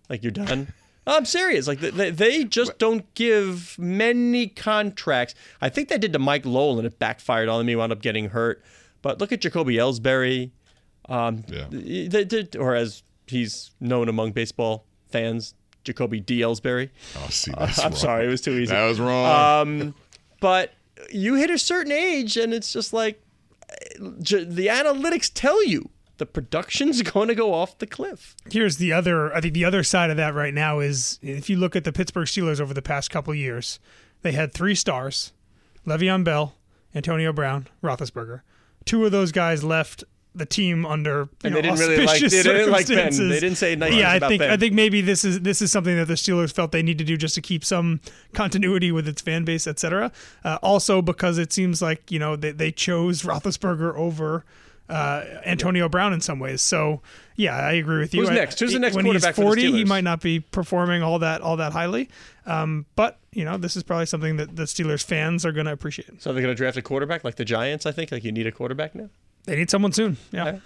like 0.09 0.22
you're 0.22 0.33
done. 0.33 0.72
I'm 1.09 1.25
serious. 1.25 1.68
Like 1.68 1.79
they, 1.79 2.11
they 2.11 2.42
just 2.42 2.79
don't 2.79 3.12
give 3.14 3.79
many 3.79 4.49
contracts. 4.49 5.37
I 5.61 5.68
think 5.68 5.88
they 5.88 5.99
did 5.99 6.12
to 6.14 6.18
Mike 6.18 6.44
Lowell 6.44 6.79
and 6.79 6.87
it 6.87 6.99
backfired 6.99 7.49
on 7.49 7.61
him. 7.61 7.68
He 7.68 7.77
wound 7.77 7.92
up 7.92 8.03
getting 8.03 8.31
hurt. 8.31 8.61
But 9.03 9.20
look 9.20 9.31
at 9.31 9.40
Jacoby 9.40 9.77
Ellsbury, 9.77 10.51
um, 11.09 11.44
Yeah. 11.46 11.66
they 11.70 12.25
did, 12.25 12.57
or 12.57 12.75
as 12.75 13.05
he's 13.29 13.70
known 13.79 14.09
among 14.09 14.33
baseball 14.33 14.85
fans, 15.09 15.55
Jacoby 15.87 16.20
D. 16.20 16.40
Ellsbury. 16.40 16.90
Oh, 17.16 17.29
see, 17.31 17.53
that's 17.57 17.79
I'm 17.85 17.90
wrong. 17.90 17.96
sorry, 17.96 18.27
it 18.27 18.29
was 18.29 18.40
too 18.42 18.53
easy. 18.53 18.72
That 18.75 18.87
was 18.87 19.01
wrong. 19.01 19.61
Um, 19.62 19.94
but 20.40 20.75
you 21.11 21.35
hit 21.35 21.49
a 21.51 21.59
certain 21.59 21.92
age, 21.92 22.37
and 22.37 22.53
it's 22.53 22.72
just 22.72 22.92
like 22.92 23.22
j- 24.20 24.44
the 24.44 24.66
analytics 24.66 25.31
tell 25.33 25.64
you 25.64 25.88
the 26.18 26.27
production's 26.27 27.03
going 27.12 27.29
to 27.29 27.35
go 27.35 27.55
off 27.55 27.79
the 27.79 27.87
cliff. 27.87 28.35
Here's 28.51 28.77
the 28.79 28.92
other. 28.92 29.35
I 29.35 29.40
think 29.40 29.55
the 29.55 29.64
other 29.64 29.83
side 29.83 30.11
of 30.11 30.16
that 30.16 30.35
right 30.35 30.53
now 30.55 30.81
is 30.81 31.18
if 31.22 31.49
you 31.49 31.57
look 31.57 31.77
at 31.77 31.85
the 31.85 31.92
Pittsburgh 31.92 32.27
Steelers 32.27 32.61
over 32.61 32.75
the 32.75 32.83
past 32.83 33.11
couple 33.11 33.33
of 33.33 33.38
years, 33.38 33.79
they 34.22 34.33
had 34.33 34.53
three 34.53 34.75
stars: 34.75 35.33
Le'Veon 35.87 36.25
Bell, 36.25 36.55
Antonio 36.94 37.33
Brown, 37.33 37.68
Roethlisberger. 37.83 38.40
Two 38.85 39.05
of 39.05 39.12
those 39.12 39.33
guys 39.33 39.64
left 39.64 40.05
the 40.37 40.46
team 40.46 40.85
under 40.85 41.20
you 41.20 41.29
And 41.44 41.55
know, 41.55 41.61
they 41.61 41.62
didn't 41.62 41.79
really 41.79 42.05
like- 42.07 42.20
they 42.20 42.29
didn't 42.42 42.70
like 42.70 42.87
Ben. 42.88 43.11
They 43.29 43.40
didn't 43.40 43.57
say 43.57 43.75
nice 43.77 43.94
Yeah, 43.94 44.12
I 44.12 44.18
think 44.18 44.40
Ben. 44.40 44.51
I 44.51 44.57
think 44.57 44.75
maybe 44.75 45.01
this 45.01 45.25
is 45.25 45.40
this 45.40 45.62
is 45.62 45.72
something 45.72 45.96
that 45.96 46.07
the 46.07 46.14
Steelers 46.14 46.53
felt 46.53 46.72
they 46.72 46.83
need 46.83 46.99
to 46.99 47.05
do 47.05 47.16
just 47.16 47.35
to 47.37 47.40
keep 47.40 47.64
some 47.64 48.01
continuity 48.35 48.92
with 48.92 49.09
its 49.09 49.22
fan 49.22 49.44
base, 49.44 49.66
etc. 49.66 50.12
Uh, 50.44 50.59
also 50.62 51.01
because 51.03 51.38
it 51.38 51.53
seems 51.53 51.81
like 51.81 52.11
you 52.11 52.18
know 52.18 52.37
they, 52.37 52.53
they 52.53 52.70
chose 52.70 53.22
Roethlisberger 53.22 53.94
over. 53.96 54.44
Uh, 54.89 55.24
Antonio 55.45 55.89
Brown 55.89 56.12
in 56.12 56.20
some 56.20 56.39
ways, 56.39 56.62
so 56.62 57.03
yeah, 57.34 57.57
I 57.57 57.72
agree 57.72 57.99
with 57.99 58.14
you. 58.14 58.20
Who's 58.20 58.30
next? 58.30 58.61
Who's 58.61 58.72
the 58.72 58.78
next 58.78 58.95
when 58.95 59.05
he's 59.05 59.14
quarterback 59.14 59.34
for 59.34 59.41
the 59.41 59.47
40, 59.62 59.72
he 59.72 59.84
might 59.84 60.05
not 60.05 60.20
be 60.20 60.39
performing 60.39 61.03
all 61.03 61.18
that 61.18 61.41
all 61.41 61.57
that 61.57 61.72
highly, 61.72 62.09
um, 62.47 62.87
but 62.95 63.18
you 63.32 63.45
know 63.45 63.57
this 63.57 63.74
is 63.74 63.82
probably 63.82 64.07
something 64.07 64.37
that 64.37 64.55
the 64.55 64.62
Steelers 64.62 65.03
fans 65.05 65.45
are 65.45 65.51
going 65.51 65.66
to 65.66 65.72
appreciate. 65.72 66.22
So 66.22 66.32
they're 66.32 66.41
going 66.41 66.55
to 66.55 66.57
draft 66.57 66.76
a 66.76 66.82
quarterback 66.82 67.24
like 67.24 67.34
the 67.34 67.45
Giants, 67.45 67.84
I 67.84 67.91
think. 67.91 68.12
Like 68.12 68.22
you 68.22 68.30
need 68.30 68.47
a 68.47 68.53
quarterback 68.53 68.95
now. 68.95 69.09
They 69.47 69.57
need 69.57 69.70
someone 69.70 69.92
soon. 69.92 70.16
Yeah. 70.32 70.59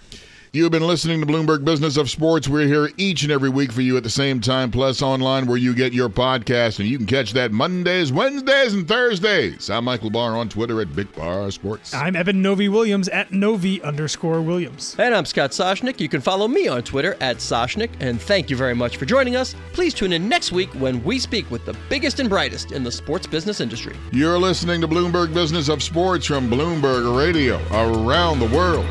Okay. 0.53 0.59
You've 0.59 0.71
been 0.71 0.85
listening 0.85 1.21
to 1.21 1.25
Bloomberg 1.25 1.63
Business 1.63 1.95
of 1.95 2.09
Sports. 2.09 2.49
We're 2.49 2.67
here 2.67 2.89
each 2.97 3.23
and 3.23 3.31
every 3.31 3.49
week 3.49 3.71
for 3.71 3.81
you 3.81 3.95
at 3.95 4.03
the 4.03 4.09
same 4.09 4.41
time, 4.41 4.69
plus 4.69 5.01
online 5.01 5.45
where 5.45 5.57
you 5.57 5.73
get 5.73 5.93
your 5.93 6.09
podcast, 6.09 6.79
and 6.79 6.89
you 6.89 6.97
can 6.97 7.07
catch 7.07 7.31
that 7.33 7.53
Mondays, 7.53 8.11
Wednesdays, 8.11 8.73
and 8.73 8.85
Thursdays. 8.85 9.69
I'm 9.69 9.85
Michael 9.85 10.09
Barr 10.09 10.35
on 10.35 10.49
Twitter 10.49 10.81
at 10.81 10.93
Big 10.93 11.13
Bar 11.15 11.51
Sports. 11.51 11.93
I'm 11.93 12.17
Eben 12.17 12.41
Novy-Williams 12.41 13.07
at 13.09 13.31
Novy 13.31 13.81
underscore 13.81 14.41
Williams. 14.41 14.93
And 14.99 15.15
I'm 15.15 15.23
Scott 15.25 15.51
Soshnick. 15.51 16.01
You 16.01 16.09
can 16.09 16.19
follow 16.19 16.49
me 16.49 16.67
on 16.67 16.83
Twitter 16.83 17.15
at 17.21 17.37
Soshnick. 17.37 17.91
And 18.01 18.21
thank 18.21 18.49
you 18.49 18.57
very 18.57 18.75
much 18.75 18.97
for 18.97 19.05
joining 19.05 19.37
us. 19.37 19.55
Please 19.71 19.93
tune 19.93 20.11
in 20.11 20.27
next 20.27 20.51
week 20.51 20.69
when 20.73 21.01
we 21.05 21.17
speak 21.17 21.49
with 21.49 21.65
the 21.65 21.77
biggest 21.87 22.19
and 22.19 22.29
brightest 22.29 22.73
in 22.73 22.83
the 22.83 22.91
sports 22.91 23.25
business 23.25 23.61
industry. 23.61 23.95
You're 24.11 24.37
listening 24.37 24.81
to 24.81 24.87
Bloomberg 24.87 25.33
Business 25.33 25.69
of 25.69 25.81
Sports 25.81 26.25
from 26.25 26.49
Bloomberg 26.49 27.17
Radio 27.17 27.55
around 27.71 28.39
the 28.39 28.53
world. 28.53 28.85